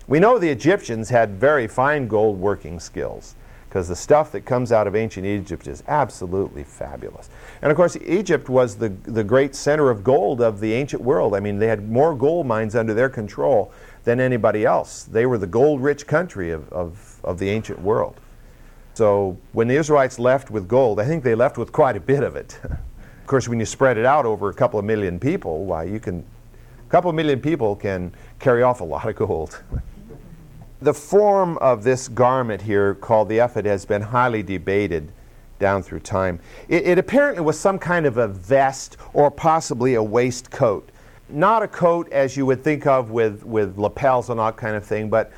We 0.07 0.20
know 0.20 0.38
the 0.38 0.49
Egyptians 0.49 1.09
had 1.09 1.39
very 1.39 1.68
fine 1.68 2.07
gold 2.07 2.39
working 2.39 2.80
skills 2.80 3.36
because 3.72 3.88
the 3.88 3.95
stuff 3.95 4.34
that 4.34 4.41
comes 4.41 4.74
out 4.74 4.86
of 4.86 4.97
ancient 4.97 5.26
Egypt 5.26 5.66
is 5.66 5.82
absolutely 5.88 6.66
fabulous. 6.66 7.30
And 7.62 7.72
of 7.72 7.78
course, 7.78 7.95
Egypt 8.05 8.49
was 8.49 8.76
the, 8.76 8.89
the 8.89 9.24
great 9.24 9.55
center 9.55 9.89
of 9.89 10.03
gold 10.03 10.41
of 10.41 10.59
the 10.59 10.74
ancient 10.74 11.01
world. 11.01 11.34
I 11.34 11.39
mean, 11.39 11.57
they 11.57 11.68
had 11.68 11.89
more 11.89 12.14
gold 12.14 12.45
mines 12.45 12.76
under 12.76 12.93
their 12.93 13.07
control 13.07 13.72
than 14.03 14.20
anybody 14.20 14.66
else. 14.66 15.03
They 15.03 15.26
were 15.26 15.38
the 15.38 15.47
gold 15.47 15.82
rich 15.82 16.05
country 16.05 16.51
of, 16.51 16.70
of, 16.74 17.22
of 17.24 17.39
the 17.39 17.49
ancient 17.49 17.82
world. 17.82 18.20
So 18.93 19.38
when 19.53 19.70
the 19.70 19.76
Israelites 19.76 20.20
left 20.20 20.51
with 20.51 20.68
gold, 20.68 20.99
I 20.99 21.05
think 21.05 21.24
they 21.24 21.36
left 21.36 21.57
with 21.57 21.72
quite 21.72 21.95
a 21.95 22.01
bit 22.01 22.24
of 22.24 22.36
it. 22.36 22.59
of 22.64 23.28
course, 23.28 23.47
when 23.47 23.59
you 23.59 23.66
spread 23.66 23.97
it 23.97 24.05
out 24.05 24.26
over 24.26 24.49
a 24.49 24.53
couple 24.53 24.80
of 24.80 24.86
million 24.86 25.18
people, 25.18 25.64
why, 25.64 25.86
you 25.86 25.99
can, 25.99 26.26
couple 26.92 27.14
million 27.14 27.39
people 27.39 27.74
can 27.74 28.14
carry 28.38 28.64
off 28.64 28.82
a 28.82 28.84
lot 28.84 29.08
of 29.08 29.16
gold. 29.16 29.64
The 30.82 30.94
form 30.94 31.58
of 31.60 31.86
this 31.86 32.10
garment 32.10 32.62
here, 32.62 32.96
called 32.96 33.30
the 33.30 33.38
ephod, 33.38 33.66
has 33.66 33.86
been 33.86 34.02
highly 34.02 34.44
debated 34.44 35.14
down 35.58 35.84
through 35.84 36.02
time. 36.02 36.42
It, 36.68 36.86
it, 36.86 36.98
apparently 36.98 37.44
was 37.44 37.58
some 37.58 37.80
kind 37.80 38.06
of 38.06 38.18
a 38.18 38.28
vest 38.28 38.98
or 39.14 39.32
possibly 39.32 39.94
a 39.94 40.04
waistcoat. 40.04 40.89
Not 41.30 41.64
a 41.64 41.68
coat 41.68 42.12
as 42.12 42.36
you 42.36 42.46
would 42.48 42.62
think 42.62 42.86
of 42.86 43.10
with, 43.10 43.46
with 43.46 43.78
lapels 43.78 44.30
and 44.30 44.39
that 44.42 44.58
kind 44.58 44.76
of 44.76 44.84
thing, 44.84 45.10
but 45.10 45.32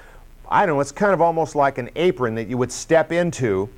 I 0.50 0.66
don't 0.66 0.78
know, 0.78 0.82
it's 0.82 0.92
kind 0.92 1.14
of 1.14 1.22
almost 1.22 1.56
like 1.56 1.78
an 1.78 1.92
apron 1.96 2.34
that 2.34 2.48
you 2.48 2.58
would 2.58 2.72
step 2.72 3.12
into, 3.12 3.70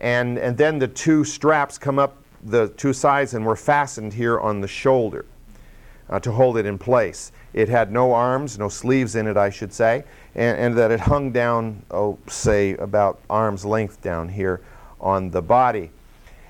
and, 0.00 0.38
and 0.38 0.56
then 0.56 0.80
the 0.80 0.88
two 0.88 1.22
straps 1.22 1.78
come 1.78 2.00
up 2.00 2.16
the 2.42 2.70
two 2.70 2.92
sides 2.92 3.34
and 3.34 3.46
were 3.46 3.54
fastened 3.54 4.12
here 4.12 4.40
on 4.40 4.60
the 4.60 4.66
shoulder 4.66 5.24
uh, 6.08 6.20
to 6.20 6.32
hold 6.32 6.56
it 6.56 6.66
in 6.66 6.78
place. 6.78 7.32
It 7.52 7.68
had 7.68 7.92
no 7.92 8.12
arms, 8.12 8.58
no 8.58 8.68
sleeves 8.68 9.14
in 9.14 9.26
it, 9.26 9.36
I 9.36 9.50
should 9.50 9.72
say 9.72 10.04
and, 10.34 10.58
and 10.58 10.78
that 10.78 10.90
it 10.90 11.00
hung 11.00 11.32
down, 11.32 11.82
oh, 11.90 12.18
say, 12.28 12.74
about 12.76 13.20
arm's 13.28 13.64
length 13.64 14.00
down 14.00 14.28
here 14.28 14.60
on 15.00 15.30
the 15.30 15.42
body. 15.42 15.90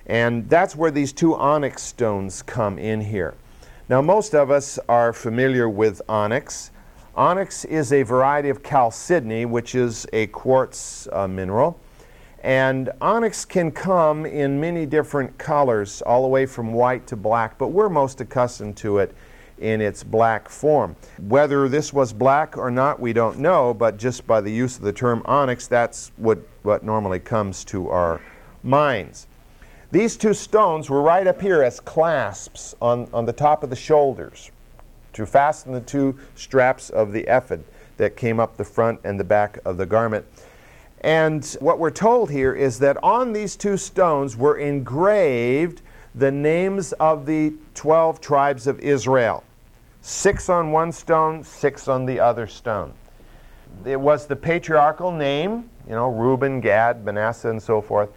And 0.06 0.48
that's 0.48 0.76
where 0.76 0.90
these 0.90 1.12
two 1.12 1.34
onyx 1.34 1.82
stones 1.82 2.42
come 2.42 2.78
in 2.78 3.00
here. 3.00 3.34
Now, 3.88 4.02
most 4.02 4.34
of 4.34 4.50
us 4.50 4.78
are 4.88 5.12
familiar 5.12 5.68
with 5.68 6.02
onyx. 6.08 6.70
Onyx 7.14 7.64
is 7.64 7.92
a 7.92 8.02
variety 8.02 8.48
of 8.48 8.62
chalcedony, 8.62 9.44
which 9.44 9.74
is 9.74 10.06
a 10.12 10.26
quartz 10.28 11.08
uh, 11.12 11.28
mineral. 11.28 11.78
And 12.42 12.90
onyx 13.00 13.44
can 13.44 13.70
come 13.70 14.26
in 14.26 14.60
many 14.60 14.86
different 14.86 15.38
colors, 15.38 16.02
all 16.02 16.22
the 16.22 16.28
way 16.28 16.46
from 16.46 16.72
white 16.72 17.06
to 17.08 17.16
black, 17.16 17.56
but 17.58 17.68
we're 17.68 17.88
most 17.88 18.20
accustomed 18.20 18.76
to 18.78 18.98
it 18.98 19.14
in 19.62 19.80
its 19.80 20.02
black 20.02 20.48
form. 20.48 20.96
Whether 21.18 21.68
this 21.68 21.92
was 21.92 22.12
black 22.12 22.58
or 22.58 22.70
not, 22.70 23.00
we 23.00 23.12
don't 23.12 23.38
know, 23.38 23.72
but 23.72 23.96
just 23.96 24.26
by 24.26 24.40
the 24.40 24.50
use 24.50 24.76
of 24.76 24.82
the 24.82 24.92
term 24.92 25.22
onyx, 25.24 25.68
that's 25.68 26.10
what, 26.16 26.38
what 26.62 26.82
normally 26.82 27.20
comes 27.20 27.64
to 27.66 27.88
our 27.88 28.20
minds. 28.62 29.28
These 29.92 30.16
two 30.16 30.34
stones 30.34 30.90
were 30.90 31.02
right 31.02 31.26
up 31.26 31.40
here 31.40 31.62
as 31.62 31.78
clasps 31.78 32.74
on, 32.82 33.08
on 33.12 33.24
the 33.24 33.32
top 33.32 33.62
of 33.62 33.70
the 33.70 33.76
shoulders 33.76 34.50
to 35.12 35.26
fasten 35.26 35.72
the 35.72 35.80
two 35.80 36.18
straps 36.34 36.90
of 36.90 37.12
the 37.12 37.24
ephod 37.28 37.62
that 37.98 38.16
came 38.16 38.40
up 38.40 38.56
the 38.56 38.64
front 38.64 38.98
and 39.04 39.20
the 39.20 39.24
back 39.24 39.58
of 39.64 39.76
the 39.76 39.86
garment. 39.86 40.24
And 41.02 41.44
what 41.60 41.78
we're 41.78 41.90
told 41.90 42.30
here 42.30 42.54
is 42.54 42.78
that 42.78 42.96
on 43.02 43.32
these 43.32 43.54
two 43.54 43.76
stones 43.76 44.36
were 44.36 44.56
engraved 44.56 45.82
the 46.14 46.30
names 46.30 46.92
of 46.94 47.26
the 47.26 47.52
12 47.74 48.20
tribes 48.20 48.66
of 48.66 48.80
Israel 48.80 49.44
six 50.02 50.48
on 50.48 50.72
one 50.72 50.92
stone, 50.92 51.42
six 51.42 51.88
on 51.88 52.04
the 52.04 52.20
other 52.20 52.46
stone. 52.46 52.92
It 53.86 53.98
was 53.98 54.26
the 54.26 54.36
patriarchal 54.36 55.12
name, 55.12 55.70
you 55.88 55.94
know, 55.94 56.10
Reuben, 56.10 56.60
Gad, 56.60 57.04
Manasseh, 57.04 57.48
and 57.48 57.62
so 57.62 57.80
forth, 57.80 58.10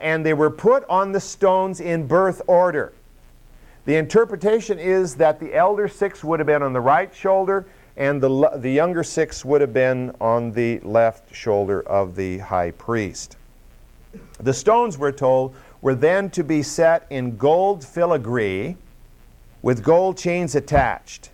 and 0.00 0.26
they 0.26 0.34
were 0.34 0.50
put 0.50 0.84
on 0.88 1.12
the 1.12 1.20
stones 1.20 1.80
in 1.80 2.06
birth 2.06 2.42
order. 2.46 2.92
The 3.86 3.96
interpretation 3.96 4.78
is 4.78 5.14
that 5.14 5.40
the 5.40 5.54
elder 5.54 5.88
six 5.88 6.22
would 6.22 6.40
have 6.40 6.46
been 6.46 6.62
on 6.62 6.72
the 6.72 6.80
right 6.80 7.14
shoulder, 7.14 7.66
and 7.96 8.20
the, 8.20 8.50
the 8.56 8.70
younger 8.70 9.02
six 9.02 9.44
would 9.44 9.60
have 9.60 9.72
been 9.72 10.14
on 10.20 10.52
the 10.52 10.80
left 10.80 11.34
shoulder 11.34 11.80
of 11.82 12.14
the 12.14 12.38
high 12.38 12.72
priest. 12.72 13.36
The 14.40 14.52
stones, 14.52 14.98
we're 14.98 15.12
told, 15.12 15.54
were 15.80 15.94
then 15.94 16.30
to 16.30 16.44
be 16.44 16.62
set 16.62 17.06
in 17.10 17.36
gold 17.36 17.84
filigree 17.84 18.76
with 19.62 19.82
gold 19.82 20.16
chains 20.16 20.54
attached. 20.54 21.30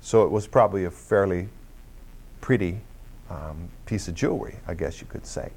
So 0.00 0.24
it 0.24 0.30
was 0.30 0.46
probably 0.46 0.84
a 0.84 0.90
fairly 0.90 1.48
pretty 2.40 2.80
um, 3.30 3.68
piece 3.86 4.08
of 4.08 4.14
jewelry, 4.14 4.56
I 4.66 4.74
guess 4.74 5.00
you 5.00 5.06
could 5.06 5.26
say, 5.26 5.50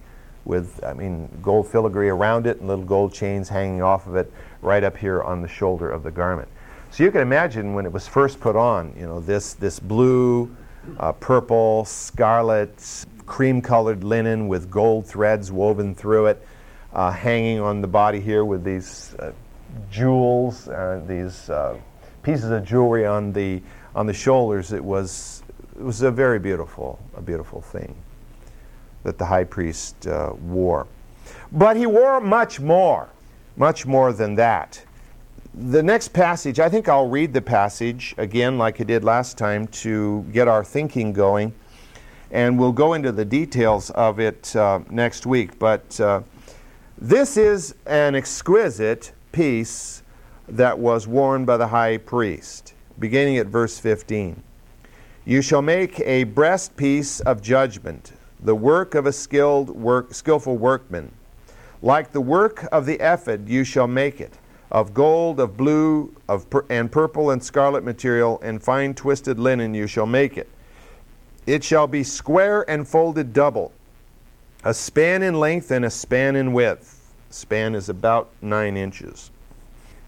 with, 0.43 0.83
I 0.83 0.93
mean, 0.93 1.29
gold 1.41 1.67
filigree 1.67 2.09
around 2.09 2.47
it 2.47 2.59
and 2.59 2.67
little 2.67 2.83
gold 2.83 3.13
chains 3.13 3.47
hanging 3.47 3.81
off 3.81 4.07
of 4.07 4.15
it 4.15 4.31
right 4.61 4.83
up 4.83 4.97
here 4.97 5.21
on 5.21 5.41
the 5.41 5.47
shoulder 5.47 5.89
of 5.89 6.03
the 6.03 6.11
garment. 6.11 6.49
So 6.89 7.03
you 7.03 7.11
can 7.11 7.21
imagine 7.21 7.73
when 7.73 7.85
it 7.85 7.91
was 7.93 8.07
first 8.07 8.41
put 8.41 8.57
on, 8.57 8.93
you 8.97 9.05
know, 9.05 9.21
this, 9.21 9.53
this 9.53 9.79
blue, 9.79 10.53
uh, 10.99 11.13
purple, 11.13 11.85
scarlet, 11.85 13.05
cream 13.25 13.61
colored 13.61 14.03
linen 14.03 14.49
with 14.49 14.69
gold 14.69 15.07
threads 15.07 15.51
woven 15.51 15.95
through 15.95 16.25
it, 16.25 16.45
uh, 16.93 17.11
hanging 17.11 17.61
on 17.61 17.79
the 17.79 17.87
body 17.87 18.19
here 18.19 18.43
with 18.43 18.65
these 18.65 19.15
uh, 19.19 19.31
jewels, 19.89 20.67
uh, 20.67 21.01
these 21.07 21.49
uh, 21.49 21.77
pieces 22.23 22.51
of 22.51 22.63
jewelry 22.63 23.05
on 23.05 23.33
the 23.33 23.61
on 23.95 24.05
the 24.05 24.13
shoulders. 24.13 24.71
It 24.71 24.83
was 24.83 25.43
it 25.77 25.83
was 25.83 26.01
a 26.01 26.11
very 26.11 26.39
beautiful 26.39 26.99
a 27.15 27.21
beautiful 27.21 27.61
thing 27.61 27.95
that 29.03 29.17
the 29.17 29.25
high 29.25 29.43
priest 29.43 30.07
uh, 30.07 30.33
wore. 30.41 30.87
But 31.51 31.75
he 31.75 31.85
wore 31.85 32.21
much 32.21 32.59
more, 32.59 33.09
much 33.57 33.85
more 33.85 34.13
than 34.13 34.35
that. 34.35 34.83
The 35.53 35.83
next 35.83 36.09
passage, 36.09 36.59
I 36.59 36.69
think 36.69 36.87
I'll 36.87 37.09
read 37.09 37.33
the 37.33 37.41
passage 37.41 38.15
again, 38.17 38.57
like 38.57 38.79
I 38.79 38.85
did 38.85 39.03
last 39.03 39.37
time, 39.37 39.67
to 39.67 40.25
get 40.31 40.47
our 40.47 40.63
thinking 40.63 41.11
going. 41.11 41.53
And 42.31 42.57
we'll 42.57 42.71
go 42.71 42.93
into 42.93 43.11
the 43.11 43.25
details 43.25 43.89
of 43.89 44.19
it 44.19 44.55
uh, 44.55 44.79
next 44.89 45.25
week. 45.25 45.59
But 45.59 45.99
uh, 45.99 46.21
this 46.97 47.35
is 47.35 47.75
an 47.85 48.15
exquisite 48.15 49.11
piece 49.31 50.03
that 50.47 50.79
was 50.79 51.07
worn 51.07 51.45
by 51.45 51.57
the 51.57 51.67
high 51.67 51.97
priest, 51.97 52.73
beginning 52.99 53.37
at 53.37 53.47
verse 53.47 53.79
15. 53.79 54.43
You 55.25 55.41
shall 55.41 55.61
make 55.61 55.99
a 56.01 56.25
breastpiece 56.25 57.21
of 57.21 57.41
judgment, 57.41 58.13
the 58.39 58.55
work 58.55 58.95
of 58.95 59.05
a 59.05 59.13
skilled 59.13 59.69
work, 59.69 60.13
skillful 60.13 60.57
workman. 60.57 61.11
Like 61.81 62.11
the 62.11 62.21
work 62.21 62.67
of 62.71 62.85
the 62.85 62.99
ephod, 62.99 63.47
you 63.47 63.63
shall 63.63 63.87
make 63.87 64.19
it 64.19 64.37
of 64.71 64.93
gold, 64.93 65.39
of 65.39 65.57
blue, 65.57 66.15
of 66.29 66.49
pur- 66.49 66.65
and 66.69 66.91
purple 66.91 67.31
and 67.31 67.43
scarlet 67.43 67.83
material, 67.83 68.39
and 68.41 68.63
fine 68.63 68.93
twisted 68.93 69.37
linen 69.37 69.73
you 69.73 69.85
shall 69.85 70.05
make 70.05 70.37
it. 70.37 70.49
It 71.45 71.63
shall 71.63 71.87
be 71.87 72.03
square 72.03 72.67
and 72.69 72.87
folded 72.87 73.33
double, 73.33 73.73
a 74.63 74.73
span 74.73 75.23
in 75.23 75.39
length 75.39 75.71
and 75.71 75.83
a 75.83 75.89
span 75.89 76.35
in 76.35 76.53
width. 76.53 77.00
Span 77.33 77.75
is 77.75 77.89
about 77.89 78.31
nine 78.41 78.77
inches. 78.77 79.31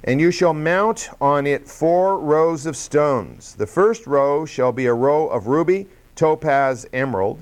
And 0.04 0.20
you 0.20 0.32
shall 0.32 0.54
mount 0.54 1.10
on 1.22 1.48
it 1.48 1.68
four 1.68 2.20
rows 2.20 2.66
of 2.66 2.76
stones. 2.76 3.56
The 3.56 3.68
first 3.68 4.06
row 4.06 4.46
shall 4.46 4.72
be 4.72 4.86
a 4.86 4.94
row 4.94 5.28
of 5.28 5.48
ruby, 5.48 5.88
topaz, 6.16 6.86
emerald. 6.92 7.42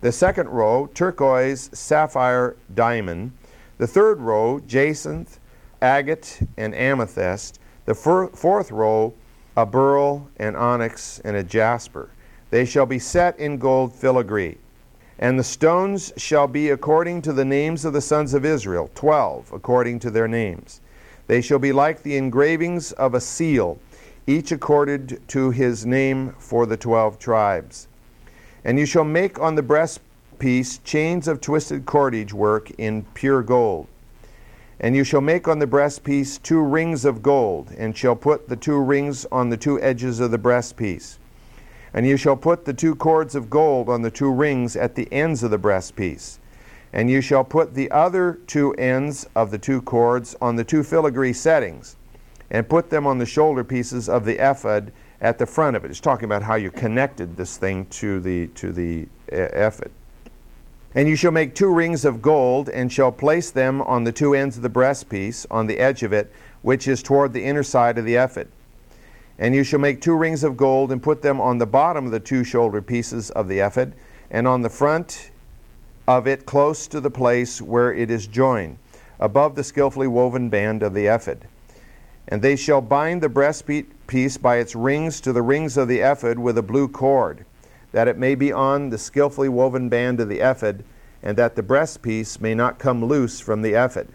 The 0.00 0.10
second 0.10 0.48
row, 0.48 0.88
turquoise, 0.94 1.70
sapphire, 1.72 2.56
diamond. 2.74 3.32
The 3.78 3.86
third 3.86 4.20
row, 4.20 4.60
jacinth, 4.60 5.38
agate, 5.80 6.40
and 6.56 6.74
amethyst. 6.74 7.60
The 7.84 7.94
fir- 7.94 8.28
fourth 8.28 8.70
row, 8.72 9.14
a 9.56 9.64
beryl, 9.64 10.28
and 10.38 10.56
onyx, 10.56 11.20
and 11.24 11.36
a 11.36 11.44
jasper. 11.44 12.10
They 12.50 12.64
shall 12.64 12.86
be 12.86 12.98
set 12.98 13.38
in 13.38 13.58
gold 13.58 13.94
filigree. 13.94 14.58
And 15.20 15.38
the 15.38 15.44
stones 15.44 16.14
shall 16.16 16.48
be 16.48 16.70
according 16.70 17.20
to 17.22 17.34
the 17.34 17.44
names 17.44 17.84
of 17.84 17.92
the 17.92 18.00
sons 18.00 18.32
of 18.32 18.46
Israel, 18.46 18.90
twelve, 18.94 19.52
according 19.52 19.98
to 20.00 20.10
their 20.10 20.26
names. 20.26 20.80
They 21.26 21.42
shall 21.42 21.58
be 21.58 21.72
like 21.72 22.02
the 22.02 22.16
engravings 22.16 22.92
of 22.92 23.14
a 23.14 23.20
seal, 23.20 23.78
each 24.26 24.50
accorded 24.50 25.20
to 25.28 25.50
his 25.50 25.84
name 25.84 26.34
for 26.38 26.64
the 26.64 26.78
twelve 26.78 27.18
tribes. 27.18 27.86
And 28.64 28.78
you 28.78 28.86
shall 28.86 29.04
make 29.04 29.38
on 29.38 29.56
the 29.56 29.62
breastpiece 29.62 30.82
chains 30.84 31.28
of 31.28 31.42
twisted 31.42 31.84
cordage 31.84 32.32
work 32.32 32.70
in 32.78 33.04
pure 33.12 33.42
gold. 33.42 33.88
And 34.80 34.96
you 34.96 35.04
shall 35.04 35.20
make 35.20 35.46
on 35.46 35.58
the 35.58 35.66
breastpiece 35.66 36.42
two 36.42 36.62
rings 36.62 37.04
of 37.04 37.22
gold, 37.22 37.70
and 37.76 37.94
shall 37.94 38.16
put 38.16 38.48
the 38.48 38.56
two 38.56 38.80
rings 38.80 39.26
on 39.30 39.50
the 39.50 39.58
two 39.58 39.78
edges 39.82 40.18
of 40.18 40.30
the 40.30 40.38
breastpiece. 40.38 41.18
And 41.92 42.06
you 42.06 42.16
shall 42.16 42.36
put 42.36 42.64
the 42.64 42.72
two 42.72 42.94
cords 42.94 43.34
of 43.34 43.50
gold 43.50 43.88
on 43.88 44.02
the 44.02 44.10
two 44.10 44.30
rings 44.30 44.76
at 44.76 44.94
the 44.94 45.12
ends 45.12 45.42
of 45.42 45.50
the 45.50 45.58
breastpiece. 45.58 46.38
And 46.92 47.10
you 47.10 47.20
shall 47.20 47.44
put 47.44 47.74
the 47.74 47.90
other 47.90 48.38
two 48.46 48.72
ends 48.74 49.26
of 49.34 49.50
the 49.50 49.58
two 49.58 49.82
cords 49.82 50.36
on 50.40 50.56
the 50.56 50.64
two 50.64 50.82
filigree 50.82 51.32
settings, 51.32 51.96
and 52.50 52.68
put 52.68 52.90
them 52.90 53.06
on 53.06 53.18
the 53.18 53.26
shoulder 53.26 53.62
pieces 53.62 54.08
of 54.08 54.24
the 54.24 54.38
ephod 54.38 54.92
at 55.20 55.38
the 55.38 55.46
front 55.46 55.76
of 55.76 55.84
it. 55.84 55.90
It's 55.90 56.00
talking 56.00 56.24
about 56.24 56.42
how 56.42 56.56
you 56.56 56.70
connected 56.70 57.36
this 57.36 57.56
thing 57.56 57.86
to 57.86 58.20
the 58.20 58.48
to 58.48 58.72
the 58.72 59.06
uh, 59.32 59.66
ephod. 59.66 59.90
And 60.94 61.08
you 61.08 61.14
shall 61.14 61.30
make 61.30 61.54
two 61.54 61.72
rings 61.72 62.04
of 62.04 62.20
gold, 62.20 62.68
and 62.68 62.92
shall 62.92 63.12
place 63.12 63.52
them 63.52 63.80
on 63.82 64.02
the 64.02 64.10
two 64.10 64.34
ends 64.34 64.56
of 64.56 64.64
the 64.64 64.70
breastpiece, 64.70 65.46
on 65.48 65.68
the 65.68 65.78
edge 65.78 66.02
of 66.02 66.12
it, 66.12 66.32
which 66.62 66.88
is 66.88 67.02
toward 67.02 67.32
the 67.32 67.44
inner 67.44 67.62
side 67.62 67.98
of 67.98 68.04
the 68.04 68.16
ephod. 68.16 68.48
And 69.40 69.54
you 69.54 69.64
shall 69.64 69.80
make 69.80 70.02
two 70.02 70.14
rings 70.14 70.44
of 70.44 70.58
gold, 70.58 70.92
and 70.92 71.02
put 71.02 71.22
them 71.22 71.40
on 71.40 71.56
the 71.56 71.66
bottom 71.66 72.04
of 72.04 72.12
the 72.12 72.20
two 72.20 72.44
shoulder 72.44 72.82
pieces 72.82 73.30
of 73.30 73.48
the 73.48 73.60
ephod, 73.60 73.94
and 74.30 74.46
on 74.46 74.60
the 74.60 74.68
front 74.68 75.30
of 76.06 76.28
it 76.28 76.44
close 76.44 76.86
to 76.88 77.00
the 77.00 77.10
place 77.10 77.62
where 77.62 77.92
it 77.92 78.10
is 78.10 78.26
joined, 78.26 78.76
above 79.18 79.54
the 79.54 79.64
skillfully 79.64 80.06
woven 80.06 80.50
band 80.50 80.82
of 80.82 80.92
the 80.92 81.06
ephod. 81.06 81.48
And 82.28 82.42
they 82.42 82.54
shall 82.54 82.82
bind 82.82 83.22
the 83.22 83.30
breastpiece 83.30 84.40
by 84.40 84.58
its 84.58 84.76
rings 84.76 85.22
to 85.22 85.32
the 85.32 85.42
rings 85.42 85.78
of 85.78 85.88
the 85.88 86.00
ephod 86.00 86.38
with 86.38 86.58
a 86.58 86.62
blue 86.62 86.86
cord, 86.86 87.46
that 87.92 88.08
it 88.08 88.18
may 88.18 88.34
be 88.34 88.52
on 88.52 88.90
the 88.90 88.98
skillfully 88.98 89.48
woven 89.48 89.88
band 89.88 90.20
of 90.20 90.28
the 90.28 90.40
ephod, 90.40 90.84
and 91.22 91.38
that 91.38 91.56
the 91.56 91.62
breastpiece 91.62 92.40
may 92.40 92.54
not 92.54 92.78
come 92.78 93.04
loose 93.04 93.40
from 93.40 93.62
the 93.62 93.72
ephod. 93.72 94.08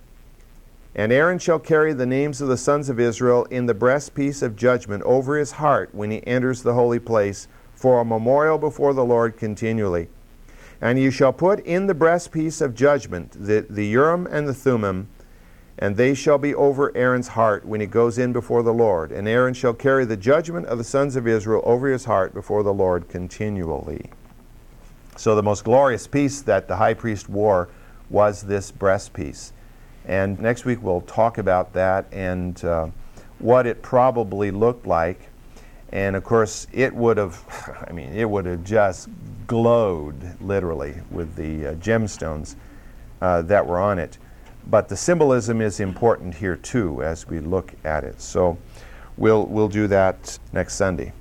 And 0.96 1.12
Aaron 1.12 1.40
shall 1.40 1.60
carry 1.60 1.94
the 1.94 2.06
names 2.06 2.40
of 2.40 2.48
the 2.48 2.56
sons 2.56 2.88
of 2.88 3.00
Israel 3.00 3.44
in 3.52 3.66
the 3.66 3.76
breastpiece 3.76 4.42
of 4.42 4.56
judgment 4.56 5.04
over 5.04 5.38
his 5.38 5.54
heart 5.54 5.90
when 5.94 6.10
he 6.10 6.26
enters 6.26 6.64
the 6.64 6.74
holy 6.74 7.00
place, 7.00 7.50
for 7.74 8.00
a 8.00 8.06
memorial 8.06 8.58
before 8.58 8.94
the 8.94 9.04
Lord 9.04 9.36
continually. 9.36 10.08
And 10.80 10.98
you 10.98 11.12
shall 11.12 11.34
put 11.34 11.60
in 11.66 11.88
the 11.88 11.94
breastpiece 11.94 12.62
of 12.62 12.74
judgment 12.74 13.32
the, 13.34 13.66
the 13.70 13.86
Urim 13.86 14.26
and 14.28 14.48
the 14.48 14.54
Thummim, 14.54 15.10
and 15.78 15.98
they 15.98 16.14
shall 16.14 16.38
be 16.38 16.56
over 16.56 16.96
Aaron's 16.96 17.30
heart 17.30 17.66
when 17.66 17.82
he 17.82 17.88
goes 17.88 18.18
in 18.18 18.32
before 18.32 18.64
the 18.64 18.74
Lord. 18.74 19.12
And 19.12 19.28
Aaron 19.28 19.54
shall 19.54 19.74
carry 19.74 20.06
the 20.06 20.16
judgment 20.16 20.68
of 20.68 20.78
the 20.78 20.86
sons 20.86 21.18
of 21.18 21.28
Israel 21.28 21.62
over 21.66 21.90
his 21.90 22.06
heart 22.06 22.34
before 22.34 22.64
the 22.64 22.74
Lord 22.74 23.10
continually. 23.10 24.10
So 25.18 25.36
the 25.36 25.44
most 25.44 25.66
glorious 25.66 26.08
piece 26.08 26.42
that 26.44 26.70
the 26.70 26.78
high 26.78 26.94
priest 26.94 27.28
wore 27.28 27.68
was 28.10 28.44
this 28.44 28.72
breastpiece. 28.72 29.52
And 30.08 30.40
next 30.40 30.66
week 30.66 30.82
we'll 30.82 31.02
talk 31.02 31.38
about 31.38 31.74
that 31.74 32.06
and 32.12 32.64
uh, 32.64 32.88
what 33.40 33.66
it 33.66 33.82
probably 33.82 34.52
looked 34.52 34.86
like. 34.86 35.30
And 35.92 36.16
of 36.16 36.24
course, 36.24 36.68
it 36.72 36.94
would 36.94 37.18
have, 37.18 37.86
I 37.88 37.92
mean, 37.92 38.14
it 38.14 38.30
would 38.30 38.46
have 38.46 38.64
just 38.64 39.10
glowed 39.48 40.40
literally 40.42 40.96
with 41.12 41.36
the 41.36 41.68
uh, 41.68 41.74
gemstones 41.76 42.56
uh, 43.22 43.42
that 43.44 43.66
were 43.66 43.80
on 43.80 44.00
it. 44.00 44.18
But 44.68 44.90
the 44.90 44.98
symbolism 44.98 45.62
is 45.62 45.80
important 45.80 46.36
here 46.36 46.56
too 46.56 47.04
as 47.04 47.28
we 47.28 47.40
look 47.40 47.74
at 47.84 48.04
it. 48.04 48.20
So 48.20 48.58
we'll, 49.18 49.46
we'll 49.46 49.68
do 49.68 49.88
that 49.88 50.38
next 50.54 50.76
Sunday. 50.76 51.14